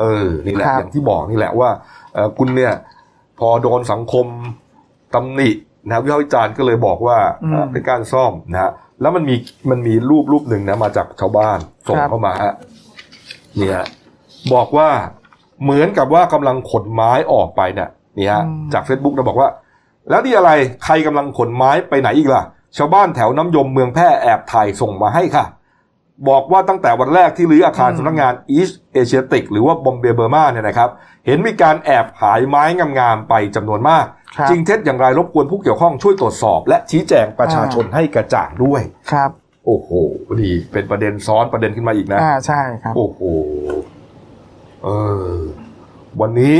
[0.00, 1.70] เออนี่แหละครับอย่างที่บอกนี่แหละว่า
[2.14, 2.72] เออคุณเนี่ย
[3.38, 4.26] พอโดนสังคม
[5.14, 5.50] ตำหนิ
[5.88, 7.18] นะวิพากษ์วิจารณ์ก็เลยบอกว่า
[7.50, 9.36] เอ่อเป็นการซ่อมนะฮะ แล้วมันมี
[9.70, 12.54] มันมีรูปรูปหนึ่งนะมาจากชาวบ้านส่งเข้ามาฮะ
[13.58, 13.80] เนี่ย
[14.52, 14.88] บอกว่า
[15.62, 17.88] เหมือนกับว่ากำลังขนไม้ออกไปเนี่ย
[18.18, 19.48] นี่ฮะอืมจาก Facebook เราบอกว่า
[20.10, 20.50] แล้วนี่อะไร
[20.84, 22.42] ใครกำลังขนไม้ไปไหนอีกล่ะ
[22.76, 25.44] ชาวบ้านแถวน้ำยมเมืองแพร่แอบถ่ายส่งมาให้ค่ะ
[26.28, 30.90] บอกว่าตั้งแต่วันแรกที่รื้ออาคารสำนักงาน East Asiatic หรือว่าบอมเบย์เบอร์มาเนี่ยนะครับ
[31.26, 32.64] เห็นมีการแอบขายไม้
[32.98, 34.04] งามๆไปจำนวนมาก
[34.36, 38.80] ครับจริงเท็จอย่างไรรบกวนผู้เกี่ยวข้องช่วยตรวจสอบ และชี้แจงประชาชนให้กระจ่างด้วย
[39.12, 39.30] ครับ
[39.66, 39.90] โอ้โห
[40.42, 43.20] ดีเป็นประเด็นซ้อนประเด็นขึ้นมาอีกนะอ่าใช่ครับ โอ้โห
[44.82, 44.88] เอ
[45.32, 45.36] อ
[46.20, 46.56] วันนี้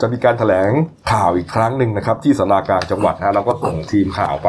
[0.00, 0.70] จะมีการแถลง
[1.12, 4.48] ข่าวอีกครั้งหนึ่งนะครับ ที่สารากลางจังหวัดนะเราก็ส่งทีมข่าวไป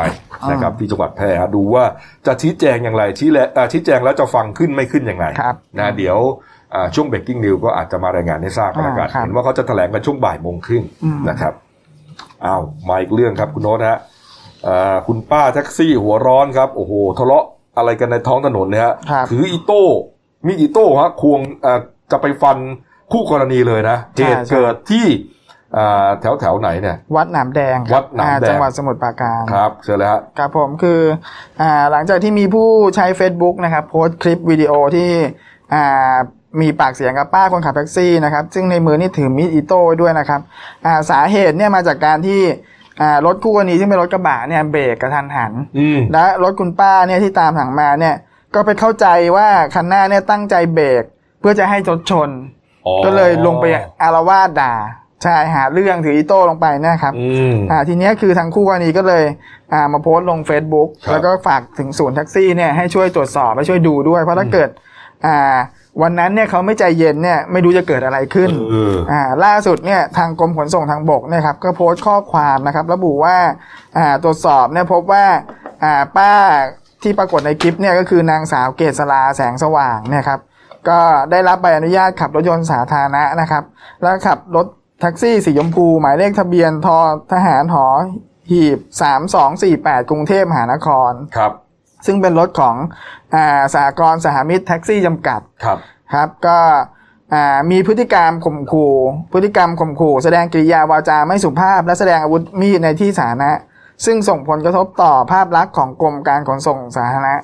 [0.52, 1.84] นะครับที่จังหวัดแพร่ฮะดูว่า
[2.26, 6.18] จะชี้แจงอย่างไรชี้แลอ่าชี้แจงแล้วจะฟังขึ้นไม่ขึ้นยังไงครับนะเดี๋ยว
[6.74, 11.54] อ่าช่วงเบรกกิ้งนิวก็อาจจะมารายงานให้ทราบกันแล้วกันอ่าครับเห็นว่าเขาจะแถลงกันช่วงบ่ายโมงครึ่งอืมนะครับ
[12.46, 14.00] อ้าวมาอีกเรื่องครับคุณโน้ตฮะ
[14.68, 17.46] อ่าคุณป้าแท็กซี่หัวร้อนครับโอ้โหทะเลาะ
[17.78, 19.84] อะไรกันในท้องถนนเนี่ยฮะครับถืออีโต้
[20.48, 21.80] มีอีโต้ฮะควงเอ่อ
[22.12, 22.58] จะไปฟัน
[23.12, 25.39] คู่กรณีเลยนะใช่เหตุใช่เกิดที่อ่า
[26.22, 31.02] แถวแถวไหนเนี่ย วัดหนามแดงครับวัดหนามแดงอ่จังหวัดสมุทรปราการครับเชิญเลยฮะครับผมคือ
[31.62, 35.12] อ่าหลังจากที่มีผู้ใช้ Facebook นะครับ โพสต์คลิปวิดีโอที่
[35.74, 36.16] อ่า
[36.62, 40.42] มีปากเสียงกับป้าคนขับแท็กซี่นะครับ ซึ่งในมือนี่ถือมีดอิโต้ไว้ด้วยนะครับ
[40.86, 42.42] อ่าสาเหตุเนี่ยมาจากการที่
[43.02, 48.16] อ่ารถคู่กรณีที่เป็นรถกระบะเนี่ยเบรกกระทันหันอืมและรถคุณป้าเนี่ยที่ตามหลังมาเนี่ย
[48.56, 51.04] ก็ไปเข้าใจว่าคันหน้าเนี่ยตั้งใจเบรก
[51.40, 52.30] เพื่อจะให้รถชน
[52.86, 53.66] อ๋อก็เลยลงไป
[54.02, 54.74] อารวาสด่า
[55.24, 59.24] ใช่หาเรื่องถืออีโต้ลงไปเนะครับอืมอ่าทีเนี้ยคือทางคู่กรณีก็เลย
[59.74, 64.70] อ่ามาโพสต์ลง Facebook ครับแล้วก็ฝากถึงศูนย์แท็กซี่เนี่ยให้ช่วยตรวจสอบให้ช่วยดูด้วย เพราะถ้าเกิด
[65.26, 65.58] อ่า
[66.02, 73.38] วันนั้นเนี่ยเขาไม่ใจเย็นเนี่ยไม่รู้จะเกิดอะไรขึ้นเอออ่าล่าสุดเนี่ยทางกรมขนส่งทางบกเนี่ยครับก็โพสต์ข้อความนะครับ ระบุว่า
[73.98, 75.26] อ่าตรวจสอบเนี่ยพบว่า
[75.84, 76.32] อ่าป้า
[77.04, 80.40] ที่ปรากฏในคลิปเนี่ยก็คือนางสาวเกษราแสงสว่างเนี่ยครับ
[80.90, 81.00] ก็
[81.32, 83.64] ได้รับใบอนุญาตขับรถยนต์สาธารณะนะครับ
[84.02, 84.66] แล้วขับรถ
[85.00, 86.98] แท็กซี่สีชมพู หมายเลขทะเบียนทอ
[87.32, 87.86] ทหารหอ
[88.50, 88.80] หีบ
[89.44, 91.52] 3248กรุงเทพมหานครครับ
[92.06, 92.76] ซึ่งเป็นรถของ
[93.36, 95.78] อ่าสากรณ์สหมิตรแท็กซี่จำกัดครับ
[96.14, 96.60] ครับ ก็
[97.34, 98.96] อ่ามีพฤติกรรมข่มขู่
[99.34, 103.52] พฤติกรรมข่มขู่ แสดงกริยาวาจาไม่สุภาพ และแสดงอาวุธมีดในที่สาธารณะ
[104.06, 107.36] ซึ่งส่งผลกระทบต่อภาพลักษณ์ของกรมการขนส่งสาธารณะ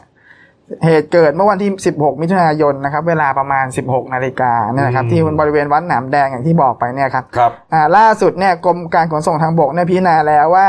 [0.86, 10.68] เหตุเกิดเมื่อวันที่ 16 มิถุนายนนะครับ เวลาประมาณ 16 นาฬิกาเนี่ยนะครับอืมที่บริเวณวัดหนามแดงอย่างที่บอกไปเนี่ยครับครับอ่าล่าสุดเนี่ยกรมการขนส่งทางบกเนี่ยพิจารณาแล้วว่า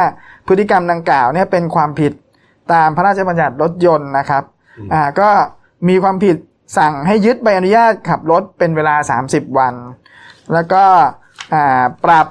[0.49, 2.13] พฤติกรรมดังกล่าวเนี่ยเป็นความผิด
[2.73, 4.43] ตามพระราชบัญญัติรถยนต์นะครับ
[4.93, 5.29] อ่าก็
[5.89, 6.37] มีความผิด
[6.79, 8.95] สั่งให้ยึดใบอนุญาตขับรถเป็นเวลา
[9.29, 9.75] 30 วัน
[10.53, 10.85] แล้วก็
[11.55, 12.27] อ่าปรับ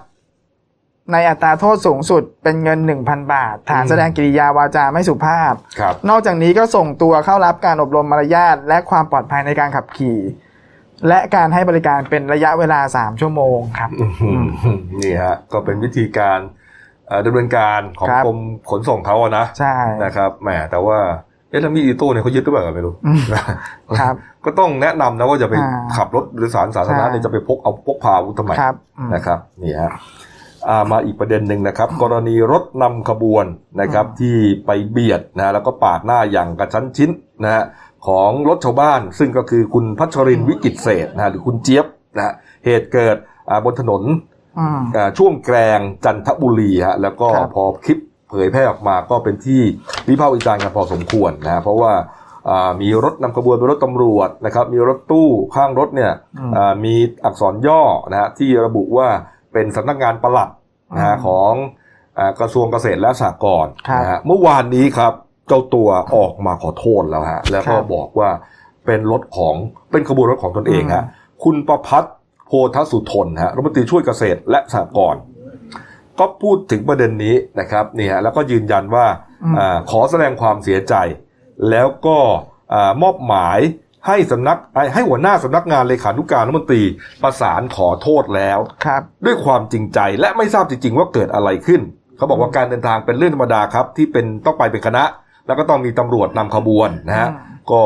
[1.11, 10.19] ในอัตราโทษสูงสุดเป็นเงิน 1,000 บาท ฐานแสดงกิริยาวาจาไม่สุภาพครับนอกจากนี้ก็ส่งตัวเข้ารับการอบรมมารยาทและความปลอดภัยในการขับขี่
[11.07, 13.89] และการให้บริการเป็นระยะเวลา 3 ชั่วโมงครับ
[15.01, 16.39] นี่ฮะก็เป็นวิธีการ
[17.07, 18.39] เอ่อดำเนินการของครับกรม
[18.69, 20.97] ขนส่งเขาอะนะใช่นะครับแหมแต่ว่า
[21.49, 23.21] เอ๊ะแล้วมีดอีโต้เนี่ยเขายึดหรือเปล่าก็ไม่รู้อืม
[23.99, 29.99] ครับ ก็ต้องแนะนำนะว่าจะไปอ่าขับรถโดยสารสาธารณะใช่เนี่ยจะไปพกเอาพกพาอาวุธทำไมครับอืมนะครับนี่ฮะอ่า
[30.91, 33.45] มาอีกประเด็นหนึ่งนะครับ กรณีรถนำขบวน
[33.81, 34.35] นะครับที่
[34.65, 37.09] ไปเบียดนะแล้วก็ปาดหน้าอย่างกระชั้นชิด
[37.43, 37.63] นะฮะ
[38.07, 41.85] ของรถชาวบ้านซึ่งก็คือคุณพัชรินทร์วิกิตเศรษฐ์นะฮะหรือคุณเจี๊ยบ
[42.17, 42.33] นะฮะ
[42.65, 43.17] เหตุเกิด
[43.49, 44.03] อ่าบนถนน
[44.59, 47.99] อืมอ่าช่วงแกลงจันทบุรีฮะแล้วก็ครับพอคลิป
[48.29, 49.61] เผยแพร่ออกมาก็เป็นที่
[50.09, 51.93] วิพากษ์วิจารณ์กันพอสมควรนะฮะเพราะว่า
[52.49, 56.95] อ่ามีรถนำขบวนเป็นรถตำรวจนะครับ มีรถตู้ข้างรถเนี่ยอืมอ่ามี
[57.25, 59.09] อักษรย่อนะฮะที่ระบุว่า
[59.55, 60.49] เป็นสำนักงานปลัด
[60.95, 61.53] นะฮะอืมของ
[62.19, 65.13] อ่ากระทรวงเกษตรและสหกรณ์ครับนะฮะเมื่อวานนี้ครับ
[65.47, 68.29] เจ้าตัวออกมาขอโทษแล้วฮะแล้วก็ครับบอกว่า
[68.85, 69.55] เป็นรถของ
[69.91, 72.15] เป็นขบวนรถของตนเองฮะอืมคุณประพัฒน์
[72.47, 75.21] โพธสุทนฮะรัฐมนตรีช่วยเกษตรและสหกรณ์
[76.19, 79.05] ก็พูดถึงประเด็นนี้นะครับนี่ฮะแล้วก็ยืนยันว่า
[79.43, 80.93] อืมอาขอแสดงความเสียใจ
[81.69, 82.17] แล้วก็
[82.73, 83.59] อ่ามอบหมาย
[84.07, 86.83] ให้สำนักให้ให้หัวหน้าสำนักงานเลขานุการรัฐมนตรี
[87.23, 91.81] ประสานขอโทษแล้วครับ ด้วยความจริงใจและไม่ทราบจริงๆว่าเกิดอะไรขึ้น
[92.17, 95.03] เขาบอกว่าการเดินทางเป็นเรื่องธรรมดาครับ ที่เป็นต้องไปเป็นคณะ
[95.47, 97.81] แล้วก็ต้องมีตำรวจนำขบวนนะฮะอืมก็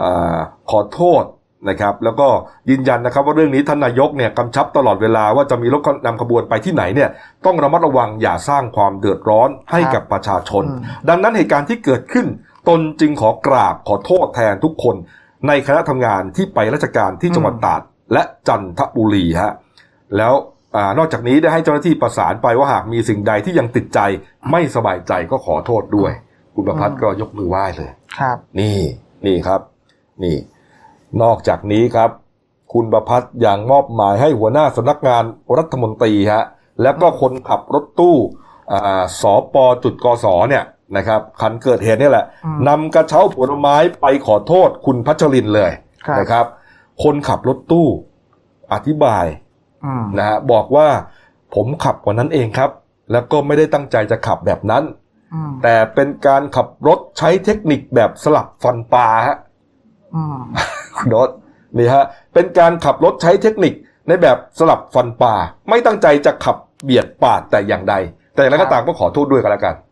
[0.00, 0.36] อ่า
[0.70, 1.24] ขอโทษ
[1.68, 2.28] นะครับ แล้วก็
[2.70, 7.10] ยืนยันนะครับว่าเรื่องนี้ท่านนายกเนี่ยกำชับตลอดเวลาว่าจะมีรถนำขบวนไปที่ไหนเนี่ย
[7.46, 12.26] ต้องระมัดระวังอย่าสร้างความเดือดร้อนให้กับประชาชนอืมดังนั้นเหตุการณ์ที่เกิดขึ้น
[12.68, 14.96] ตนจึงขอกราบขอโทษแทนทุกคน
[15.46, 17.82] ในคณะทำงานที่ไปราชการที่จังหวัดตราด
[18.12, 19.52] และจันทบุรีฮะ
[20.16, 20.34] แล้ว
[20.76, 24.00] อานอกจากนี้ได้ให้เจ้าหน้าที่ประสานไปว่าหากมีสิ่งใดที่ยังติดใจ
[24.50, 26.12] ไม่สบายใจก็ขอโทษด้วย
[26.54, 28.78] คุณประพัฒน์ก็ยกมือไหว้เลยครับ นี่
[29.26, 29.60] นี่ครับ
[30.24, 30.36] นี่
[31.22, 32.10] นอกจากนี้ครับ
[32.72, 35.24] คุณประพัฒน์ยังมอบหมายให้หัวหน้าสำนักงาน
[35.58, 36.44] รัฐมนตรีฮะ
[36.82, 38.16] แล้วก็คนขับรถตู้
[38.72, 39.22] อ่าส
[39.54, 40.64] ปจุดกสเนี่ย
[40.96, 45.70] นะครับคันเกิดเหตุเนี่ยแหละอืมนำกระเช้าผลไม้ไปขอโทษคุณพัชรินทร์เลย
[46.06, 46.46] ครับนะครับ
[47.02, 47.86] คนขับรถตู้
[48.72, 49.26] อธิบาย
[49.84, 50.88] อืมนะฮะบอกว่า
[51.54, 52.70] ผมขับกว่านั้นเองครับ
[53.12, 54.82] แล้วก็ไม่ได้ตั้งใจจะขับแบบนั้น
[55.34, 59.36] อืมแต่เป็นการขับรถใช้เทคนิคแบบสลับฟันปลาฮะ
[60.14, 60.38] อืม
[60.96, 61.30] คุณโดส
[61.76, 63.74] นี่ฮะเป็นการขับรถใช้เทคนิค
[64.08, 65.34] ในแบบสลับฟันปลา
[65.68, 67.94] ไม่ตั้งใจจะขับเบียดปาดแต่อย่างใด
[68.34, 69.87] แต่อย่างไรก็ตามก็ขอโทษด้วยกันแล้วกันอืม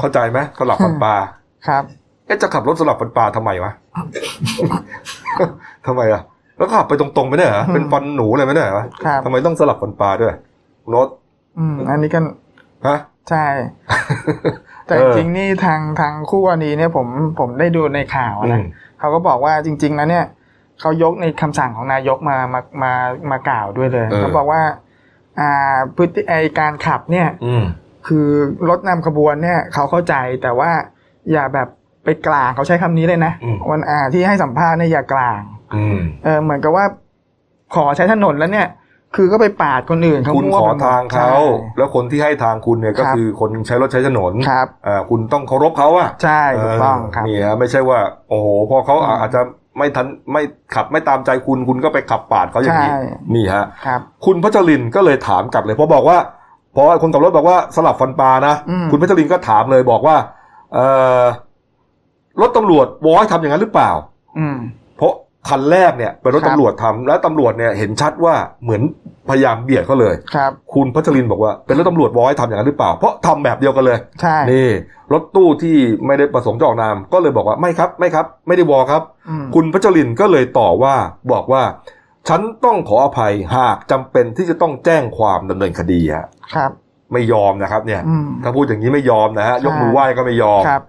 [0.00, 1.14] เข้าใจไหมสลับฟันปลา
[1.68, 1.84] ครับ
[2.26, 3.72] เอ๊ะจะขับรถสลับฟันปลาทำไมวะ
[5.86, 6.22] ทำไมอะ
[6.58, 10.34] แล้วก็ขับไปตรงๆไม่ได้เหรอเป็นฟันหนูเลยไม่ได้เหรอครับทำไมต้องสลับฟันปลาด้วย
[10.88, 11.08] โน้ต
[11.58, 12.20] อืมอันนี้ก็
[12.86, 12.98] ฮะ
[13.30, 13.46] ใช่
[14.86, 17.06] แต่เออจริงๆนี่ทางทางคู่กรณีเนี่ยผม
[17.38, 18.64] ผมได้ดูในข่าวอืนะม
[18.98, 20.24] เขาก็บอกว่าจริง ๆ แล้วเนี่ย
[20.80, 22.92] เขายกในคำสั่งของนายกมามามา
[23.30, 24.62] มากล่าวด้วยเลยเขาบอกว่า
[25.40, 27.64] อ่าพฤติไอการขับเนี่ยอืม
[28.06, 28.26] คือ
[28.68, 30.70] รถนำขบวนเนี่ยเขาเข้าใจแต่ว่า
[31.32, 31.68] อย่าแบบ
[32.04, 35.40] ไปกลางเขาใช้คำนี้เลยนะอืมวันอ่าที่ให้สัมภาษณ์เนี่ยอย่ากลาง
[35.74, 36.84] อืมเออเหมือนกับว่า
[37.74, 38.68] ขอใช้ถนนแล้วเนี่ย
[39.16, 41.30] คือก็ไปปาดคนอื่นเขาคุณมั่วขอไปหมดทางเขาใช่
[41.78, 47.98] แล้วคนที่ให้ทางคุณเนี่ยก็ครับคือคนใช้รถใช้ถนนครับอ่าคุณต้องเคารพเขาอะใช่ถูกต้องครับนี่ฮะไม่ใช่ว่า
[48.28, 49.40] โอ้โหพอเขาอืมอาจจะ
[49.78, 50.42] ไม่ทันไม่
[50.74, 53.00] ขับไม่ตามใจคุณคุณก็ไปขับปาดเขาอย่างนี้ใช่
[53.34, 60.16] นี่ฮะครับคุณพัชรินทร์ก็เลยถามกลับเลยเพราะบอกว่าเพราะว่าคนขับรถบอกว่าสลับฟันปลานะอืมคุณพัชรินทร์ก็ถามเลยบอกว่า
[60.74, 60.78] เอ
[61.22, 61.24] อ
[62.40, 63.90] รถตำรวจวอให้ทำอย่างนั้นหรือเปล่า
[64.38, 64.56] อืม
[64.96, 65.12] เพราะ
[65.48, 68.82] คันแรกเนี่ยเป็นรถครับตำรวจทำแล้วตำรวจเนี่ยเห็นชัดว่าเหมือน
[69.28, 74.68] พยายามเบียดเขาเลยครับ คุณพัชรินทร์บอกว่าเป็นรถตำรวจวอให้ทำอย่างนั้นหรือเปล่า เพราะทำแบบเดียวกันเลยใช่นี่
[75.12, 80.94] รถตู้ที่ไม่ได้ประสงค์จะออกนามก็เลยบอกว่าไม่ครับ ไม่ครับ ไม่ได้วอครับอืมคุณพัชรินทร์ก็เลยต่อว่า
[81.32, 81.62] บอกว่า
[82.28, 86.70] ฉันต้องขออภัยหากจำเป็นที่จะต้องแจ้งความดำเนินคดีฮะครับ
[87.12, 90.82] ไม่ยอมนะครับ เนี่ยอืมถ้าพูดอย่างนี้ไม่ยอมนะฮะใช่ยกมือไหว้ก็ไม่ยอมครับ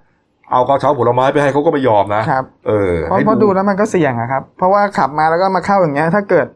[0.51, 6.47] เอากระเช้าผลไม้ไปให้เขาก็ไม่ยอมนะครับ เออเพราะให้เพราะดูแล้วมันก็เสี่ยงอะครับ เพราะว่าขับมาแล้วก็มาเข้าอย่างเงี้ย ถ้าเกิด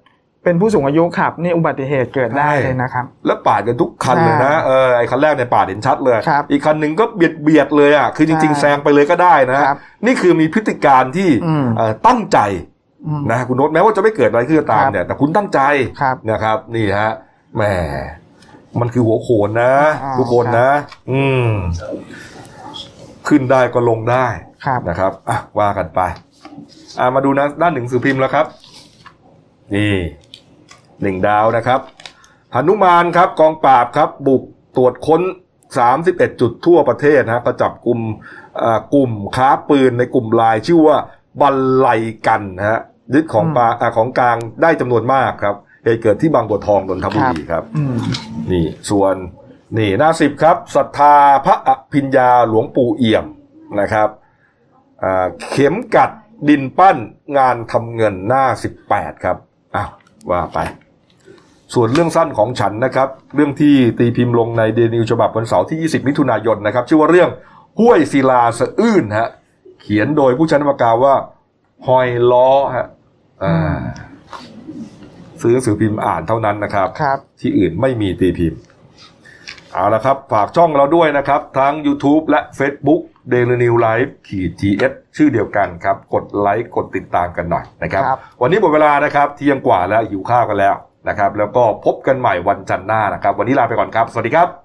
[0.44, 12.77] เป็นผู้สูงอายุขับนี่อุบัติเหตุเกิดได้เลยนะครับ แล้วปาดกันทุกคันเลยนะใช่เออไอ้คันแรกเนี่ยปาดเห็นชัดเลยครับอีกคันหนึ่งก็เบียดเบียดเลยอะคือจริงๆใช่แซงไปเลยก็ได้นะครับนี่คือมีพฤติการที่อืมเอ่อตั้งใจอืม
[13.32, 15.60] นะคุณโน้ตแม้ว่าจะไม่เกิดอะไรขึ้นก็ตามครับเนี่ย แต่คุณตั้งใจ
[16.02, 17.12] ครับนะครับ นี่ฮะ
[17.56, 17.62] แหม
[18.80, 19.74] มันคือหัวโขนนะ
[20.04, 20.70] อ่าทุกคนนะ
[21.12, 21.50] อืม
[23.28, 24.26] ขึ้นได้ก็ลงได้
[24.66, 26.02] ครับนะครับอะว่ากันไป
[27.00, 28.46] อ่ามาดูนะด้านหนึ่งสือพิมพ์แล้วครับ
[29.76, 29.96] นี่
[31.02, 31.80] หนึ่งดาวนะครับ
[32.54, 34.44] หนุมานครับ กองปราบครับ บุก
[34.78, 35.22] ตรวจค้น
[35.82, 38.00] 31 จุดทั่วประเทศนะฮะก็จับกลุ่ม
[38.64, 40.98] อ่ากลุ่มค้าปืนในกลุ่มไลายชื่อว่า
[41.42, 41.88] บันไล
[42.28, 42.80] กันนะฮะ
[43.14, 47.98] ยึดของปลาอ่าของกลางได้จำนวนมากครับเหตุเกิดที่บางบัวทองนนทบุรีครับอืม
[48.52, 49.16] นี่ส่วน
[49.78, 51.16] นี่หน้าสิบครับศรัทธา
[51.46, 53.26] พระอภิญญาหลวงปู่เอี่ยม
[53.80, 54.10] นะครับ
[55.04, 56.12] อ่าเข็มกัด
[56.50, 56.98] ดินปั้น
[57.38, 59.38] งานทำเงินหน้าสิบแปดครับ
[59.76, 59.90] อ้าว
[60.32, 60.60] ว่าไป
[61.74, 67.30] ส่วนเรื่องสั้นของฉันนะครับ เรื่องที่ตีพิมพ์ลงในเดนิวฉบับวันเสาร์ที่ 20 มิถุนายนนะครับ ชื่อว่าเรื่อง
[67.80, 71.16] ห้วยศิลาสะอื้นฮะเขียนโดยผู้ใช้นามปากกาว่า
[71.88, 72.88] หอยล้อฮะ
[73.44, 73.56] อ่า
[75.42, 78.60] ซื้อหนังสือพิมพ์อ่านเท่านั้นนะครับครับที่อื่นไม่มีตีพิมพ์
[79.74, 83.02] เอาละครับ ฝากช่องเราด้วยนะครับ ทั้ง YouTube และ Facebook
[83.34, 90.76] Daily New Life ขีด GS ชื่อเดียวกันครับ กดไลค์กดติดตามกันหน่อยนะครับครับวันนี้หมดเวลานะครับเที่ยงกว่าแล้วหิวข้าวกันแล้ว
[91.10, 94.48] นะครับ แล้วก็พบกันใหม่วันจันทร์หน้านะครับ วันนี้ลาไปก่อนครับ สวัสดีครับ